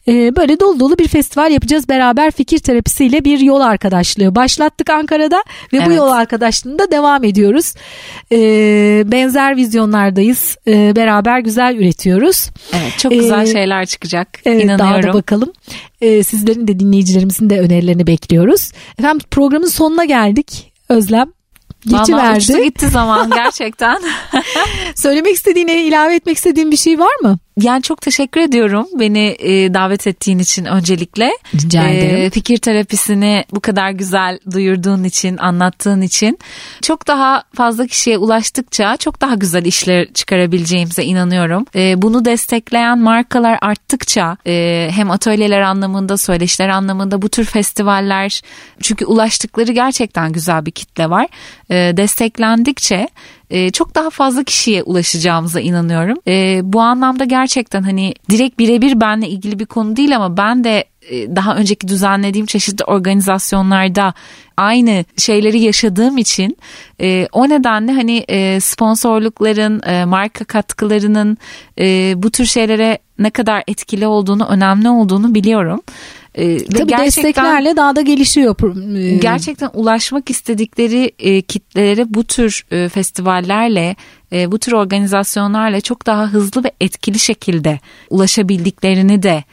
Ee, 0.09 0.37
böyle 0.37 0.61
dolu 0.61 0.81
dolu 0.81 0.99
bir 0.99 1.09
festival 1.09 1.51
yapacağız. 1.51 1.89
Beraber 1.89 2.31
fikir 2.31 2.59
terapisiyle 2.59 3.25
bir 3.25 3.39
yol 3.41 3.61
arkadaşlığı 3.61 4.35
başlattık 4.35 4.91
Ankara'da 4.91 5.45
ve 5.73 5.77
evet. 5.77 5.87
bu 5.87 5.93
yol 5.93 6.09
arkadaşlığında 6.09 6.91
devam 6.91 7.25
ediyoruz. 7.25 7.75
Ee, 8.33 9.03
benzer 9.07 9.57
vizyonlardayız. 9.57 10.57
Ee, 10.69 10.93
beraber 10.97 11.41
güzel 11.41 11.77
üretiyoruz. 11.77 12.51
Evet 12.73 12.99
çok 12.99 13.13
güzel 13.13 13.43
ee, 13.43 13.53
şeyler 13.53 13.87
çıkacak 13.87 14.29
evet, 14.45 14.65
inanıyorum. 14.65 15.03
Daha 15.03 15.13
da 15.13 15.19
bakalım. 15.19 15.53
Ee, 16.01 16.23
sizlerin 16.23 16.69
de 16.69 16.79
dinleyicilerimizin 16.79 17.46
de 17.51 17.61
önerilerini 17.61 18.07
bekliyoruz. 18.07 18.73
Efendim 18.99 19.27
programın 19.31 19.67
sonuna 19.67 20.05
geldik. 20.05 20.73
Özlem 20.89 21.33
geçiverdi. 21.87 22.53
Valla 22.53 22.65
gitti 22.65 22.89
zaman 22.89 23.31
gerçekten. 23.35 24.03
Söylemek 24.95 25.35
istediğine 25.35 25.83
ilave 25.85 26.15
etmek 26.15 26.37
istediğin 26.37 26.71
bir 26.71 26.77
şey 26.77 26.99
var 26.99 27.21
mı? 27.23 27.39
Yani 27.61 27.83
çok 27.83 28.01
teşekkür 28.01 28.41
ediyorum 28.41 28.87
beni 28.99 29.37
e, 29.39 29.75
davet 29.75 30.07
ettiğin 30.07 30.39
için 30.39 30.65
öncelikle. 30.65 31.31
Rica 31.55 31.89
e, 31.89 31.99
ederim. 31.99 32.31
fikir 32.31 32.57
terapisini 32.59 33.45
bu 33.55 33.61
kadar 33.61 33.91
güzel 33.91 34.39
duyurduğun 34.53 35.05
için, 35.05 35.37
anlattığın 35.37 36.01
için. 36.01 36.39
Çok 36.83 37.07
daha 37.07 37.43
fazla 37.55 37.87
kişiye 37.87 38.19
ulaştıkça 38.19 38.97
çok 38.97 39.21
daha 39.21 39.35
güzel 39.35 39.65
işler 39.65 40.13
çıkarabileceğimize 40.13 41.05
inanıyorum. 41.05 41.67
E, 41.75 42.03
bunu 42.03 42.25
destekleyen 42.25 42.99
markalar 42.99 43.59
arttıkça 43.63 44.37
e, 44.47 44.89
hem 44.93 45.11
atölyeler 45.11 45.61
anlamında, 45.61 46.17
söyleşiler 46.17 46.69
anlamında 46.69 47.23
bu 47.23 47.29
tür 47.29 47.45
festivaller 47.45 48.43
çünkü 48.83 49.05
ulaştıkları 49.07 49.73
gerçekten 49.73 50.33
güzel 50.33 50.67
bir 50.67 50.71
kitle 50.71 51.11
var. 51.11 51.27
E, 51.71 51.97
desteklendikçe 51.97 53.09
e, 53.51 53.71
çok 53.71 53.95
daha 53.95 54.11
fazla 54.11 54.45
kişiye 54.45 54.83
ulaşacağımıza 54.83 55.61
inanıyorum. 55.61 56.19
E, 56.29 56.61
bu 56.63 56.81
anlamda 56.81 57.25
gerçekten 57.25 57.83
hani 57.83 58.15
direkt 58.31 58.59
birebir 58.59 59.01
benle 59.01 59.29
ilgili 59.29 59.59
bir 59.59 59.67
konu 59.67 59.97
değil 59.97 60.17
ama 60.17 60.37
ben 60.37 60.65
de 60.65 60.85
e, 61.11 61.37
daha 61.37 61.57
önceki 61.57 61.89
düzenlediğim 61.89 62.47
çeşitli 62.47 62.85
organizasyonlarda 62.85 64.15
aynı 64.57 65.05
şeyleri 65.17 65.61
yaşadığım 65.61 66.19
için 66.19 66.57
e, 67.01 67.29
o 67.33 67.49
nedenle 67.49 67.93
hani 67.93 68.25
e, 68.29 68.61
sponsorlukların, 68.61 70.09
marka 70.09 70.45
katkılarının 70.45 71.39
bu 72.23 72.31
tür 72.31 72.45
şeylere 72.45 72.99
ne 73.19 73.31
kadar 73.31 73.63
etkili 73.67 74.07
olduğunu, 74.07 74.47
önemli 74.47 74.89
olduğunu 74.89 75.35
biliyorum. 75.35 75.81
E, 76.37 76.65
Tabii 76.65 76.93
desteklerle 76.93 77.77
daha 77.77 77.97
da 77.97 78.01
gelişiyor. 78.01 78.57
E, 78.97 79.17
gerçekten 79.17 79.71
ulaşmak 79.75 80.31
istedikleri 80.31 81.13
e, 81.19 81.43
kitlelere 81.43 82.15
bu 82.15 82.25
tür 82.25 82.67
e, 82.71 82.89
festivallerle, 82.89 83.97
e, 84.33 84.53
bu 84.53 84.59
tür 84.59 84.73
organizasyonlarla 84.73 85.81
çok 85.81 86.07
daha 86.07 86.27
hızlı 86.27 86.65
ve 86.65 86.73
etkili 86.81 87.19
şekilde 87.19 87.81
ulaşabildiklerini 88.11 89.23
de 89.23 89.45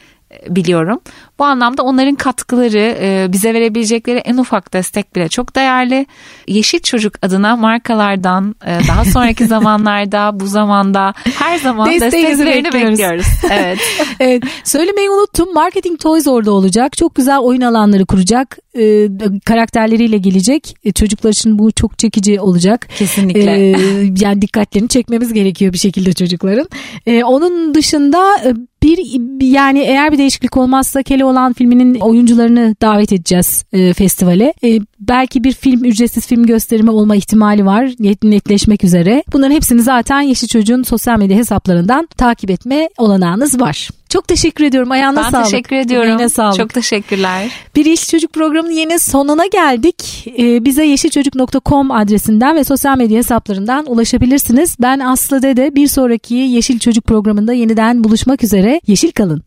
biliyorum. 0.48 1.00
Bu 1.38 1.44
anlamda 1.44 1.82
onların 1.82 2.14
katkıları 2.14 2.96
e, 3.00 3.32
bize 3.32 3.54
verebilecekleri 3.54 4.18
en 4.18 4.36
ufak 4.36 4.72
destek 4.72 5.16
bile 5.16 5.28
çok 5.28 5.56
değerli. 5.56 6.06
Yeşil 6.48 6.78
Çocuk 6.78 7.14
adına 7.22 7.56
markalardan 7.56 8.56
e, 8.66 8.78
daha 8.88 9.04
sonraki 9.14 9.46
zamanlarda 9.46 10.40
bu 10.40 10.46
zamanda 10.46 11.14
her 11.38 11.58
zaman 11.58 11.90
desteklerini 11.90 12.64
bekliyoruz. 12.64 12.90
bekliyoruz. 12.90 13.26
Evet. 13.50 13.78
evet. 14.20 14.42
Söylemeyi 14.64 15.10
unuttum. 15.10 15.54
Marketing 15.54 16.00
Toys 16.00 16.26
orada 16.26 16.52
olacak. 16.52 16.96
Çok 16.96 17.14
güzel 17.14 17.38
oyun 17.38 17.60
alanları 17.60 18.06
kuracak. 18.06 18.58
E, 18.78 19.08
karakterleriyle 19.44 20.18
gelecek. 20.18 20.76
E, 20.84 20.92
çocuklar 20.92 21.30
için 21.30 21.58
bu 21.58 21.72
çok 21.72 21.98
çekici 21.98 22.40
olacak. 22.40 22.88
Kesinlikle. 22.98 23.70
E, 23.70 23.76
yani 24.20 24.42
dikkatlerini 24.42 24.88
çekmemiz 24.88 25.32
gerekiyor 25.32 25.72
bir 25.72 25.78
şekilde 25.78 26.12
çocukların. 26.12 26.68
E, 27.06 27.24
onun 27.24 27.74
dışında 27.74 28.36
bir 28.82 28.98
yani 29.40 29.78
eğer 29.80 30.12
bir 30.12 30.18
değişiklik 30.18 30.56
olmazsa 30.56 31.02
Keloğlan 31.24 31.52
filminin 31.52 32.00
oyuncularını 32.00 32.76
davet 32.82 33.12
edeceğiz 33.12 33.64
e, 33.72 33.92
festivale. 33.92 34.54
E, 34.64 34.78
belki 35.00 35.44
bir 35.44 35.52
film 35.52 35.84
ücretsiz 35.84 36.26
film 36.26 36.46
gösterimi 36.46 36.90
olma 36.90 37.16
ihtimali 37.16 37.66
var 37.66 37.90
netleşmek 38.22 38.84
üzere. 38.84 39.22
Bunların 39.32 39.54
hepsini 39.54 39.82
zaten 39.82 40.20
Yeşil 40.20 40.48
Çocuğun 40.48 40.82
sosyal 40.82 41.18
medya 41.18 41.36
hesaplarından 41.36 42.08
takip 42.16 42.50
etme 42.50 42.88
olanağınız 42.98 43.60
var. 43.60 43.88
Çok 44.08 44.28
teşekkür 44.28 44.64
ediyorum. 44.64 44.90
Ayağına 44.90 45.16
ben 45.16 45.22
sağlık. 45.22 45.34
Ben 45.34 45.44
teşekkür 45.44 45.76
ediyorum. 45.76 46.10
Yine 46.10 46.28
sağlık. 46.28 46.58
Çok 46.58 46.74
teşekkürler. 46.74 47.50
Bir 47.76 47.84
Yeşil 47.84 48.08
Çocuk 48.08 48.32
programının 48.32 48.74
yine 48.74 48.98
sonuna 48.98 49.46
geldik. 49.46 50.26
Ee, 50.38 50.64
bize 50.64 50.84
yeşilçocuk.com 50.84 51.90
adresinden 51.90 52.56
ve 52.56 52.64
sosyal 52.64 52.98
medya 52.98 53.18
hesaplarından 53.18 53.86
ulaşabilirsiniz. 53.90 54.76
Ben 54.80 54.98
Aslı 54.98 55.42
Dede. 55.42 55.74
Bir 55.74 55.86
sonraki 55.86 56.34
Yeşil 56.34 56.78
Çocuk 56.78 57.04
programında 57.04 57.52
yeniden 57.52 58.04
buluşmak 58.04 58.44
üzere. 58.44 58.80
Yeşil 58.86 59.12
kalın. 59.12 59.44